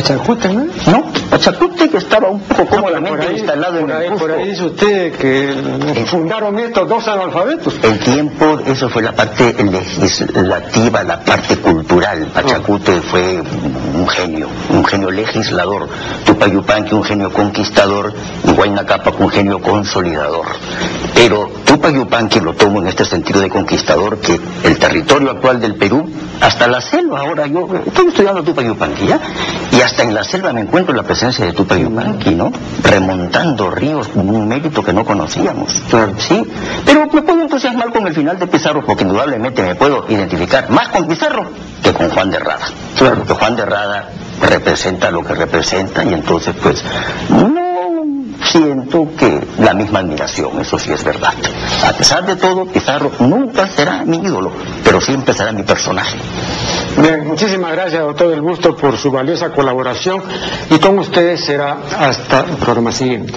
¿no? 0.54 0.66
No, 0.92 1.04
Pachacute 1.36 1.90
que 1.90 1.98
estaba 1.98 2.30
un 2.30 2.40
poco 2.40 2.66
cómodamente 2.66 3.34
instalado 3.34 3.80
en 3.80 3.90
el 3.90 4.10
Cusco. 4.12 4.20
Por 4.20 4.32
ahí 4.32 4.50
dice 4.52 4.64
usted 4.64 5.12
que 5.18 6.06
fundaron 6.10 6.58
estos 6.60 6.88
dos 6.88 7.06
analfabetos. 7.10 7.76
El 7.84 8.00
tiempo, 8.00 8.58
eso 8.66 8.88
fue 8.88 9.04
la 9.04 9.12
parte 9.12 9.54
legislativa, 9.62 11.04
la 11.04 11.20
parte 11.20 11.58
cultural. 11.58 12.28
Pachacute 12.34 13.02
fue 13.02 13.42
un 13.42 14.08
genio, 14.08 14.48
un 14.70 14.86
genio 14.86 15.12
legislador. 15.12 15.90
Tupayupanqui 16.26 16.96
un 16.96 17.04
genio 17.04 17.34
conquistador 17.34 18.14
y 18.48 18.52
Huayna 18.52 18.86
un 19.20 19.30
genio 19.30 19.62
consolidador. 19.62 20.46
Pero 21.14 21.50
Tupayupanqui 21.66 22.40
lo 22.40 22.54
tomo 22.54 22.80
en 22.80 22.88
este 22.88 23.04
sentido 23.04 23.42
de 23.42 23.50
conquistador 23.50 24.20
que 24.20 24.40
el 24.64 24.80
territorio 24.80 25.32
actual 25.32 25.60
del 25.60 25.76
Perú, 25.76 26.10
hasta 26.40 26.68
la 26.68 26.80
selva, 26.80 27.20
ahora 27.20 27.46
yo 27.48 27.68
estoy 27.86 28.08
estudiando 28.08 28.42
Tupac 28.42 28.66
¿ya? 29.06 29.20
Y 29.72 29.82
hasta 29.82 30.04
en 30.04 30.14
la 30.14 30.24
selva 30.24 30.54
me 30.54 30.62
encuentro 30.62 30.94
la 30.96 31.04
presencia 31.04 31.25
de 31.26 31.54
Tupac 31.54 31.80
¿no? 32.36 32.52
Remontando 32.84 33.72
ríos, 33.72 34.10
un 34.14 34.48
mérito 34.48 34.84
que 34.84 34.94
no 34.94 35.04
conocíamos, 35.04 35.82
¿sí? 36.20 36.44
Pero 36.86 37.08
me 37.12 37.22
puedo 37.24 37.42
entusiasmar 37.42 37.92
con 37.92 38.06
el 38.06 38.14
final 38.14 38.38
de 38.38 38.46
Pizarro 38.46 38.86
porque 38.86 39.04
indudablemente 39.04 39.64
me 39.64 39.74
puedo 39.74 40.06
identificar 40.08 40.70
más 40.70 40.90
con 40.90 41.08
Pizarro 41.08 41.50
que 41.82 41.94
con 41.94 42.10
Juan 42.10 42.30
de 42.30 42.40
Rada. 42.40 42.68
Claro. 42.96 43.16
Porque 43.18 43.34
Juan 43.34 43.56
de 43.56 43.66
Rada 43.66 44.10
representa 44.42 45.10
lo 45.10 45.24
que 45.24 45.34
representa 45.34 46.04
y 46.04 46.14
entonces 46.14 46.56
pues 46.62 46.84
no 47.30 47.65
siento 48.44 49.08
que 49.18 49.40
la 49.60 49.74
misma 49.74 50.00
admiración, 50.00 50.60
eso 50.60 50.78
sí 50.80 50.92
es 50.92 51.04
verdad. 51.04 51.34
A 51.86 51.94
pesar 51.94 52.26
de 52.26 52.36
todo, 52.36 52.66
Pizarro 52.66 53.12
nunca 53.20 53.68
será 53.68 54.04
mi 54.06 54.18
ídolo, 54.18 54.52
pero 54.84 55.02
siempre 55.02 55.34
será 55.34 55.52
mi 55.52 55.64
personaje. 55.64 56.18
Bien, 56.98 57.28
muchísimas 57.28 57.72
gracias, 57.74 58.02
doctor 58.02 58.30
Del 58.30 58.42
Busto, 58.42 58.76
por 58.76 58.98
su 58.98 59.12
valiosa 59.12 59.52
colaboración 59.52 60.22
y 60.70 60.80
con 60.80 61.00
ustedes 61.00 61.44
será 61.44 61.78
hasta 62.00 62.42
el 62.42 62.56
programa 62.58 62.92
siguiente. 62.92 63.34